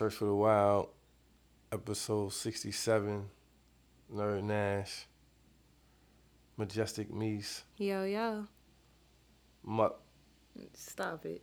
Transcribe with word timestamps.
Church 0.00 0.14
for 0.14 0.24
the 0.24 0.34
Wild, 0.34 0.88
episode 1.70 2.32
67, 2.32 3.22
Nerd 4.10 4.44
Nash, 4.44 5.04
Majestic 6.56 7.12
Meese, 7.12 7.64
Yo, 7.76 8.04
yo. 8.04 8.46
Mu- 9.62 9.90
Stop 10.72 11.26
it. 11.26 11.42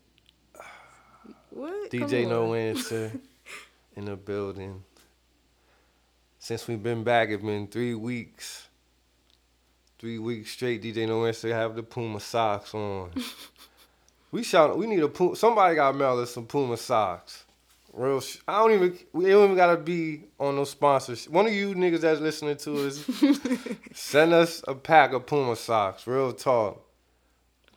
What? 1.52 1.92
Come 1.92 2.00
DJ 2.10 2.28
No 2.28 2.54
on. 2.54 2.58
Answer 2.58 3.12
in 3.96 4.06
the 4.06 4.16
building. 4.16 4.84
Since 6.40 6.68
we've 6.68 6.82
been 6.82 7.04
back, 7.04 7.30
it's 7.30 7.44
been 7.44 7.68
three 7.68 7.94
weeks. 7.94 8.70
Three 10.00 10.18
weeks 10.18 10.50
straight, 10.50 10.82
DJ 10.82 11.08
No 11.08 11.28
Answer 11.28 11.54
have 11.54 11.76
the 11.76 11.84
Puma 11.84 12.20
socks 12.20 12.74
on. 12.74 13.12
we 14.32 14.42
shout, 14.42 14.76
we 14.76 14.88
need 14.88 15.04
a 15.04 15.10
Puma, 15.10 15.36
somebody 15.36 15.76
got 15.76 15.96
mail 15.96 16.18
us 16.18 16.34
some 16.34 16.48
Puma 16.48 16.76
socks. 16.76 17.44
Real, 17.98 18.22
sh- 18.22 18.38
I 18.48 18.60
don't 18.60 18.74
even, 18.74 18.98
we 19.12 19.26
don't 19.26 19.46
even 19.46 19.56
gotta 19.56 19.78
be 19.78 20.26
on 20.40 20.56
no 20.56 20.66
sponsors. 20.66 21.28
One 21.28 21.48
of 21.48 21.54
you 21.54 21.74
niggas 21.74 22.02
that's 22.02 22.22
listening 22.22 22.58
to 22.58 22.86
us, 22.88 23.04
send 23.94 24.34
us 24.34 24.64
a 24.68 24.76
pack 24.76 25.14
of 25.14 25.26
Puma 25.26 25.56
socks. 25.56 26.06
Real 26.06 26.32
talk. 26.32 26.86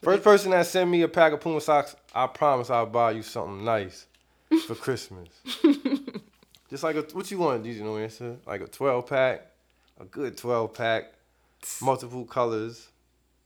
First 0.03 0.23
person 0.23 0.51
that 0.51 0.67
send 0.67 0.91
me 0.91 1.01
a 1.01 1.07
pack 1.07 1.33
of 1.33 1.41
Puma 1.41 1.59
socks, 1.59 1.95
I 2.13 2.27
promise 2.27 2.69
I'll 2.69 2.85
buy 2.85 3.11
you 3.11 3.23
something 3.23 3.65
nice 3.65 4.05
for 4.67 4.75
Christmas. 4.75 5.29
Just 6.69 6.83
like 6.83 6.95
a, 6.97 7.01
what 7.13 7.29
you 7.31 7.39
want, 7.39 7.63
DJ 7.63 7.81
No 7.81 7.97
Answer? 7.97 8.37
Like 8.45 8.61
a 8.61 8.67
12 8.67 9.07
pack, 9.07 9.47
a 9.99 10.05
good 10.05 10.37
12 10.37 10.71
pack, 10.73 11.13
multiple 11.81 12.25
colors. 12.25 12.89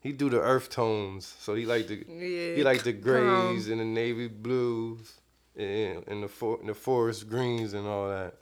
He 0.01 0.11
do 0.11 0.29
the 0.29 0.41
earth 0.41 0.69
tones, 0.69 1.35
so 1.39 1.55
he 1.55 1.65
like 1.65 1.87
the 1.87 2.05
Yeah. 2.07 2.55
he 2.57 2.63
like 2.63 2.83
the 2.83 2.91
grays 2.93 3.23
calm. 3.63 3.71
and 3.71 3.79
the 3.79 3.85
navy 3.85 4.27
blues 4.27 5.13
and, 5.57 6.03
and 6.07 6.23
the 6.23 6.27
for, 6.27 6.57
and 6.59 6.69
the 6.69 6.73
forest 6.73 7.29
greens 7.29 7.73
and 7.73 7.87
all 7.87 8.09
that. 8.09 8.35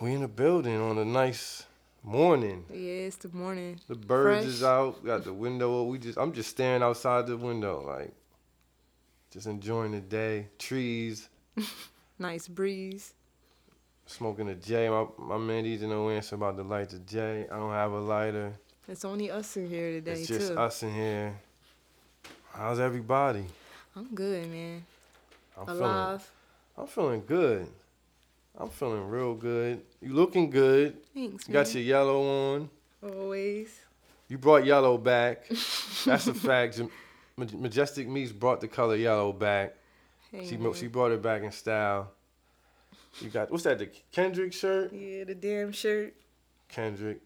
We 0.00 0.12
in 0.14 0.20
the 0.22 0.28
building 0.28 0.80
on 0.80 0.98
a 0.98 1.04
nice 1.04 1.64
morning. 2.02 2.64
Yeah, 2.70 3.06
it's 3.06 3.16
the 3.16 3.28
morning. 3.28 3.80
The 3.88 3.94
birds 3.94 4.44
Fresh. 4.44 4.54
is 4.54 4.64
out. 4.64 5.04
Got 5.04 5.24
the 5.24 5.32
window. 5.32 5.84
We 5.84 5.98
just 5.98 6.18
I'm 6.18 6.32
just 6.32 6.50
staring 6.50 6.82
outside 6.82 7.26
the 7.26 7.36
window, 7.36 7.82
like 7.86 8.12
just 9.30 9.46
enjoying 9.46 9.92
the 9.92 10.00
day. 10.00 10.48
Trees, 10.58 11.28
Nice 12.18 12.48
breeze. 12.48 13.12
smoking 14.06 14.48
a 14.48 14.54
J. 14.54 14.88
My 14.88 15.06
my 15.18 15.38
man 15.38 15.64
DJ 15.64 15.82
no 15.82 16.08
answer 16.10 16.34
about 16.34 16.56
the 16.56 16.64
light 16.64 16.90
the 16.90 16.98
J. 17.00 17.46
I 17.50 17.56
don't 17.56 17.72
have 17.72 17.92
a 17.92 18.00
lighter. 18.00 18.52
It's 18.88 19.04
only 19.04 19.30
us 19.30 19.56
in 19.56 19.68
here 19.68 19.90
today, 19.92 20.12
it's 20.12 20.28
just 20.28 20.52
too. 20.52 20.58
us 20.58 20.82
in 20.82 20.94
here. 20.94 21.34
How's 22.52 22.78
everybody? 22.80 23.44
I'm 23.96 24.14
good, 24.14 24.50
man. 24.50 24.84
I'm 25.58 25.66
feeling 25.66 25.82
Alive. 25.82 26.30
I'm 26.76 26.86
feeling 26.86 27.22
good. 27.26 27.66
I'm 28.58 28.68
feeling 28.68 29.08
real 29.08 29.34
good. 29.34 29.82
You 30.00 30.12
looking 30.12 30.50
good. 30.50 30.96
Thanks, 31.14 31.48
You 31.48 31.54
man. 31.54 31.64
got 31.64 31.74
your 31.74 31.82
yellow 31.82 32.54
on. 32.54 32.70
Always. 33.02 33.80
You 34.28 34.38
brought 34.38 34.64
yellow 34.66 34.98
back. 34.98 35.46
That's 36.04 36.26
a 36.26 36.34
fact. 36.34 36.80
Majestic 37.36 38.08
Meese 38.08 38.38
brought 38.38 38.60
the 38.60 38.68
color 38.68 38.96
yellow 38.96 39.32
back. 39.32 39.74
Hey, 40.32 40.46
She 40.46 40.56
man. 40.56 40.72
she 40.74 40.86
brought 40.88 41.12
it 41.12 41.22
back 41.22 41.42
in 41.42 41.52
style. 41.52 42.10
You 43.20 43.30
got 43.30 43.50
what's 43.50 43.64
that? 43.64 43.78
The 43.78 43.88
Kendrick 44.12 44.52
shirt. 44.52 44.92
Yeah, 44.92 45.24
the 45.24 45.34
damn 45.34 45.72
shirt. 45.72 46.14
Kendrick. 46.68 47.20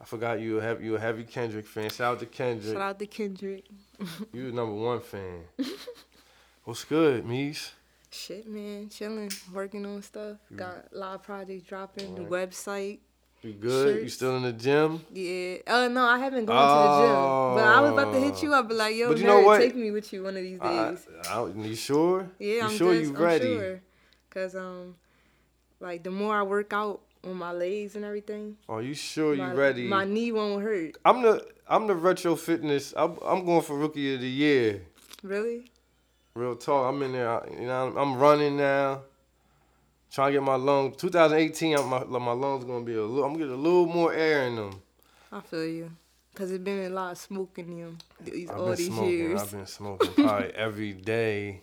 I 0.00 0.04
forgot 0.04 0.40
you 0.40 0.58
a 0.58 0.62
heavy 0.62 0.84
you 0.84 0.96
a 0.96 1.00
heavy 1.00 1.24
Kendrick 1.24 1.66
fan. 1.66 1.90
Shout 1.90 2.14
out 2.14 2.20
to 2.20 2.26
Kendrick. 2.26 2.74
Shout 2.74 2.82
out 2.82 2.98
to 2.98 3.06
Kendrick. 3.06 3.64
You 4.32 4.50
the 4.50 4.56
number 4.56 4.74
one 4.74 5.00
fan. 5.00 5.44
what's 6.64 6.84
good, 6.84 7.24
Mies? 7.24 7.70
Shit, 8.10 8.46
man. 8.48 8.88
Chilling. 8.88 9.30
Working 9.52 9.84
on 9.86 10.02
stuff. 10.02 10.36
Got 10.54 10.86
a 10.94 10.98
lot 10.98 11.14
of 11.16 11.22
projects 11.22 11.64
dropping. 11.64 12.14
The 12.14 12.22
website. 12.22 13.00
You 13.42 13.52
good? 13.52 14.02
You 14.02 14.08
still 14.08 14.36
in 14.36 14.42
the 14.42 14.52
gym? 14.52 15.04
Yeah. 15.12 15.58
Uh, 15.66 15.88
no, 15.88 16.04
I 16.04 16.18
haven't 16.18 16.46
gone 16.46 16.56
to 16.56 16.88
the 16.88 17.06
gym. 17.06 17.54
But 17.56 17.76
I 17.76 17.80
was 17.80 17.92
about 17.92 18.12
to 18.12 18.20
hit 18.20 18.42
you 18.42 18.54
up, 18.54 18.68
but 18.68 18.76
like, 18.76 18.96
yo, 18.96 19.08
But 19.08 19.18
you 19.18 19.24
know 19.24 19.40
what? 19.40 19.58
take 19.58 19.76
me 19.76 19.90
with 19.90 20.12
you 20.12 20.24
one 20.24 20.36
of 20.36 20.42
these 20.42 20.58
days. 20.58 21.06
I, 21.30 21.44
you 21.46 21.74
sure? 21.74 22.28
Yeah, 22.38 22.54
you 22.54 22.62
I'm 22.62 22.76
sure 22.76 22.94
just, 22.94 23.10
you 23.10 23.16
I'm 23.16 23.22
ready? 23.22 23.44
sure. 23.44 23.80
Cause 24.30 24.54
um, 24.54 24.96
like 25.80 26.02
the 26.02 26.10
more 26.10 26.34
I 26.36 26.42
work 26.42 26.72
out 26.72 27.02
on 27.26 27.36
my 27.36 27.52
legs 27.52 27.96
and 27.96 28.04
everything, 28.04 28.56
Are 28.68 28.82
you 28.82 28.94
sure 28.94 29.34
you 29.34 29.42
my, 29.42 29.52
ready? 29.52 29.86
My 29.88 30.04
knee 30.04 30.32
won't 30.32 30.62
hurt. 30.62 30.96
I'm 31.04 31.22
the 31.22 31.46
I'm 31.68 31.86
the 31.86 31.94
retro 31.94 32.36
fitness. 32.36 32.94
I'm, 32.96 33.18
I'm 33.24 33.44
going 33.44 33.62
for 33.62 33.76
rookie 33.76 34.14
of 34.14 34.20
the 34.20 34.28
year. 34.28 34.82
Really? 35.22 35.70
Real 36.34 36.54
talk. 36.54 36.92
I'm 36.92 37.02
in 37.02 37.12
there. 37.12 37.42
You 37.58 37.66
know, 37.66 37.92
I'm, 37.96 38.16
running 38.16 38.56
now. 38.56 39.02
Trying 40.12 40.28
to 40.28 40.32
get 40.34 40.42
my 40.44 40.54
lungs. 40.56 40.96
2018, 40.96 41.76
I'm- 41.76 41.88
my 41.88 42.04
my 42.04 42.32
lungs 42.32 42.64
gonna 42.64 42.84
be 42.84 42.94
a 42.94 43.02
little. 43.02 43.24
I'm 43.24 43.32
gonna 43.32 43.52
a 43.52 43.56
little 43.56 43.86
more 43.86 44.12
air 44.12 44.46
in 44.46 44.56
them. 44.56 44.82
I 45.32 45.40
feel 45.40 45.66
you. 45.66 45.90
Cause 46.34 46.50
it's 46.50 46.62
been 46.62 46.92
a 46.92 46.94
lot 46.94 47.12
of 47.12 47.18
smoking 47.18 47.72
in 47.72 47.80
them 47.80 47.98
these 48.20 48.50
I've 48.50 48.58
all 48.60 48.74
these 48.74 48.86
smoking. 48.88 49.08
years. 49.10 49.40
I've 49.40 49.50
been 49.50 49.66
smoking 49.78 50.12
probably 50.12 50.52
every 50.54 50.92
day. 50.92 51.62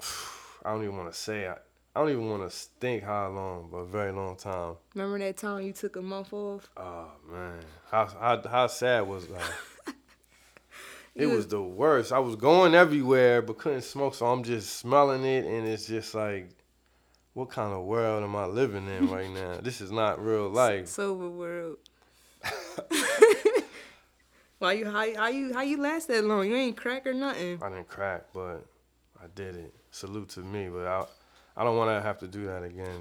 I 0.64 0.72
don't 0.72 0.82
even 0.82 0.96
want 0.96 1.12
to 1.12 1.18
say. 1.18 1.46
I, 1.46 1.56
I 1.96 2.00
don't 2.00 2.10
even 2.10 2.28
want 2.28 2.42
to 2.50 2.54
think 2.78 3.04
how 3.04 3.30
long, 3.30 3.70
but 3.72 3.78
a 3.78 3.86
very 3.86 4.12
long 4.12 4.36
time. 4.36 4.74
Remember 4.94 5.18
that 5.18 5.38
time 5.38 5.62
you 5.62 5.72
took 5.72 5.96
a 5.96 6.02
month 6.02 6.30
off? 6.30 6.68
Oh 6.76 7.06
man, 7.32 7.60
how 7.90 8.06
how 8.06 8.42
how 8.46 8.66
sad 8.66 9.08
was 9.08 9.26
that? 9.28 9.50
It 11.14 11.24
was 11.24 11.46
the 11.46 11.62
worst. 11.62 12.12
I 12.12 12.18
was 12.18 12.36
going 12.36 12.74
everywhere 12.74 13.40
but 13.40 13.56
couldn't 13.56 13.84
smoke, 13.84 14.14
so 14.14 14.26
I'm 14.26 14.42
just 14.42 14.76
smelling 14.76 15.24
it, 15.24 15.46
and 15.46 15.66
it's 15.66 15.86
just 15.86 16.14
like, 16.14 16.50
what 17.32 17.48
kind 17.48 17.72
of 17.72 17.84
world 17.84 18.22
am 18.22 18.36
I 18.36 18.44
living 18.44 18.86
in 18.86 19.08
right 19.08 19.30
now? 19.30 19.60
This 19.62 19.80
is 19.80 19.90
not 19.90 20.22
real 20.22 20.50
life. 20.50 20.88
Sober 20.88 21.30
world. 21.30 21.78
Why 24.58 24.72
you 24.74 24.84
how, 24.84 25.14
how 25.16 25.28
you 25.28 25.54
how 25.54 25.62
you 25.62 25.78
last 25.78 26.08
that 26.08 26.22
long? 26.22 26.46
You 26.46 26.56
ain't 26.56 26.76
crack 26.76 27.06
or 27.06 27.14
nothing. 27.14 27.58
I 27.62 27.70
didn't 27.70 27.88
crack, 27.88 28.24
but 28.34 28.66
I 29.18 29.28
did 29.34 29.56
it. 29.56 29.72
Salute 29.90 30.28
to 30.30 30.40
me, 30.40 30.68
but 30.68 30.86
I, 30.86 31.04
I 31.56 31.64
don't 31.64 31.76
want 31.76 31.90
to 31.90 32.02
have 32.06 32.18
to 32.18 32.26
do 32.26 32.46
that 32.46 32.62
again 32.62 33.00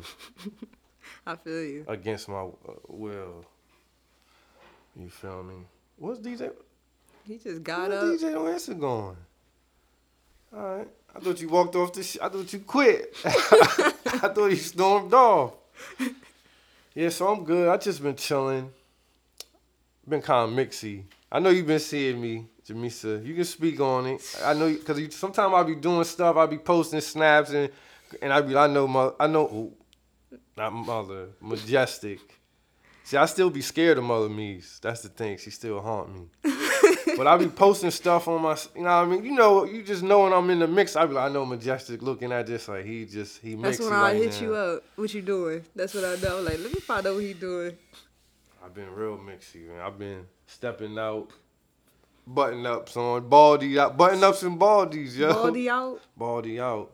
I 1.27 1.35
feel 1.35 1.63
you. 1.63 1.85
against 1.87 2.29
my 2.29 2.41
uh, 2.41 2.73
will. 2.87 3.45
You 4.95 5.09
feel 5.09 5.43
me? 5.43 5.55
What's 5.97 6.19
DJ? 6.19 6.51
He 7.27 7.37
just 7.37 7.63
got 7.63 7.89
Where 7.89 7.97
up. 7.99 8.03
DJ 8.05 8.31
No 8.31 8.47
Answer 8.47 8.73
going? 8.75 9.17
All 10.55 10.77
right. 10.77 10.87
I 11.15 11.19
thought 11.19 11.41
you 11.41 11.49
walked 11.49 11.75
off 11.75 11.93
the. 11.93 12.03
Sh- 12.03 12.17
I 12.21 12.29
thought 12.29 12.51
you 12.53 12.59
quit. 12.59 13.13
I 13.25 14.29
thought 14.33 14.47
you 14.49 14.55
stormed 14.55 15.13
off. 15.13 15.53
Yeah, 16.93 17.09
so 17.09 17.27
I'm 17.27 17.43
good. 17.43 17.67
I 17.67 17.77
just 17.77 18.01
been 18.01 18.15
chilling. 18.15 18.69
Been 20.07 20.21
kind 20.21 20.49
of 20.49 20.55
mixy. 20.57 21.03
I 21.31 21.39
know 21.39 21.49
you've 21.49 21.67
been 21.67 21.79
seeing 21.79 22.21
me, 22.21 22.45
Jamisa. 22.67 23.25
You 23.25 23.33
can 23.35 23.43
speak 23.43 23.79
on 23.81 24.05
it. 24.05 24.39
I 24.43 24.53
know 24.53 24.71
because 24.71 25.15
sometimes 25.15 25.53
I'll 25.53 25.63
be 25.63 25.75
doing 25.75 26.03
stuff. 26.03 26.35
I'll 26.37 26.47
be 26.47 26.57
posting 26.57 27.01
snaps 27.01 27.51
and 27.51 27.69
and 28.21 28.33
I 28.33 28.41
be 28.41 28.55
I 28.55 28.67
know 28.67 28.87
my 28.87 29.11
I 29.19 29.27
know 29.27 29.45
ooh, 29.45 29.73
not 30.57 30.73
mother 30.73 31.29
majestic. 31.41 32.19
See, 33.05 33.17
I 33.17 33.27
still 33.27 33.51
be 33.51 33.61
scared 33.61 33.99
of 33.99 34.03
Mother 34.03 34.29
Me's. 34.29 34.79
That's 34.81 35.01
the 35.01 35.09
thing. 35.09 35.37
She 35.37 35.51
still 35.51 35.79
haunt 35.79 36.11
me. 36.11 36.27
but 37.17 37.27
I 37.27 37.37
be 37.37 37.45
posting 37.45 37.91
stuff 37.91 38.27
on 38.27 38.41
my, 38.41 38.57
you 38.75 38.81
know 38.81 38.87
what 38.87 38.89
I 38.89 39.05
mean? 39.05 39.23
You 39.23 39.31
know, 39.33 39.63
you 39.63 39.83
just 39.83 40.01
know 40.01 40.21
when 40.21 40.33
I'm 40.33 40.49
in 40.49 40.57
the 40.57 40.67
mix, 40.67 40.95
I 40.95 41.05
be 41.05 41.13
like, 41.13 41.29
I 41.29 41.31
know 41.31 41.45
Majestic 41.45 42.01
looking 42.01 42.31
at 42.31 42.47
this 42.47 42.67
like 42.67 42.83
he 42.83 43.05
just, 43.05 43.41
he 43.41 43.53
That's 43.53 43.79
when 43.79 43.93
I 43.93 44.01
right 44.01 44.15
hit 44.15 44.41
now. 44.41 44.47
you 44.47 44.55
up. 44.55 44.83
What 44.95 45.13
you 45.13 45.21
doing? 45.21 45.63
That's 45.75 45.93
what 45.93 46.03
I 46.03 46.15
know. 46.15 46.41
Like, 46.41 46.57
let 46.57 46.73
me 46.73 46.79
find 46.79 47.05
out 47.05 47.13
what 47.13 47.23
he 47.23 47.33
doing. 47.33 47.77
I've 48.63 48.73
been 48.73 48.91
real 48.91 49.19
mixy, 49.19 49.67
man. 49.67 49.81
I've 49.81 49.99
been 49.99 50.25
stepping 50.47 50.97
out, 50.97 51.29
button 52.25 52.65
ups 52.65 52.97
on, 52.97 53.29
baldy 53.29 53.77
out, 53.77 53.97
button 53.97 54.23
ups 54.23 54.41
and 54.41 54.59
baldies, 54.59 55.15
yo. 55.15 55.31
Baldy 55.31 55.69
out. 55.69 56.01
Baldy 56.17 56.59
out. 56.59 56.91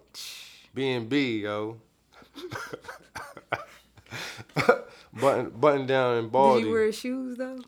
B 0.73 0.89
and 0.91 1.09
B, 1.09 1.41
yo. 1.41 1.77
button 5.13 5.50
button 5.51 5.85
down 5.85 6.18
and 6.18 6.31
baldy. 6.31 6.62
Did 6.62 6.68
you 6.68 6.73
wear 6.73 6.91
shoes 6.91 7.38
though? 7.38 7.59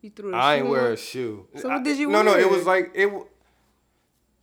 You 0.00 0.10
threw 0.10 0.32
a 0.34 0.36
I 0.36 0.56
shoe 0.56 0.62
ain't 0.62 0.70
wear 0.70 0.86
on? 0.86 0.92
a 0.92 0.96
shoe. 0.96 1.46
So 1.56 1.68
what 1.68 1.82
did 1.84 1.98
you 1.98 2.08
wear? 2.08 2.24
no, 2.24 2.32
No, 2.32 2.38
it 2.38 2.50
was 2.50 2.66
like 2.66 2.90
it. 2.94 3.12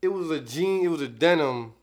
It 0.02 0.10
was 0.10 0.30
a 0.30 0.40
jean. 0.40 0.86
It 0.86 0.90
was 0.90 1.02
a 1.02 1.08
denim 1.08 1.74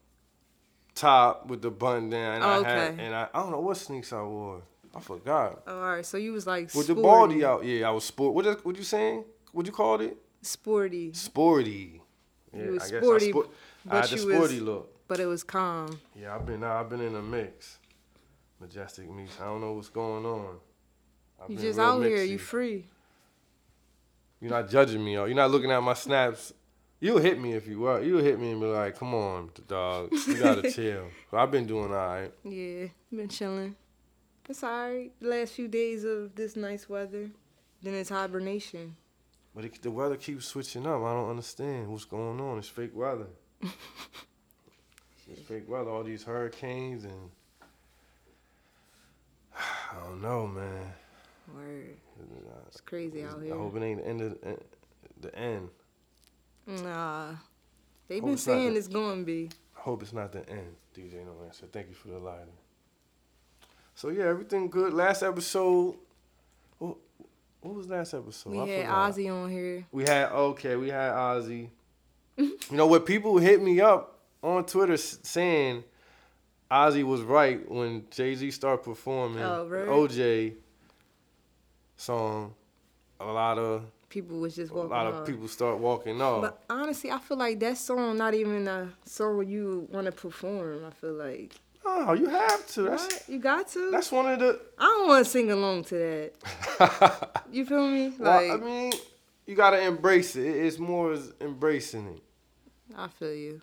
top 0.95 1.47
with 1.49 1.63
the 1.63 1.71
button 1.71 2.11
down. 2.11 2.37
And 2.37 2.45
Oh, 2.45 2.49
I 2.49 2.55
had, 2.69 2.93
okay. 2.93 3.05
and 3.05 3.15
I, 3.15 3.29
I 3.35 3.41
don't 3.41 3.51
know 3.51 3.61
what 3.61 3.77
sneaks 3.77 4.13
I 4.13 4.23
wore. 4.23 4.63
I 4.95 5.01
forgot. 5.01 5.63
Oh, 5.67 5.77
all 5.81 5.87
right, 5.97 6.07
so 6.07 6.17
you 6.17 6.33
was 6.33 6.47
like 6.47 6.73
With 6.73 6.87
the 6.87 6.95
baldy 6.95 7.45
out, 7.45 7.65
yeah, 7.65 7.89
I 7.89 7.91
was 7.91 8.05
sport. 8.05 8.33
What 8.35 8.65
what 8.65 8.77
you 8.77 8.85
saying? 8.85 9.25
What 9.51 9.67
you 9.67 9.73
called 9.73 10.03
it? 10.03 10.17
Sporty, 10.43 11.13
Sporty. 11.13 12.01
Yeah, 12.53 12.65
You 12.67 12.71
was 12.73 12.83
I 12.85 12.91
guess 12.91 13.03
sporty, 13.03 13.27
I, 13.27 13.31
sport, 13.31 13.49
I 13.49 13.91
but 13.91 13.97
had 13.97 14.05
the 14.19 14.23
you 14.23 14.27
was- 14.29 14.37
sporty 14.37 14.61
look. 14.61 14.94
But 15.09 15.21
it 15.21 15.27
was 15.27 15.43
calm. 15.43 15.99
Yeah, 16.15 16.35
I've 16.35 16.47
been 16.47 16.63
I've 16.65 16.89
been 16.89 17.01
in 17.01 17.15
a 17.15 17.23
mix. 17.23 17.79
Majestic 18.61 19.11
mix. 19.11 19.41
I 19.41 19.45
don't 19.45 19.61
know 19.61 19.73
what's 19.73 19.89
going 19.89 20.25
on. 20.25 20.57
I've 21.43 21.51
You 21.51 21.59
just 21.59 21.79
out 21.79 22.03
here. 22.03 22.23
You 22.23 22.39
free. 22.39 22.87
You're 24.41 24.51
not 24.51 24.69
judging 24.69 25.05
me, 25.05 25.15
yo. 25.15 25.25
You're 25.25 25.37
not 25.37 25.51
looking 25.51 25.71
at 25.71 25.83
my 25.83 25.95
snaps. 25.95 26.53
You'll 27.01 27.19
hit 27.19 27.41
me 27.41 27.53
if 27.53 27.67
you 27.67 27.81
were. 27.81 28.03
You'll 28.03 28.23
hit 28.23 28.39
me 28.41 28.53
and 28.53 28.61
be 28.61 28.67
like, 28.67 28.99
"Come 28.99 29.15
on, 29.15 29.51
dog, 29.69 30.11
you 30.13 30.39
gotta 30.39 30.71
chill." 30.73 31.09
But 31.31 31.39
I've 31.39 31.51
been 31.51 31.67
doing 31.67 31.93
all 31.93 32.07
right. 32.07 32.33
Yeah, 32.45 32.87
been 33.13 33.29
chilling. 33.29 33.77
It's 34.49 34.63
alright. 34.63 35.13
The 35.21 35.29
last 35.29 35.55
few 35.55 35.69
days 35.69 36.05
of 36.05 36.35
this 36.35 36.57
nice 36.57 36.89
weather. 36.89 37.31
Then 37.83 37.95
it's 37.95 38.11
hibernation. 38.11 38.97
But 39.55 39.67
it, 39.67 39.83
the 39.83 39.91
weather 39.91 40.17
keeps 40.17 40.47
switching 40.47 40.87
up. 40.87 41.03
I 41.03 41.13
don't 41.13 41.31
understand 41.31 41.89
what's 41.89 42.05
going 42.05 42.41
on. 42.41 42.59
It's 42.59 42.69
fake 42.69 42.95
weather. 42.95 43.27
it's 45.31 45.41
fake 45.43 45.69
weather. 45.69 45.91
All 45.91 46.03
these 46.05 46.23
hurricanes 46.25 47.05
and 47.05 47.31
I 49.57 49.97
don't 50.05 50.21
know, 50.23 50.47
man. 50.47 50.93
Word. 51.55 51.97
It's 52.69 52.81
crazy 52.81 53.23
out 53.25 53.43
here. 53.43 53.55
I 53.55 53.57
hope 53.59 53.77
it 53.77 53.83
ain't 53.83 54.03
the 54.03 54.09
end 54.09 54.21
of 54.21 54.41
the, 54.41 54.59
the 55.21 55.39
end. 55.39 55.69
Nah. 56.67 57.29
They've 58.09 58.21
Hope 58.21 58.27
been 58.29 58.35
it's 58.35 58.43
saying 58.43 58.73
the- 58.73 58.79
it's 58.79 58.89
gonna 58.89 59.23
be. 59.23 59.51
I 59.77 59.81
hope 59.81 60.03
it's 60.03 60.13
not 60.13 60.33
the 60.33 60.49
end, 60.49 60.75
DJ 60.97 61.25
No 61.25 61.45
Answer. 61.45 61.67
Thank 61.71 61.89
you 61.89 61.95
for 61.95 62.09
the 62.09 62.19
lighting. 62.19 62.47
So 63.95 64.09
yeah, 64.09 64.25
everything 64.25 64.69
good. 64.71 64.95
Last 64.95 65.23
episode. 65.23 65.97
What, 66.79 66.97
what 67.61 67.75
was 67.75 67.89
last 67.89 68.15
episode? 68.15 68.51
We 68.51 68.61
I 68.61 68.67
had 68.67 68.87
forgot. 68.87 69.13
Ozzy 69.15 69.33
on 69.35 69.51
here. 69.51 69.87
We 69.93 70.03
had 70.05 70.33
okay. 70.33 70.77
We 70.77 70.89
had 70.89 71.13
Ozzy. 71.13 71.69
you 72.37 72.57
know 72.71 72.87
what? 72.87 73.05
People 73.07 73.37
hit 73.39 73.63
me 73.63 73.81
up 73.81 74.14
on 74.45 74.65
Twitter 74.67 74.97
saying 74.97 75.83
Ozzy 76.71 77.03
was 77.03 77.23
right 77.23 77.69
when 77.71 78.05
Jay 78.11 78.35
Z 78.35 78.51
started 78.53 78.85
performing 78.85 79.43
Oh? 79.43 79.67
OJ 79.71 80.55
song. 81.97 82.55
A 83.21 83.25
lot 83.25 83.59
of 83.59 83.85
People 84.09 84.39
was 84.39 84.55
just 84.55 84.71
walking. 84.73 84.91
a 84.93 84.95
lot 84.95 85.07
off. 85.09 85.15
of 85.15 85.27
people 85.27 85.49
start 85.49 85.79
walking 85.79 86.21
off. 86.23 86.43
But 86.43 86.63
honestly, 86.71 87.11
I 87.11 87.19
feel 87.19 87.37
like 87.37 87.59
that 87.61 87.77
song 87.79 88.17
not 88.17 88.35
even 88.35 88.69
a 88.69 88.89
song 89.05 89.47
you 89.49 89.89
want 89.91 90.07
to 90.07 90.13
perform. 90.13 90.85
I 90.87 90.91
feel 90.91 91.15
like 91.15 91.53
oh, 91.85 92.13
you 92.13 92.27
have 92.29 92.67
to. 92.69 92.83
That's 92.83 93.03
Right? 93.13 93.23
you 93.29 93.39
got 93.39 93.69
to. 93.69 93.91
that's 93.91 94.13
one 94.13 94.27
of 94.31 94.39
the. 94.39 94.61
I 94.79 94.85
don't 94.85 95.09
want 95.09 95.25
to 95.25 95.31
sing 95.31 95.51
along 95.51 95.85
to 95.85 95.95
that. 96.79 97.43
You 97.51 97.65
feel 97.65 97.87
me? 97.89 98.09
Like 98.19 98.19
well, 98.49 98.53
I 98.53 98.57
mean, 98.57 98.93
you 99.47 99.55
gotta 99.55 99.81
embrace 99.81 100.35
it. 100.37 100.47
It's 100.49 100.79
more 100.79 101.13
as 101.13 101.33
embracing 101.41 102.07
it. 102.09 102.23
I 102.97 103.09
feel 103.09 103.35
you. 103.35 103.61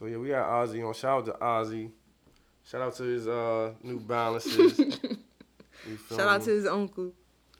So 0.00 0.06
yeah, 0.06 0.16
we 0.16 0.28
got 0.28 0.48
Ozzy 0.48 0.86
on. 0.86 0.94
Shout 0.94 1.18
out 1.18 1.26
to 1.26 1.32
Ozzy. 1.44 1.90
Shout 2.64 2.80
out 2.80 2.94
to 2.96 3.02
his 3.02 3.28
uh, 3.28 3.74
New 3.82 4.00
Balances. 4.00 4.74
Shout 6.08 6.20
out 6.20 6.40
me? 6.40 6.46
to 6.46 6.50
his 6.52 6.66
uncle. 6.66 7.12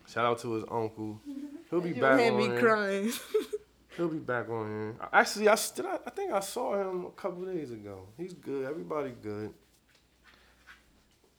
Shout 0.09 0.25
out 0.25 0.39
to 0.39 0.55
his 0.55 0.65
uncle. 0.71 1.21
He'll 1.69 1.83
be 1.83 1.93
back 1.93 2.19
on 2.19 2.39
me 2.39 2.47
here. 2.47 2.59
crying. 2.59 3.13
He'll 3.97 4.09
be 4.09 4.19
back 4.19 4.49
on 4.49 4.69
here. 4.69 4.97
Actually, 5.13 5.49
I 5.49 5.55
still, 5.57 5.87
I 5.87 6.11
think 6.11 6.33
I 6.33 6.41
saw 6.41 6.81
him 6.81 7.05
a 7.05 7.11
couple 7.11 7.45
days 7.45 7.73
ago. 7.73 8.07
He's 8.17 8.33
good. 8.33 8.65
Everybody 8.65 9.13
good. 9.23 9.53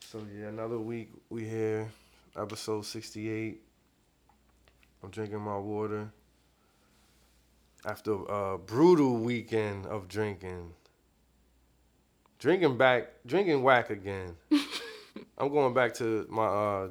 So 0.08 0.24
yeah, 0.38 0.46
another 0.46 0.78
week 0.78 1.10
we 1.30 1.48
here, 1.48 1.90
episode 2.36 2.86
sixty 2.86 3.28
eight. 3.28 3.60
I'm 5.02 5.10
drinking 5.10 5.40
my 5.40 5.58
water. 5.58 6.12
After 7.84 8.12
a 8.12 8.56
brutal 8.56 9.16
weekend 9.16 9.86
of 9.86 10.06
drinking. 10.06 10.74
Drinking 12.42 12.76
back, 12.76 13.06
drinking 13.24 13.62
whack 13.62 13.90
again. 13.90 14.34
I'm 15.38 15.48
going 15.48 15.72
back 15.74 15.94
to 15.94 16.26
my 16.28 16.44
uh, 16.44 16.88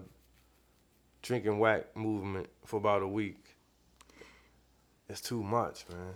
drinking 1.21 1.59
whack 1.59 1.87
movement 1.93 2.47
for 2.65 2.77
about 2.77 3.01
a 3.01 3.07
week. 3.07 3.43
It's 5.09 5.19
too 5.19 5.43
much, 5.43 5.83
man. 5.89 6.13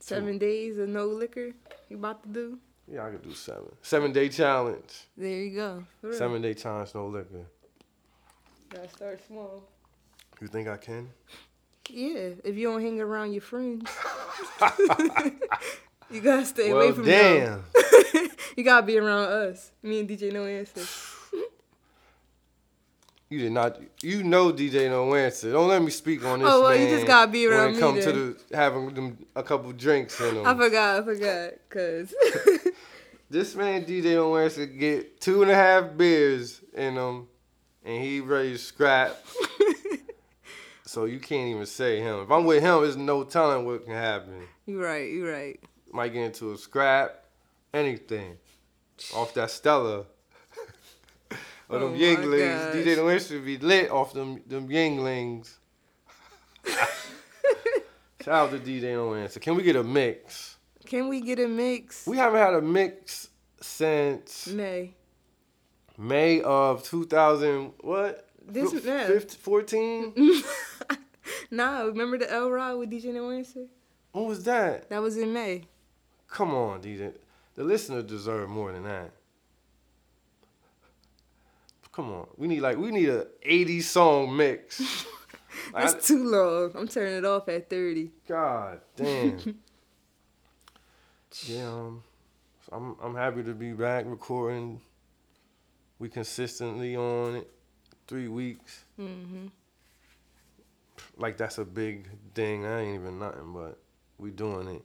Seven 0.00 0.36
days 0.36 0.76
of 0.76 0.90
no 0.90 1.06
liquor. 1.06 1.52
You 1.88 1.96
about 1.96 2.22
to 2.24 2.28
do? 2.28 2.58
Yeah, 2.86 3.06
I 3.06 3.10
could 3.12 3.22
do 3.22 3.32
seven. 3.32 3.74
Seven 3.80 4.12
day 4.12 4.28
challenge. 4.28 5.06
There 5.16 5.30
you 5.30 5.54
go. 5.54 5.84
Seven 6.12 6.42
day 6.42 6.52
challenge, 6.52 6.94
no 6.94 7.06
liquor. 7.06 7.46
Gotta 8.68 8.90
start 8.90 9.26
small. 9.26 9.62
You 10.42 10.46
think 10.46 10.68
I 10.68 10.76
can? 10.76 11.08
Yeah, 11.88 12.32
if 12.44 12.54
you 12.54 12.68
don't 12.68 12.82
hang 12.82 13.00
around 13.00 13.32
your 13.32 13.40
friends, 13.40 13.90
you 16.10 16.20
gotta 16.20 16.44
stay 16.44 16.70
well, 16.70 16.82
away 16.82 16.92
from 16.92 17.06
damn. 17.06 17.44
them. 17.46 17.64
You 18.58 18.64
gotta 18.64 18.84
be 18.84 18.98
around 18.98 19.28
us. 19.30 19.70
Me 19.84 20.00
and 20.00 20.08
DJ 20.08 20.32
No 20.32 20.44
Answer. 20.44 20.82
You 23.30 23.40
did 23.40 23.52
not. 23.52 23.78
You 24.02 24.22
know 24.22 24.54
DJ 24.54 24.88
No 24.88 25.14
Answer. 25.14 25.52
Don't 25.52 25.68
let 25.68 25.82
me 25.82 25.90
speak 25.90 26.24
on 26.24 26.38
this 26.38 26.48
Oh, 26.50 26.62
well, 26.62 26.74
you 26.74 26.88
just 26.88 27.06
gotta 27.06 27.30
be 27.30 27.46
around 27.46 27.60
when 27.60 27.68
it 27.68 27.74
me 27.74 27.80
come 27.80 28.00
to 28.00 28.12
the 28.12 28.56
having 28.56 28.94
them 28.94 29.18
a 29.36 29.42
couple 29.42 29.70
drinks 29.72 30.18
in 30.18 30.34
them. 30.34 30.46
I 30.46 30.56
forgot. 30.56 31.00
I 31.00 31.04
forgot. 31.04 31.50
Cause 31.68 32.14
This 33.30 33.54
man 33.54 33.84
DJ 33.84 34.14
No 34.14 34.34
Answer 34.38 34.64
get 34.64 35.20
two 35.20 35.42
and 35.42 35.50
a 35.50 35.54
half 35.54 35.94
beers 35.94 36.62
in 36.72 36.94
him, 36.94 37.26
and 37.84 38.02
he 38.02 38.20
ready 38.20 38.52
to 38.52 38.58
scrap. 38.58 39.14
so 40.86 41.04
you 41.04 41.18
can't 41.20 41.48
even 41.48 41.66
say 41.66 42.00
him. 42.00 42.20
If 42.20 42.30
I'm 42.30 42.46
with 42.46 42.62
him, 42.62 42.80
there's 42.80 42.96
no 42.96 43.24
telling 43.24 43.66
what 43.66 43.84
can 43.84 43.92
happen. 43.92 44.40
You're 44.64 44.82
right. 44.82 45.12
you're 45.12 45.30
right. 45.30 45.60
Might 45.92 46.14
get 46.14 46.24
into 46.24 46.52
a 46.52 46.56
scrap, 46.56 47.24
anything. 47.74 48.38
Off 49.14 49.34
that 49.34 49.50
Stella. 49.50 49.98
or 51.30 51.36
Oh 51.70 51.78
them 51.78 51.92
my 51.92 51.98
Yuenglings. 51.98 52.74
DJ 52.74 52.96
No 52.96 53.08
Answer 53.08 53.40
be 53.40 53.58
lit 53.58 53.90
off 53.90 54.12
them 54.12 54.42
them 54.46 54.68
Yuenglings. 54.68 55.56
Shout 58.24 58.28
out 58.34 58.50
to 58.50 58.58
DJ 58.58 58.92
No 58.92 59.14
Answer. 59.14 59.40
Can 59.40 59.56
we 59.56 59.62
get 59.62 59.76
a 59.76 59.84
mix? 59.84 60.56
Can 60.84 61.08
we 61.08 61.20
get 61.20 61.38
a 61.38 61.48
mix? 61.48 62.06
We 62.06 62.16
haven't 62.16 62.40
had 62.40 62.54
a 62.54 62.62
mix 62.62 63.28
since 63.60 64.48
May. 64.48 64.94
May 65.96 66.40
of 66.42 66.84
2000, 66.84 67.72
what? 67.80 68.28
This 68.46 68.72
yeah. 68.84 69.06
15, 69.06 69.38
14? 69.40 70.42
nah, 71.50 71.82
remember 71.82 72.18
the 72.18 72.32
L 72.32 72.50
Rod 72.50 72.78
with 72.78 72.90
DJ 72.90 73.12
No 73.12 73.30
Answer? 73.30 73.66
When 74.12 74.26
was 74.26 74.44
that? 74.44 74.88
That 74.88 75.02
was 75.02 75.16
in 75.16 75.32
May. 75.32 75.64
Come 76.28 76.54
on, 76.54 76.80
DJ. 76.80 77.12
The 77.58 77.64
listener 77.64 78.02
deserve 78.02 78.48
more 78.48 78.70
than 78.70 78.84
that. 78.84 79.10
Come 81.90 82.12
on. 82.12 82.28
We 82.36 82.46
need 82.46 82.60
like 82.60 82.78
we 82.78 82.92
need 82.92 83.08
a 83.08 83.26
80 83.42 83.80
song 83.80 84.36
mix. 84.36 84.80
Like, 85.72 85.84
I- 85.84 85.90
That's 85.90 86.06
too 86.06 86.24
long. 86.24 86.70
I'm 86.76 86.86
turning 86.86 87.16
it 87.16 87.24
off 87.24 87.48
at 87.48 87.68
30. 87.68 88.10
God 88.28 88.80
damn. 88.96 89.38
yeah, 91.46 91.68
um, 91.68 92.02
so 92.64 92.76
I'm 92.76 92.96
I'm 93.02 93.14
happy 93.16 93.42
to 93.42 93.54
be 93.54 93.72
back 93.72 94.04
recording. 94.06 94.80
We 95.98 96.10
consistently 96.10 96.94
on 96.96 97.36
it, 97.36 97.50
three 98.06 98.28
weeks. 98.28 98.84
Mm-hmm. 99.00 99.46
Like 101.16 101.36
that's 101.38 101.58
a 101.58 101.64
big 101.64 102.08
thing. 102.34 102.64
I 102.64 102.82
ain't 102.82 103.00
even 103.00 103.18
nothing, 103.18 103.52
but 103.52 103.78
we 104.18 104.30
doing 104.30 104.68
it. 104.68 104.82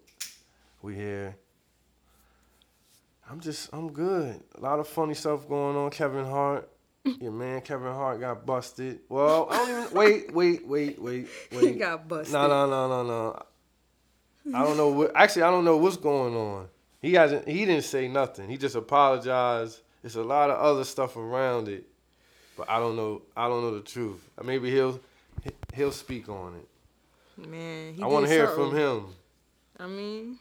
We 0.82 0.96
here. 0.96 1.36
I'm 3.34 3.40
just 3.40 3.74
I'm 3.74 3.92
good. 3.92 4.40
A 4.54 4.62
lot 4.62 4.80
of 4.80 4.88
funny 4.88 5.16
stuff 5.16 5.50
going 5.50 5.76
on. 5.76 5.90
Kevin 5.90 6.24
Hart, 6.24 6.70
your 7.20 7.32
man 7.32 7.62
Kevin 7.62 7.92
Hart 7.92 8.20
got 8.20 8.46
busted. 8.46 9.00
Well, 9.10 9.48
I 9.50 9.58
don't 9.58 9.70
even 9.70 9.98
wait, 9.98 10.32
wait, 10.32 10.68
wait, 10.68 11.02
wait, 11.02 11.28
wait. 11.52 11.64
He 11.64 11.72
got 11.72 12.08
busted. 12.08 12.32
No, 12.32 12.48
no, 12.48 12.70
no, 12.70 12.88
no, 12.88 13.04
no. 13.04 13.44
I 14.56 14.64
don't 14.64 14.78
know 14.78 14.90
what. 14.90 15.14
Actually, 15.16 15.42
I 15.42 15.50
don't 15.50 15.66
know 15.66 15.78
what's 15.78 15.98
going 15.98 16.36
on. 16.36 16.68
He 17.02 17.14
hasn't. 17.14 17.48
He 17.48 17.66
didn't 17.66 17.86
say 17.86 18.08
nothing. 18.08 18.50
He 18.50 18.56
just 18.56 18.76
apologized. 18.76 19.82
There's 20.04 20.16
a 20.16 20.24
lot 20.24 20.52
of 20.52 20.60
other 20.60 20.84
stuff 20.84 21.18
around 21.18 21.70
it, 21.70 21.88
but 22.56 22.70
I 22.70 22.78
don't 22.78 22.96
know. 22.96 23.24
I 23.36 23.48
don't 23.48 23.64
know 23.64 23.74
the 23.74 23.82
truth. 23.82 24.30
Maybe 24.44 24.70
he'll 24.70 25.00
he'll 25.74 25.92
speak 25.92 26.30
on 26.30 26.54
it. 26.54 27.50
Man, 27.50 27.96
he 27.96 28.04
I 28.04 28.06
want 28.06 28.28
to 28.28 28.32
hear 28.32 28.46
something. 28.46 28.70
from 28.70 28.78
him. 28.78 29.06
I 29.80 29.88
mean, 29.88 30.38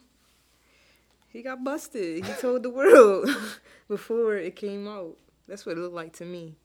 he 1.33 1.43
got 1.43 1.65
busted. 1.65 2.25
He 2.25 2.33
told 2.35 2.63
the 2.63 2.71
world 2.71 3.29
before 3.89 4.37
it 4.37 4.55
came 4.55 4.87
out. 4.87 5.17
That's 5.49 5.65
what 5.65 5.77
it 5.77 5.81
looked 5.81 5.95
like 5.95 6.13
to 6.15 6.25
me. 6.25 6.57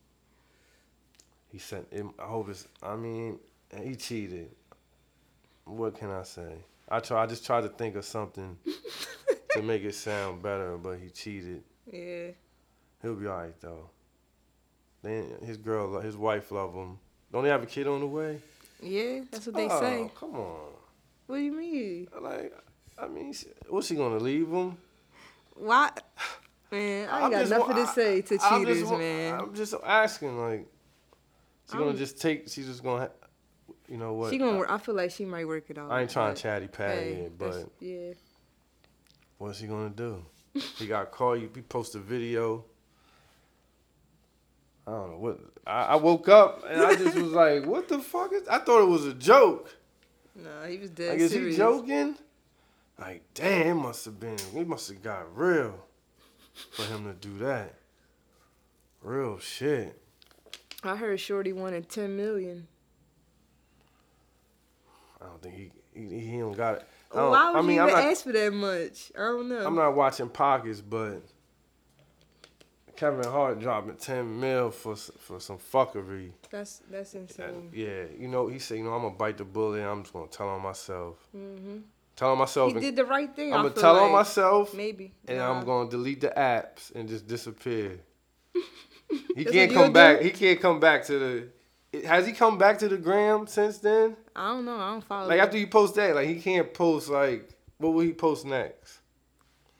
He 1.51 1.57
said, 1.57 1.85
"I 2.19 2.23
hope 2.23 2.49
it's." 2.49 2.67
I 2.83 2.95
mean, 2.95 3.39
he 3.81 3.95
cheated. 3.95 4.51
What 5.63 5.97
can 5.97 6.11
I 6.11 6.23
say? 6.23 6.53
I 6.89 6.99
try. 6.99 7.23
I 7.23 7.25
just 7.25 7.45
tried 7.45 7.61
to 7.61 7.69
think 7.69 7.95
of 7.95 8.05
something 8.05 8.57
to 9.51 9.61
make 9.61 9.83
it 9.83 9.95
sound 9.95 10.43
better, 10.43 10.77
but 10.77 10.99
he 10.99 11.09
cheated. 11.09 11.63
Yeah. 11.91 12.27
He'll 13.01 13.15
be 13.15 13.27
all 13.27 13.37
right 13.37 13.59
though. 13.61 13.89
Then 15.01 15.37
his 15.45 15.57
girl, 15.57 15.99
his 16.01 16.17
wife, 16.17 16.51
love 16.51 16.73
him. 16.73 16.99
Don't 17.31 17.43
they 17.43 17.49
have 17.49 17.63
a 17.63 17.67
kid 17.67 17.87
on 17.87 18.01
the 18.01 18.07
way? 18.07 18.39
Yeah, 18.81 19.21
that's 19.31 19.45
what 19.45 19.55
they 19.55 19.67
oh, 19.69 19.79
say. 19.79 20.11
Come 20.19 20.35
on. 20.35 20.71
What 21.27 21.37
do 21.37 21.41
you 21.41 21.51
mean? 21.57 22.07
Like, 22.21 22.53
I 22.97 23.07
mean, 23.07 23.33
what's 23.69 23.87
she 23.87 23.95
gonna 23.95 24.17
leave 24.17 24.47
him? 24.49 24.77
Why? 25.55 25.91
Man, 26.71 27.07
I 27.09 27.17
I'm 27.17 27.23
ain't 27.33 27.49
got 27.49 27.59
nothing 27.59 27.75
wa- 27.75 27.85
to 27.85 27.87
say 27.93 28.21
to 28.21 28.33
I'm 28.41 28.65
just 28.65 28.75
cheaters, 28.79 28.83
wa- 28.91 28.97
man. 28.97 29.39
I'm 29.39 29.53
just 29.55 29.73
asking, 29.85 30.39
like, 30.39 30.67
she 31.71 31.77
gonna 31.77 31.93
just 31.97 32.19
take? 32.21 32.49
She's 32.49 32.65
just 32.67 32.83
gonna 32.83 33.05
ha- 33.05 33.73
you 33.87 33.97
know 33.97 34.13
what? 34.13 34.31
She 34.31 34.37
gonna. 34.37 34.57
work 34.57 34.69
I 34.69 34.77
feel 34.77 34.95
like 34.95 35.11
she 35.11 35.25
might 35.25 35.47
work 35.47 35.69
it 35.69 35.77
out. 35.77 35.91
I 35.91 36.01
ain't 36.01 36.09
trying 36.09 36.35
to 36.35 36.41
chatty 36.41 36.67
patty 36.67 36.99
hey, 37.01 37.11
it, 37.13 37.37
but 37.37 37.69
yeah. 37.79 38.11
what's 39.37 39.59
he 39.59 39.67
gonna 39.67 39.89
do? 39.89 40.25
he 40.77 40.87
got 40.87 41.11
caught. 41.11 41.37
He 41.39 41.47
post 41.47 41.95
a 41.95 41.99
video. 41.99 42.65
I 44.85 44.91
don't 44.91 45.11
know 45.11 45.17
what. 45.17 45.39
I, 45.65 45.83
I 45.83 45.95
woke 45.95 46.29
up 46.29 46.63
and 46.69 46.81
I 46.81 46.95
just 46.95 47.15
was 47.15 47.31
like, 47.31 47.65
"What 47.65 47.87
the 47.87 47.99
fuck 47.99 48.31
is?" 48.33 48.47
I 48.47 48.59
thought 48.59 48.81
it 48.83 48.87
was 48.89 49.05
a 49.05 49.13
joke. 49.13 49.73
Nah, 50.35 50.65
he 50.67 50.77
was 50.77 50.89
dead 50.91 51.11
Like, 51.11 51.19
is 51.19 51.31
serious. 51.31 51.55
he 51.55 51.57
joking? 51.57 52.15
Like, 52.99 53.23
damn, 53.33 53.77
it 53.77 53.81
must 53.81 54.05
have 54.05 54.19
been. 54.19 54.37
He 54.53 54.63
must 54.63 54.89
have 54.89 55.03
got 55.03 55.37
real 55.37 55.75
for 56.71 56.83
him 56.85 57.05
to 57.05 57.13
do 57.13 57.37
that. 57.45 57.75
Real 59.01 59.37
shit. 59.39 60.01
I 60.83 60.95
heard 60.95 61.19
Shorty 61.19 61.53
wanted 61.53 61.89
ten 61.89 62.15
million. 62.17 62.67
I 65.21 65.25
don't 65.25 65.41
think 65.41 65.55
he 65.55 65.71
he, 65.93 66.19
he 66.19 66.37
don't 66.39 66.55
got 66.55 66.75
it. 66.77 66.87
I, 67.11 67.15
don't- 67.15 67.31
why 67.31 67.51
would 67.51 67.57
I 67.57 67.61
mean, 67.61 67.75
you 67.77 67.83
even 67.83 67.93
not, 67.93 68.03
ask 68.03 68.23
for 68.23 68.31
that 68.31 68.53
much? 68.53 69.11
I 69.15 69.19
don't 69.19 69.49
know. 69.49 69.65
I'm 69.65 69.75
not 69.75 69.95
watching 69.95 70.29
pockets, 70.29 70.81
but 70.81 71.21
Kevin 72.95 73.23
Hart 73.25 73.59
dropping 73.59 73.95
ten 73.97 74.39
mil 74.39 74.71
for 74.71 74.95
for 74.95 75.39
some 75.39 75.57
fuckery. 75.57 76.31
That's 76.49 76.81
that's 76.89 77.13
insane. 77.13 77.69
yeah, 77.73 78.03
you 78.17 78.27
know, 78.27 78.47
he 78.47 78.57
said, 78.59 78.77
you 78.79 78.83
know, 78.83 78.93
I'm 78.93 79.03
gonna 79.03 79.15
bite 79.15 79.37
the 79.37 79.45
bullet. 79.45 79.81
I'm 79.83 80.01
just 80.03 80.13
gonna 80.13 80.27
tell 80.27 80.49
on 80.49 80.61
myself. 80.63 81.15
hmm 81.31 81.77
Tell 82.17 82.31
on 82.31 82.37
myself. 82.39 82.73
He 82.73 82.79
did 82.81 82.95
the 82.97 83.05
right 83.05 83.33
thing. 83.33 83.53
I'm 83.53 83.61
gonna 83.61 83.75
tell 83.75 83.95
on 83.95 84.03
like. 84.11 84.11
myself, 84.11 84.73
Maybe. 84.73 85.13
and 85.27 85.37
Nah. 85.37 85.51
I'm 85.59 85.63
gonna 85.65 85.89
delete 85.89 86.19
the 86.19 86.33
apps 86.35 86.93
and 86.93 87.07
just 87.07 87.25
disappear. 87.27 87.99
He 89.35 89.45
can't 89.45 89.71
come 89.71 89.93
back. 89.93 90.17
do? 90.19 90.25
He 90.25 90.31
can't 90.31 90.59
come 90.59 90.79
back 90.81 91.05
to 91.05 91.47
the. 91.93 92.01
Has 92.05 92.25
he 92.27 92.33
come 92.33 92.57
back 92.57 92.77
to 92.79 92.89
the 92.89 92.97
gram 92.97 93.47
since 93.47 93.77
then? 93.77 94.17
I 94.35 94.49
don't 94.49 94.65
know. 94.65 94.75
I 94.77 94.89
don't 94.91 95.03
follow. 95.03 95.27
Like 95.29 95.37
him. 95.39 95.45
after 95.45 95.57
you 95.57 95.67
post 95.67 95.95
that, 95.95 96.13
like 96.13 96.27
he 96.27 96.41
can't 96.41 96.73
post 96.73 97.07
like 97.07 97.47
what 97.77 97.93
will 97.93 98.01
he 98.01 98.11
post 98.11 98.45
next? 98.45 98.99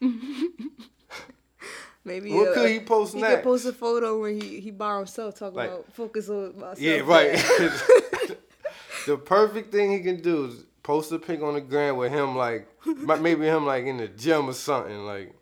Maybe. 2.04 2.32
What 2.32 2.48
uh, 2.48 2.54
could 2.54 2.70
he 2.70 2.80
post 2.80 3.14
He 3.14 3.20
next? 3.20 3.34
could 3.36 3.44
post 3.44 3.66
a 3.66 3.72
photo 3.72 4.22
when 4.22 4.40
he 4.40 4.60
he 4.60 4.70
by 4.70 4.96
himself 4.96 5.38
talking 5.38 5.56
Like- 5.56 5.70
about 5.70 5.92
focus 5.92 6.28
on 6.30 6.54
myself. 6.56 6.80
Yeah, 6.80 7.00
right. 7.00 7.32
the 9.06 9.18
perfect 9.18 9.72
thing 9.72 9.92
he 9.92 10.00
can 10.00 10.20
do 10.22 10.46
is 10.46 10.64
post 10.88 11.12
a 11.12 11.18
pic 11.18 11.42
on 11.42 11.52
the 11.52 11.60
gram 11.60 11.98
with 11.98 12.10
him 12.10 12.34
like 12.34 12.66
maybe 13.20 13.44
him 13.44 13.66
like 13.66 13.84
in 13.84 13.98
the 13.98 14.08
gym 14.08 14.48
or 14.48 14.54
something 14.54 15.04
like 15.04 15.34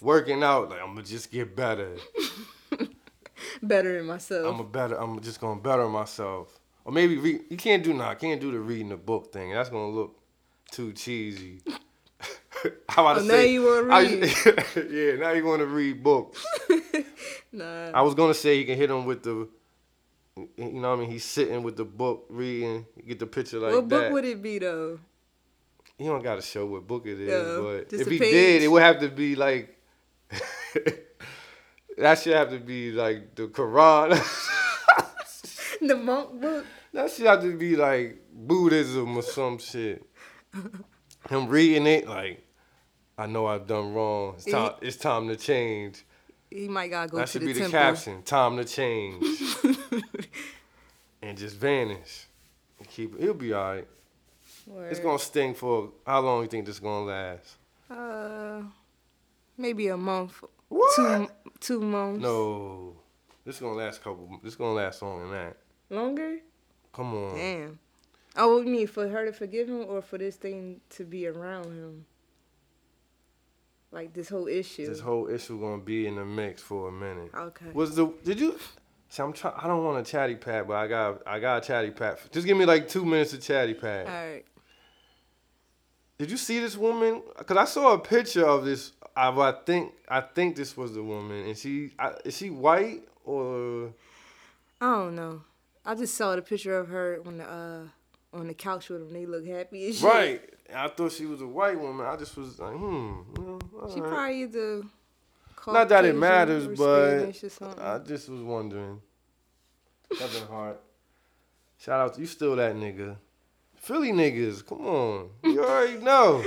working 0.00 0.42
out. 0.42 0.70
Like 0.70 0.80
I'm 0.80 0.94
gonna 0.94 1.02
just 1.06 1.30
get 1.30 1.54
better. 1.54 1.94
Better 3.62 3.98
than 3.98 4.06
myself. 4.06 4.46
I'm 4.52 4.60
a 4.60 4.64
better. 4.64 4.94
I'm 5.00 5.20
just 5.20 5.40
gonna 5.40 5.60
better 5.60 5.88
myself. 5.88 6.58
Or 6.84 6.92
maybe 6.92 7.18
read. 7.18 7.40
You 7.50 7.56
can't 7.56 7.82
do 7.84 7.92
nah. 7.92 8.14
Can't 8.14 8.40
do 8.40 8.50
the 8.50 8.58
reading 8.58 8.88
the 8.88 8.96
book 8.96 9.32
thing. 9.32 9.52
That's 9.52 9.68
gonna 9.68 9.90
look 9.90 10.18
too 10.70 10.92
cheesy. 10.92 11.60
How 12.88 13.02
about 13.06 13.18
Oh, 13.18 13.20
to 13.20 13.26
now 13.26 13.34
say? 13.34 13.52
you 13.52 13.62
wanna 13.64 13.94
I- 13.94 14.02
read. 14.02 14.90
yeah, 14.90 15.12
now 15.16 15.32
you 15.32 15.44
want 15.44 15.60
to 15.60 15.66
read 15.66 16.02
books. 16.02 16.44
nah. 17.52 17.90
I 17.94 18.00
was 18.02 18.14
gonna 18.14 18.34
say 18.34 18.54
you 18.56 18.64
can 18.64 18.76
hit 18.76 18.90
him 18.90 19.04
with 19.04 19.22
the. 19.22 19.48
You 20.56 20.72
know 20.72 20.90
what 20.90 20.98
I 20.98 21.00
mean? 21.02 21.10
He's 21.10 21.24
sitting 21.24 21.62
with 21.62 21.76
the 21.76 21.84
book 21.84 22.26
reading. 22.28 22.86
Get 23.06 23.18
the 23.18 23.26
picture 23.26 23.58
like 23.58 23.72
what 23.72 23.88
that. 23.88 24.02
book 24.04 24.12
would 24.12 24.24
it 24.24 24.42
be 24.42 24.58
though? 24.58 24.98
He 25.96 26.04
don't 26.04 26.22
got 26.22 26.36
to 26.36 26.42
show 26.42 26.64
what 26.66 26.86
book 26.86 27.06
it 27.06 27.18
is, 27.20 27.28
Yeah, 27.28 27.60
but 27.60 27.92
if 28.00 28.06
he 28.06 28.18
page. 28.18 28.30
did, 28.32 28.62
it 28.62 28.68
would 28.68 28.82
have 28.82 29.00
to 29.00 29.08
be 29.08 29.34
like. 29.34 29.74
that 31.98 32.18
should 32.18 32.34
have 32.34 32.50
to 32.50 32.58
be 32.60 32.92
like 32.92 33.34
the 33.34 33.48
Quran. 33.48 34.18
The 35.80 35.94
monk 35.94 36.40
book. 36.40 36.66
that 36.92 37.08
should 37.12 37.26
have 37.26 37.40
to 37.42 37.56
be 37.56 37.76
like 37.76 38.18
Buddhism 38.32 39.16
or 39.16 39.22
some 39.22 39.58
shit. 39.58 40.04
Him 41.30 41.46
reading 41.46 41.86
it 41.86 42.08
like, 42.08 42.44
I 43.16 43.26
know 43.26 43.46
I've 43.46 43.68
done 43.68 43.94
wrong. 43.94 44.34
It's 44.36 44.44
time. 44.46 44.72
It's 44.82 44.96
time 44.96 45.28
to 45.28 45.36
change. 45.36 46.04
He 46.50 46.68
might 46.68 46.88
gotta 46.88 47.08
go 47.08 47.18
that 47.18 47.26
to 47.26 47.32
should 47.32 47.46
be 47.46 47.52
the 47.52 47.68
caption. 47.68 48.22
Time 48.22 48.56
to 48.56 48.64
change. 48.64 49.22
and 51.22 51.36
just 51.36 51.56
vanish. 51.56 52.26
And 52.78 52.88
keep. 52.88 53.18
He'll 53.18 53.34
be 53.34 53.54
alright. 53.54 53.86
It's 54.90 55.00
gonna 55.00 55.18
sting 55.18 55.54
for 55.54 55.90
how 56.06 56.20
long 56.20 56.42
you 56.42 56.48
think 56.48 56.66
this 56.66 56.78
gonna 56.78 57.06
last? 57.06 57.56
Uh, 57.90 58.62
maybe 59.56 59.88
a 59.88 59.96
month. 59.96 60.42
What? 60.68 60.92
Two 60.94 61.28
two 61.60 61.80
months. 61.80 62.22
No, 62.22 62.96
this 63.44 63.60
gonna 63.60 63.74
last 63.74 64.00
a 64.00 64.04
couple. 64.04 64.40
This 64.42 64.56
gonna 64.56 64.74
last 64.74 65.02
longer 65.02 65.24
than 65.24 65.32
that. 65.32 65.56
Longer. 65.90 66.38
Come 66.92 67.14
on. 67.14 67.34
Damn. 67.36 67.78
Oh, 68.36 68.60
you 68.60 68.66
mean 68.68 68.86
for 68.86 69.08
her 69.08 69.24
to 69.24 69.32
forgive 69.32 69.68
him, 69.68 69.84
or 69.88 70.02
for 70.02 70.18
this 70.18 70.36
thing 70.36 70.80
to 70.90 71.04
be 71.04 71.26
around 71.26 71.64
him? 71.64 72.04
Like 73.90 74.12
this 74.12 74.28
whole 74.28 74.48
issue. 74.48 74.86
This 74.86 75.00
whole 75.00 75.28
issue 75.28 75.58
gonna 75.60 75.82
be 75.82 76.06
in 76.06 76.16
the 76.16 76.24
mix 76.24 76.60
for 76.62 76.88
a 76.88 76.92
minute. 76.92 77.30
okay. 77.34 77.70
Was 77.72 77.94
the 77.96 78.12
did 78.24 78.38
you? 78.38 78.58
See, 79.08 79.22
I'm 79.22 79.32
trying. 79.32 79.54
I 79.56 79.66
don't 79.66 79.82
want 79.84 80.06
a 80.06 80.10
chatty 80.10 80.34
pat, 80.34 80.68
but 80.68 80.74
I 80.74 80.86
got 80.86 81.22
I 81.26 81.38
got 81.40 81.64
a 81.64 81.66
chatty 81.66 81.90
pat. 81.90 82.20
Just 82.30 82.46
give 82.46 82.56
me 82.56 82.66
like 82.66 82.88
two 82.88 83.04
minutes 83.06 83.32
of 83.32 83.40
chatty 83.40 83.74
pat. 83.74 84.06
All 84.06 84.12
right. 84.12 84.44
Did 86.18 86.30
you 86.30 86.36
see 86.36 86.58
this 86.58 86.76
woman? 86.76 87.22
Cause 87.46 87.56
I 87.56 87.64
saw 87.64 87.94
a 87.94 87.98
picture 87.98 88.44
of 88.44 88.64
this. 88.64 88.92
I, 89.16 89.30
I 89.30 89.54
think 89.64 89.92
I 90.08 90.20
think 90.20 90.56
this 90.56 90.76
was 90.76 90.92
the 90.94 91.02
woman, 91.02 91.46
and 91.46 91.56
she 91.56 91.92
I, 91.98 92.12
is 92.24 92.36
she 92.36 92.50
white 92.50 93.02
or 93.24 93.94
I 94.80 94.86
don't 94.86 95.16
know. 95.16 95.42
I 95.86 95.94
just 95.94 96.14
saw 96.14 96.36
the 96.36 96.42
picture 96.42 96.76
of 96.78 96.88
her 96.88 97.20
on 97.24 97.38
the 97.38 97.44
uh 97.44 97.82
on 98.34 98.48
the 98.48 98.54
couch 98.54 98.90
with 98.90 99.00
him. 99.00 99.12
They 99.12 99.24
look 99.26 99.46
happy 99.46 99.88
as 99.88 100.00
shit. 100.00 100.04
right? 100.04 100.54
I 100.74 100.88
thought 100.88 101.12
she 101.12 101.24
was 101.26 101.40
a 101.40 101.46
white 101.46 101.78
woman. 101.80 102.06
I 102.06 102.16
just 102.16 102.36
was 102.36 102.58
like, 102.58 102.74
hmm. 102.74 103.20
well, 103.36 103.58
all 103.80 103.92
She 103.92 104.00
right. 104.00 104.10
probably 104.10 104.42
either. 104.42 104.82
Not 105.66 105.88
that 105.90 106.04
it 106.04 106.14
matters, 106.14 106.66
but 106.66 107.18
Spanish 107.18 107.44
or 107.44 107.48
something. 107.50 107.82
I 107.82 107.98
just 107.98 108.28
was 108.28 108.42
wondering. 108.42 109.00
Kevin 110.16 110.46
Hart. 110.48 110.80
Shout 111.78 112.00
out 112.00 112.14
to 112.14 112.20
you, 112.20 112.26
still 112.26 112.56
that 112.56 112.74
nigga. 112.74 113.16
Philly 113.76 114.12
niggas, 114.12 114.66
come 114.66 114.86
on. 114.86 115.30
You 115.44 115.64
already 115.64 115.98
know. 116.02 116.44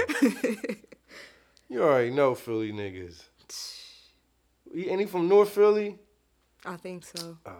you 1.69 1.83
already 1.83 2.11
know 2.11 2.35
Philly 2.35 2.71
niggas. 2.71 3.21
He, 4.73 4.89
ain't 4.89 5.09
from 5.09 5.27
North 5.27 5.49
Philly? 5.49 5.97
I 6.65 6.75
think 6.77 7.05
so. 7.05 7.37
Oh, 7.45 7.51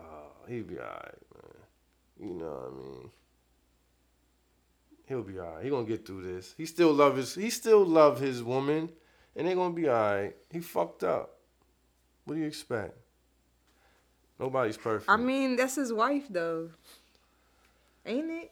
he 0.47 0.61
be 0.61 0.77
alright, 0.77 1.15
man. 1.33 2.29
You 2.29 2.33
know 2.35 2.45
what 2.45 2.71
I 2.71 2.77
mean? 2.77 3.11
He'll 5.11 5.23
be 5.23 5.37
alright. 5.39 5.61
He 5.61 5.69
gonna 5.69 5.83
get 5.85 6.05
through 6.07 6.21
this. 6.23 6.53
He 6.57 6.65
still 6.65 6.93
love 6.93 7.17
his. 7.17 7.35
He 7.35 7.49
still 7.49 7.83
love 7.85 8.17
his 8.21 8.41
woman, 8.41 8.87
and 9.35 9.45
they 9.45 9.53
gonna 9.55 9.73
be 9.73 9.89
alright. 9.89 10.37
He 10.49 10.61
fucked 10.61 11.03
up. 11.03 11.37
What 12.23 12.35
do 12.35 12.39
you 12.39 12.47
expect? 12.47 12.97
Nobody's 14.39 14.77
perfect. 14.77 15.09
I 15.09 15.17
mean, 15.17 15.57
that's 15.57 15.75
his 15.75 15.91
wife 15.91 16.27
though, 16.29 16.69
ain't 18.05 18.31
it? 18.31 18.51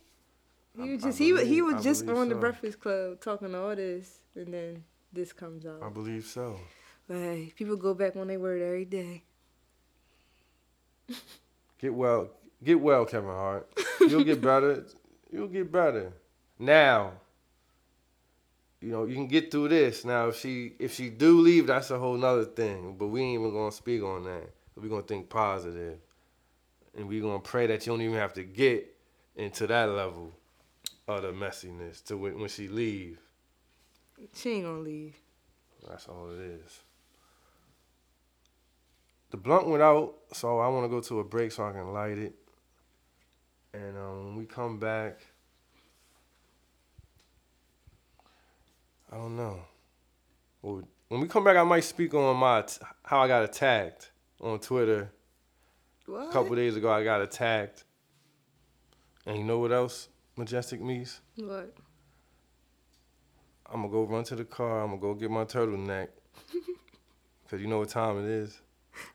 He 0.75 0.89
was 0.95 1.03
I 1.05 1.07
just 1.07 1.17
he 1.19 1.31
was 1.31 1.43
he 1.43 1.47
believe- 1.61 1.63
was 1.63 1.75
I 1.75 1.81
just 1.81 2.05
believe 2.05 2.19
on 2.19 2.27
the. 2.27 2.35
Breakfast 2.35 2.81
Club 2.81 3.21
talking 3.21 3.55
all 3.55 3.73
this, 3.73 4.19
and 4.35 4.53
then 4.53 4.83
this 5.13 5.31
comes 5.31 5.65
out. 5.65 5.81
I 5.81 5.87
believe 5.87 6.25
so. 6.25 6.59
But 7.07 7.19
hey, 7.19 7.53
people 7.55 7.77
go 7.77 7.93
back 7.93 8.17
on 8.17 8.27
their 8.27 8.37
word 8.37 8.61
every 8.61 8.83
day. 8.83 9.23
Get 11.79 11.93
well. 11.93 12.31
Get 12.61 12.81
well, 12.81 13.05
Kevin 13.05 13.29
Hart. 13.29 13.65
You'll 14.01 14.25
get 14.25 14.41
better. 14.51 14.83
You'll 15.31 15.47
get 15.47 15.71
better. 15.71 16.11
Now. 16.59 17.13
You 18.81 18.91
know, 18.91 19.05
you 19.05 19.15
can 19.15 19.27
get 19.27 19.51
through 19.51 19.69
this. 19.69 20.05
Now 20.05 20.29
if 20.29 20.39
she 20.39 20.73
if 20.79 20.93
she 20.93 21.09
do 21.09 21.41
leave, 21.41 21.67
that's 21.67 21.91
a 21.91 21.99
whole 21.99 22.15
nother 22.15 22.45
thing. 22.45 22.95
But 22.97 23.07
we 23.07 23.21
ain't 23.21 23.41
even 23.41 23.53
gonna 23.53 23.71
speak 23.71 24.01
on 24.03 24.23
that. 24.23 24.49
We're 24.75 24.87
gonna 24.87 25.01
think 25.01 25.29
positive. 25.29 25.97
And 26.97 27.07
we're 27.07 27.21
gonna 27.21 27.39
pray 27.39 27.67
that 27.67 27.85
you 27.85 27.93
don't 27.93 28.01
even 28.01 28.15
have 28.15 28.33
to 28.33 28.43
get 28.43 28.95
into 29.35 29.67
that 29.67 29.89
level 29.89 30.33
of 31.07 31.23
the 31.23 31.31
messiness 31.31 32.03
to 32.05 32.17
when, 32.17 32.39
when 32.39 32.49
she 32.49 32.67
leave. 32.67 33.19
She 34.33 34.51
ain't 34.51 34.65
gonna 34.65 34.79
leave. 34.79 35.15
That's 35.87 36.07
all 36.07 36.29
it 36.31 36.39
is. 36.39 36.79
The 39.31 39.37
blunt 39.37 39.67
went 39.67 39.83
out, 39.83 40.15
so 40.33 40.59
I 40.59 40.67
want 40.67 40.85
to 40.85 40.89
go 40.89 41.01
to 41.01 41.19
a 41.19 41.23
break 41.23 41.51
so 41.51 41.65
I 41.65 41.71
can 41.71 41.93
light 41.93 42.17
it. 42.17 42.33
And 43.73 43.97
um, 43.97 44.25
when 44.25 44.35
we 44.35 44.45
come 44.45 44.79
back, 44.79 45.21
I 49.11 49.15
don't 49.15 49.35
know. 49.35 49.59
Well, 50.61 50.83
when 51.07 51.21
we 51.21 51.27
come 51.27 51.43
back, 51.43 51.57
I 51.57 51.63
might 51.63 51.83
speak 51.83 52.13
on 52.13 52.35
my 52.37 52.61
t- 52.61 52.77
how 53.03 53.21
I 53.21 53.27
got 53.27 53.43
attacked 53.43 54.11
on 54.41 54.59
Twitter. 54.59 55.11
What? 56.05 56.29
A 56.29 56.31
couple 56.31 56.55
days 56.55 56.75
ago, 56.75 56.91
I 56.91 57.03
got 57.03 57.21
attacked. 57.21 57.83
And 59.25 59.37
you 59.37 59.43
know 59.43 59.59
what 59.59 59.71
else, 59.71 60.09
Majestic 60.37 60.81
Meese? 60.81 61.19
What? 61.37 61.73
I'm 63.71 63.81
gonna 63.81 63.89
go 63.89 64.03
run 64.03 64.23
to 64.25 64.35
the 64.35 64.45
car. 64.45 64.81
I'm 64.81 64.89
gonna 64.89 65.01
go 65.01 65.13
get 65.13 65.29
my 65.29 65.45
turtleneck. 65.45 66.07
Cause 67.49 67.59
you 67.59 67.67
know 67.67 67.79
what 67.79 67.89
time 67.89 68.19
it 68.23 68.29
is. 68.29 68.59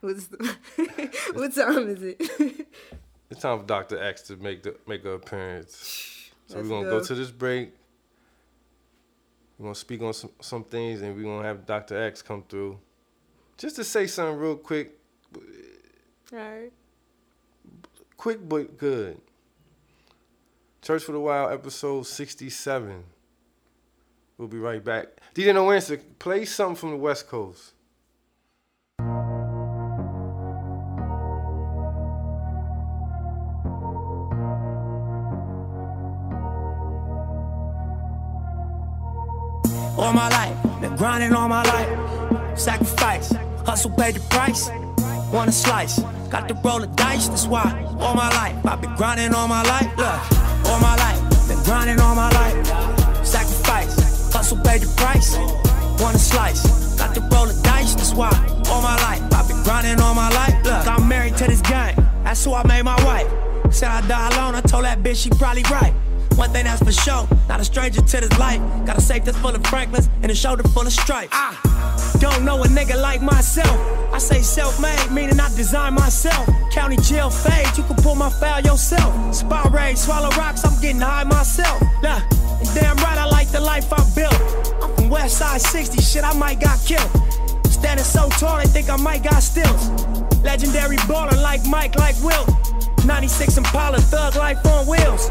What's 0.01 0.27
the, 0.29 0.57
what 1.35 1.55
time 1.55 1.89
is 1.89 2.03
it? 2.03 2.67
It's 3.31 3.41
time 3.43 3.61
for 3.61 3.67
Dr. 3.67 4.01
X 4.03 4.23
to 4.23 4.37
make 4.37 4.63
the 4.63 4.77
make 4.87 5.05
an 5.05 5.13
appearance. 5.13 6.31
So 6.47 6.57
Let's 6.57 6.69
we're 6.69 6.77
gonna 6.77 6.91
go. 6.91 7.01
go 7.01 7.05
to 7.07 7.15
this 7.15 7.31
break. 7.31 7.73
We're 9.59 9.65
gonna 9.65 9.75
speak 9.75 10.03
on 10.03 10.13
some, 10.13 10.31
some 10.41 10.65
things 10.65 11.03
and 11.03 11.17
we're 11.17 11.23
gonna 11.23 11.47
have 11.47 11.65
Dr. 11.65 11.97
X 12.03 12.23
come 12.23 12.43
through. 12.49 12.79
Just 13.57 13.77
to 13.77 13.85
say 13.85 14.07
something 14.07 14.39
real 14.39 14.57
quick, 14.57 14.99
right. 16.33 16.73
quick 18.17 18.49
but 18.49 18.77
good. 18.77 19.21
Church 20.83 21.05
for 21.05 21.13
the 21.13 21.21
Wild, 21.21 21.53
episode 21.53 22.03
67. 22.03 23.05
We'll 24.37 24.49
be 24.49 24.59
right 24.59 24.85
back. 24.85 25.07
DJ 25.35 25.55
No 25.55 25.71
Answer, 25.71 25.99
play 26.19 26.45
something 26.45 26.75
from 26.75 26.91
the 26.91 26.97
West 26.97 27.29
Coast. 27.29 27.74
Grinding 41.15 41.37
all 41.37 41.49
my 41.49 41.63
life. 41.63 42.59
Sacrifice, 42.59 43.33
hustle 43.65 43.93
paid 43.93 44.17
the 44.17 44.21
price. 44.35 44.69
Want 45.33 45.49
a 45.49 45.53
slice, 45.53 46.01
got 46.29 46.49
to 46.49 46.55
roll 46.55 46.81
the 46.81 46.89
dice. 46.89 47.29
That's 47.29 47.47
why 47.47 47.65
all 48.01 48.17
my 48.17 48.29
life 48.31 48.57
I've 48.67 48.81
been 48.81 48.97
grinding 48.97 49.33
all 49.33 49.47
my 49.47 49.63
life. 49.63 49.87
Look, 49.97 50.67
all 50.67 50.81
my 50.81 50.97
life, 50.97 51.21
been 51.47 51.63
grinding 51.63 52.01
all 52.01 52.17
my 52.17 52.31
life. 52.31 52.67
Sacrifice, 53.25 53.95
hustle 54.33 54.59
paid 54.65 54.83
the 54.83 54.93
price. 54.97 55.37
Want 56.03 56.17
a 56.17 56.19
slice, 56.19 56.99
got 56.99 57.15
to 57.15 57.21
roll 57.33 57.47
the 57.47 57.61
dice. 57.63 57.95
That's 57.95 58.13
why 58.13 58.33
all 58.69 58.83
my 58.83 58.97
life 59.07 59.23
I've 59.35 59.47
been 59.47 59.63
grinding 59.63 60.01
all 60.01 60.17
my 60.17 60.31
life. 60.31 60.57
Look, 60.65 60.89
I'm 60.89 61.07
married 61.07 61.37
to 61.37 61.45
this 61.45 61.61
game. 61.61 61.95
That's 62.25 62.45
who 62.45 62.55
I 62.55 62.67
made 62.67 62.83
my 62.83 62.99
wife. 63.05 63.31
Said 63.73 63.89
I 63.89 64.01
die 64.09 64.31
alone. 64.35 64.57
I 64.57 64.63
told 64.63 64.85
that 64.85 64.99
bitch 65.05 65.23
she 65.23 65.31
probably 65.31 65.63
right. 65.71 65.95
One 66.37 66.51
thing 66.51 66.65
that's 66.65 66.83
for 66.83 66.93
sure, 66.93 67.29
not 67.49 67.61
a 67.61 67.65
stranger 67.65 68.01
to 68.01 68.21
this 68.21 68.39
life. 68.39 68.61
Got 68.85 68.99
a 68.99 69.01
safe 69.01 69.25
that's 69.25 69.39
full 69.39 69.55
of 69.55 69.65
Franklins 69.67 70.09
and 70.23 70.33
a 70.33 70.35
shoulder 70.35 70.65
full 70.65 70.87
of 70.87 70.93
stripes. 70.93 71.33
I 71.33 72.17
don't 72.19 72.45
know 72.45 72.63
a 72.65 72.67
nigga 72.67 73.01
like 73.01 73.23
myself. 73.23 73.79
I 74.13 74.19
say 74.19 74.43
self-made, 74.43 75.11
meaning 75.13 75.39
I 75.39 75.49
design 75.55 75.95
myself. 75.95 76.49
County 76.73 76.97
jail 76.97 77.31
fade, 77.31 77.77
you 77.77 77.85
can 77.85 77.97
pull 77.97 78.15
my 78.17 78.31
file 78.31 78.61
yourself. 78.63 79.35
Spot 79.35 79.73
raid, 79.73 79.97
swallow 79.97 80.31
rocks, 80.31 80.65
I'm 80.65 80.81
getting 80.81 81.01
high 81.01 81.25
myself. 81.25 81.81
Nah, 82.03 82.21
and 82.59 82.75
damn 82.75 82.97
right 82.97 83.19
I 83.19 83.27
like 83.27 83.49
the 83.49 83.61
life 83.61 83.93
I 83.93 84.03
built. 84.15 84.35
I'm 84.83 84.95
from 84.97 85.09
West 85.11 85.39
Side 85.39 85.61
60, 85.61 86.03
shit 86.03 86.25
I 86.25 86.33
might 86.35 86.61
got 86.61 86.79
killed. 86.85 87.11
Standing 87.67 88.05
so 88.05 88.29
tall, 88.31 88.59
they 88.59 88.67
think 88.67 88.91
I 88.91 88.97
might 88.97 89.23
got 89.23 89.43
stills. 89.43 89.91
Legendary 90.43 90.97
baller 91.09 91.41
like 91.43 91.65
Mike, 91.67 91.95
like 91.97 92.17
Wilt. 92.23 92.51
96 93.05 93.57
Impala, 93.59 93.99
thug 94.01 94.35
life 94.37 94.65
on 94.67 94.87
wheels. 94.87 95.31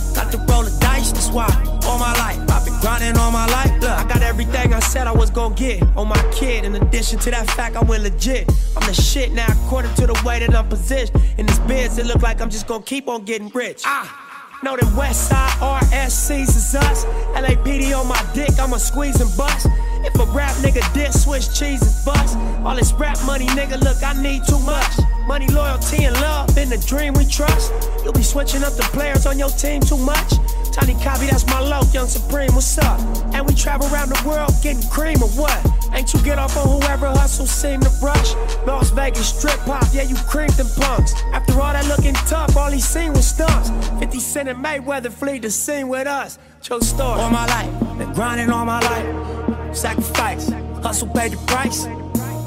got 0.13 0.31
to 0.31 0.37
roll 0.49 0.63
the 0.63 0.75
dice, 0.79 1.11
that's 1.11 1.29
why. 1.29 1.49
All 1.85 1.97
my 1.97 2.13
life, 2.13 2.39
I've 2.49 2.65
been 2.65 2.79
grinding 2.79 3.17
all 3.17 3.31
my 3.31 3.45
life. 3.47 3.71
Look, 3.81 3.91
I 3.91 4.07
got 4.07 4.21
everything 4.21 4.73
I 4.73 4.79
said 4.79 5.07
I 5.07 5.11
was 5.11 5.29
gonna 5.29 5.55
get 5.55 5.81
on 5.97 6.07
my 6.07 6.21
kid. 6.31 6.65
In 6.65 6.75
addition 6.75 7.19
to 7.19 7.31
that 7.31 7.49
fact, 7.51 7.75
I 7.75 7.83
went 7.83 8.03
legit. 8.03 8.49
I'm 8.75 8.85
the 8.87 8.93
shit 8.93 9.31
now, 9.31 9.47
according 9.65 9.93
to 9.95 10.07
the 10.07 10.21
way 10.25 10.39
that 10.39 10.53
I'm 10.53 10.67
positioned. 10.67 11.21
In 11.37 11.45
this 11.45 11.59
biz, 11.59 11.97
it 11.97 12.05
look 12.05 12.21
like 12.21 12.41
I'm 12.41 12.49
just 12.49 12.67
gonna 12.67 12.83
keep 12.83 13.07
on 13.07 13.25
getting 13.25 13.49
rich. 13.49 13.83
Ah! 13.85 14.29
Know 14.63 14.77
them 14.77 14.95
West 14.95 15.29
Side 15.29 15.51
RSCs 15.59 16.49
is 16.49 16.75
us. 16.75 17.05
LAPD 17.33 17.99
on 17.99 18.07
my 18.07 18.23
dick, 18.35 18.51
I'ma 18.59 18.77
squeeze 18.77 19.19
and 19.19 19.35
bust. 19.35 19.67
If 20.03 20.15
a 20.15 20.25
rap 20.31 20.55
nigga 20.57 20.81
diss, 20.93 21.23
switch 21.23 21.53
cheese 21.57 21.81
and 21.81 22.05
bust. 22.05 22.37
All 22.65 22.75
this 22.75 22.93
rap 22.93 23.17
money, 23.25 23.47
nigga, 23.47 23.79
look, 23.81 24.03
I 24.03 24.13
need 24.21 24.43
too 24.45 24.59
much. 24.59 24.91
Money, 25.27 25.47
loyalty, 25.47 26.05
and 26.05 26.15
love 26.21 26.57
in 26.57 26.69
the 26.69 26.77
dream 26.77 27.13
we 27.13 27.25
trust. 27.25 27.71
You'll 28.03 28.13
be 28.13 28.23
switching 28.23 28.63
up 28.63 28.73
the 28.73 28.83
players 28.93 29.25
on 29.25 29.37
your 29.37 29.49
team 29.49 29.81
too 29.81 29.97
much. 29.97 30.33
Tiny 30.71 30.93
copy, 31.03 31.25
that's 31.27 31.45
my 31.47 31.59
low, 31.59 31.81
young 31.91 32.07
supreme, 32.07 32.53
what's 32.53 32.77
up? 32.77 32.99
And 33.33 33.45
we 33.45 33.53
travel 33.53 33.93
around 33.93 34.09
the 34.09 34.27
world 34.27 34.53
getting 34.63 34.87
cream 34.89 35.21
or 35.21 35.29
what? 35.29 35.59
Ain't 35.93 36.13
you 36.13 36.21
get 36.23 36.39
off 36.39 36.55
on 36.55 36.81
whoever 36.81 37.07
hustle 37.07 37.45
seem 37.45 37.81
to 37.81 37.89
rush? 38.01 38.33
Las 38.65 38.89
Vegas 38.91 39.37
strip 39.37 39.59
pop, 39.65 39.85
yeah, 39.91 40.03
you 40.03 40.15
creamed 40.15 40.53
them 40.53 40.67
punks. 40.77 41.13
After 41.33 41.59
all 41.59 41.73
that 41.73 41.85
looking 41.87 42.13
tough, 42.13 42.55
all 42.55 42.71
he 42.71 42.79
seen 42.79 43.11
was 43.11 43.27
stunts. 43.27 43.69
50 43.99 44.19
Cent 44.19 44.49
and 44.49 44.63
Mayweather 44.63 45.11
flee 45.11 45.39
the 45.39 45.51
scene 45.51 45.89
with 45.89 46.07
us. 46.07 46.39
True 46.63 46.79
story. 46.79 47.19
All 47.19 47.29
my 47.29 47.45
life, 47.47 47.97
been 47.97 48.13
grinding 48.13 48.49
all 48.49 48.65
my 48.65 48.79
life. 48.79 49.50
Sacrifice, 49.73 50.49
hustle 50.83 51.07
paid 51.07 51.31
the 51.31 51.37
price. 51.47 51.85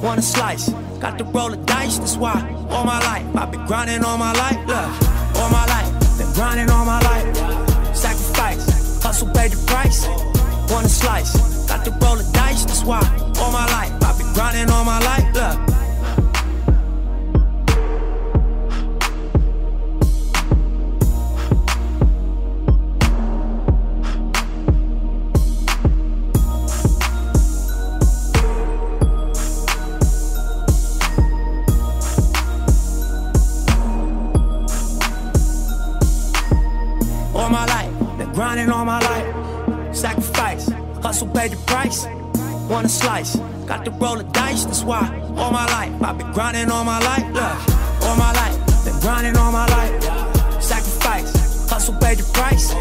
Want 0.03 0.19
a 0.19 0.23
slice, 0.23 0.69
got 1.01 1.19
to 1.19 1.25
roll 1.25 1.51
the 1.51 1.57
dice, 1.57 1.99
that's 1.99 2.17
why. 2.17 2.37
All 2.71 2.85
my 2.85 2.99
life, 3.01 3.27
I've 3.35 3.51
been 3.51 3.65
grinding 3.67 4.05
all 4.05 4.19
my 4.19 4.33
life. 4.33 4.59
Look, 4.67 5.39
all 5.41 5.51
my 5.51 5.67
life, 5.67 6.19
been 6.19 6.33
grinding 6.35 6.71
all 6.71 6.85
my 6.85 7.01
life. 7.01 7.97
Sacrifice, 7.97 9.03
hustle 9.03 9.29
paid 9.33 9.53
the 9.53 9.67
price. 9.67 10.07
Want 10.71 10.87
a 10.87 10.89
slice, 10.89 11.67
got 11.67 11.85
to 11.85 11.91
roll 12.03 12.17
the 12.17 12.31
dice, 12.33 12.65
that's 12.65 12.85
why. 12.85 13.01
All 13.41 13.53
my 13.53 13.67
life, 13.67 13.93
I've 14.03 14.19
been 14.19 14.33
grinding 14.35 14.71
all 14.71 14.85
my 14.85 14.99
life. 15.01 15.35
Look. 15.35 15.84
Want 42.85 42.93
a 42.93 42.99
slice, 42.99 43.37
got 43.67 43.83
to 43.87 43.91
roll 43.93 44.17
the 44.17 44.25
dice, 44.25 44.67
that's 44.67 44.85
why. 44.85 45.09
All 45.39 45.51
my 45.51 45.65
life, 45.65 46.03
I've 46.03 46.19
been 46.19 46.31
grinding 46.33 46.71
all 46.71 46.85
my 46.85 46.99
life. 46.99 47.25
Look, 47.33 48.05
all 48.05 48.15
my 48.15 48.31
life, 48.35 48.85
been 48.85 49.01
grinding 49.01 49.39
all 49.39 49.51
my 49.51 49.67
life. 49.69 50.03
Sacrifice, 50.63 51.33
hustle 51.71 51.95
paid 51.95 52.19
the 52.19 52.31
price. 52.35 52.75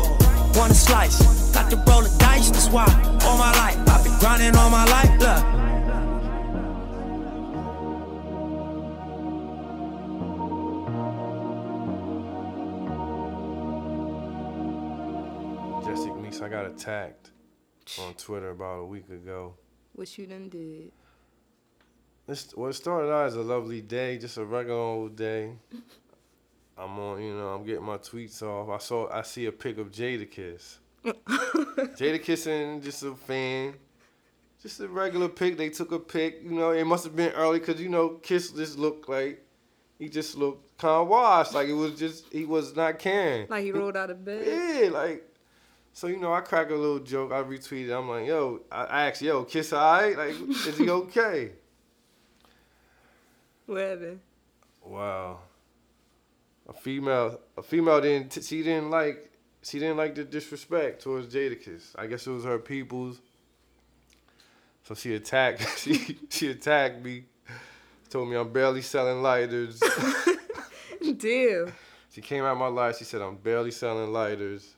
Want 0.58 0.74
a 0.74 0.76
slice, 0.76 1.54
got 1.54 1.72
to 1.72 1.78
roll 1.88 2.02
the 2.02 2.14
dice, 2.20 2.50
that's 2.50 2.68
why. 2.68 2.84
All 3.24 3.38
my 3.38 3.54
life, 3.54 3.78
I've 3.88 4.04
been 4.04 4.20
grinding 4.20 4.54
all 4.58 4.70
my 4.70 4.84
life. 4.84 5.10
Look. 5.22 5.42
Jessica 15.86 16.16
Meeks, 16.16 16.42
I 16.42 16.50
got 16.50 16.66
attacked 16.66 17.32
on 18.02 18.14
Twitter 18.16 18.50
about 18.50 18.80
a 18.80 18.86
week 18.86 19.08
ago. 19.08 19.56
What 19.94 20.18
you 20.18 20.26
done 20.26 20.50
did? 20.50 20.92
It's, 22.28 22.56
well, 22.56 22.70
it 22.70 22.74
started 22.74 23.12
out 23.12 23.28
as 23.28 23.36
a 23.36 23.42
lovely 23.42 23.82
day, 23.82 24.18
just 24.18 24.38
a 24.38 24.46
regular 24.46 24.80
old 24.80 25.16
day. 25.16 25.52
I'm 26.78 26.98
on, 26.98 27.22
you 27.22 27.36
know, 27.36 27.50
I'm 27.50 27.64
getting 27.64 27.84
my 27.84 27.98
tweets 27.98 28.42
off. 28.42 28.70
I 28.70 28.80
saw, 28.80 29.12
I 29.12 29.22
see 29.22 29.46
a 29.46 29.52
pic 29.52 29.78
of 29.78 29.92
Jadakiss. 29.92 30.78
Jadakiss 31.06 32.48
and 32.48 32.82
just 32.82 33.04
a 33.04 33.14
fan, 33.14 33.76
just 34.62 34.80
a 34.80 34.88
regular 34.88 35.30
pic. 35.30 35.58
They 35.58 35.70
took 35.70 35.92
a 35.92 36.00
pic, 36.00 36.42
you 36.44 36.52
know. 36.52 36.72
It 36.72 36.86
must 36.86 37.04
have 37.04 37.16
been 37.16 37.32
early 37.34 37.60
because 37.60 37.80
you 37.82 37.90
know, 37.90 38.10
Kiss 38.24 38.52
just 38.52 38.80
looked 38.80 39.10
like 39.10 39.46
he 40.00 40.08
just 40.10 40.38
looked 40.38 40.78
kind 40.78 41.02
of 41.02 41.10
washed, 41.10 41.54
like 41.54 41.68
it 41.68 41.74
was 41.74 42.00
just 42.00 42.32
he 42.32 42.46
was 42.46 42.76
not 42.76 43.00
caring. 43.00 43.48
Like 43.50 43.66
he 43.66 43.72
rolled 43.72 43.98
out 43.98 44.10
of 44.10 44.24
bed? 44.24 44.48
Yeah, 44.48 44.90
like. 44.90 45.30
So 45.94 46.08
you 46.08 46.18
know, 46.18 46.34
I 46.34 46.42
crack 46.42 46.72
a 46.72 46.76
little 46.76 47.00
joke. 47.00 47.32
I 47.32 47.44
retweeted. 47.44 47.96
I'm 47.96 48.10
like, 48.10 48.26
yo, 48.26 48.62
I 48.72 49.08
asked, 49.08 49.22
yo, 49.22 49.44
Kiss, 49.44 49.72
alright? 49.72 50.18
Like, 50.18 50.36
is 50.50 50.78
he 50.78 50.90
okay? 51.02 51.52
Whatever. 53.68 54.18
Wow. 54.84 55.40
A 56.68 56.74
female, 56.74 57.40
a 57.58 57.62
female 57.62 58.02
didn't. 58.02 58.44
She 58.44 58.64
didn't 58.64 58.90
like. 58.90 59.30
She 59.62 59.80
didn't 59.80 59.96
like 59.98 60.16
the 60.16 60.26
disrespect 60.26 61.04
towards 61.04 61.34
Jadakiss. 61.34 61.96
I 61.96 62.08
guess 62.08 62.28
it 62.28 62.32
was 62.32 62.44
her 62.44 62.60
people's. 62.60 63.22
So 64.84 64.96
she 64.96 65.14
attacked. 65.16 65.62
She 65.78 66.18
she 66.30 66.50
attacked 66.50 67.04
me. 67.04 67.26
Told 68.10 68.30
me 68.30 68.36
I'm 68.36 68.52
barely 68.52 68.82
selling 68.82 69.22
lighters. 69.22 69.82
Damn. 71.18 71.74
she 72.12 72.22
came 72.22 72.44
out 72.44 72.58
my 72.58 72.68
life. 72.68 72.98
She 72.98 73.04
said 73.04 73.22
I'm 73.22 73.36
barely 73.38 73.72
selling 73.72 74.12
lighters. 74.12 74.76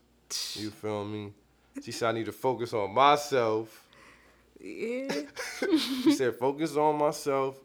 You 0.56 0.70
feel 0.70 1.06
me? 1.06 1.34
She 1.84 1.92
said 1.92 2.10
I 2.10 2.12
need 2.14 2.26
to 2.26 2.32
focus 2.32 2.74
on 2.74 2.94
myself. 2.94 3.86
Yeah. 4.60 5.12
She 6.04 6.14
said, 6.14 6.36
focus 6.36 6.76
on 6.76 6.98
myself. 6.98 7.58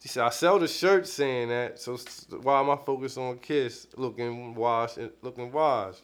She 0.00 0.08
said, 0.08 0.24
I 0.24 0.30
sell 0.30 0.58
the 0.58 0.68
shirt 0.68 1.06
saying 1.06 1.48
that, 1.48 1.80
so 1.80 1.98
why 2.42 2.60
am 2.60 2.70
I 2.70 2.76
focused 2.76 3.18
on 3.18 3.38
Kiss 3.38 3.86
looking 3.96 4.54
washed 4.54 4.96
and 4.98 5.10
looking 5.22 5.50
washed? 5.50 6.02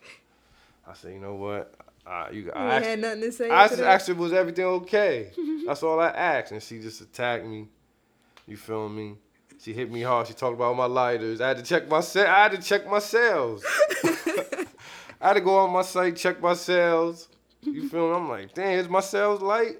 I 0.86 0.94
said, 0.94 1.12
you 1.12 1.20
know 1.20 1.36
what? 1.36 1.74
I, 2.06 2.30
you, 2.30 2.52
I, 2.52 2.76
asked, 2.76 2.86
had 2.86 2.98
nothing 2.98 3.20
to 3.22 3.32
say. 3.32 3.50
I 3.50 3.68
just 3.68 3.80
asked 3.80 4.08
her, 4.08 4.14
was 4.14 4.32
everything 4.32 4.64
okay? 4.64 5.30
That's 5.66 5.82
all 5.82 6.00
I 6.00 6.08
asked. 6.08 6.52
And 6.52 6.62
she 6.62 6.80
just 6.80 7.00
attacked 7.00 7.46
me. 7.46 7.68
You 8.46 8.56
feel 8.56 8.88
me? 8.88 9.16
She 9.60 9.72
hit 9.72 9.90
me 9.90 10.02
hard. 10.02 10.26
She 10.26 10.34
talked 10.34 10.54
about 10.54 10.76
my 10.76 10.86
lighters. 10.86 11.40
I 11.40 11.48
had 11.48 11.56
to 11.58 11.62
check 11.62 11.88
my 11.88 12.00
se- 12.00 12.26
I 12.26 12.42
had 12.42 12.52
to 12.52 12.58
check 12.58 12.86
my 12.86 12.98
sales. 12.98 13.64
I 15.20 15.28
had 15.28 15.34
to 15.34 15.40
go 15.40 15.56
on 15.58 15.70
my 15.70 15.82
site, 15.82 16.16
check 16.16 16.40
my 16.40 16.54
sales. 16.54 17.28
You 17.62 17.88
feel 17.88 18.10
me? 18.10 18.16
I'm 18.16 18.28
like, 18.28 18.52
damn, 18.54 18.78
is 18.78 18.88
my 18.88 19.00
sales 19.00 19.40
light? 19.40 19.76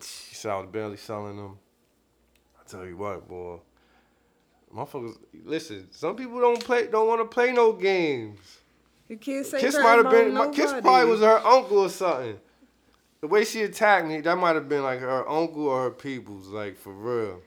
She 0.00 0.34
said 0.34 0.52
I 0.52 0.58
was 0.58 0.68
barely 0.70 0.96
selling 0.96 1.36
them. 1.36 1.58
I 2.60 2.68
tell 2.68 2.86
you 2.86 2.96
what, 2.96 3.26
boy. 3.28 3.58
Motherfuckers, 4.74 5.16
listen. 5.44 5.88
Some 5.90 6.16
people 6.16 6.40
don't 6.40 6.62
play, 6.62 6.86
don't 6.86 7.08
want 7.08 7.20
to 7.20 7.24
play 7.24 7.52
no 7.52 7.72
games. 7.72 8.38
You 9.08 9.16
can't 9.16 9.46
say 9.46 9.60
Kiss 9.60 9.76
might 9.78 9.96
have 9.96 10.10
been. 10.10 10.34
My, 10.34 10.48
Kiss 10.48 10.72
probably 10.72 11.10
was 11.10 11.20
her 11.20 11.38
uncle 11.38 11.78
or 11.78 11.88
something. 11.88 12.38
The 13.20 13.28
way 13.28 13.44
she 13.44 13.62
attacked 13.62 14.06
me, 14.06 14.20
that 14.20 14.36
might 14.36 14.54
have 14.56 14.68
been 14.68 14.82
like 14.82 15.00
her 15.00 15.28
uncle 15.28 15.66
or 15.68 15.84
her 15.84 15.90
people's, 15.90 16.48
like 16.48 16.76
for 16.76 16.92
real. 16.92 17.40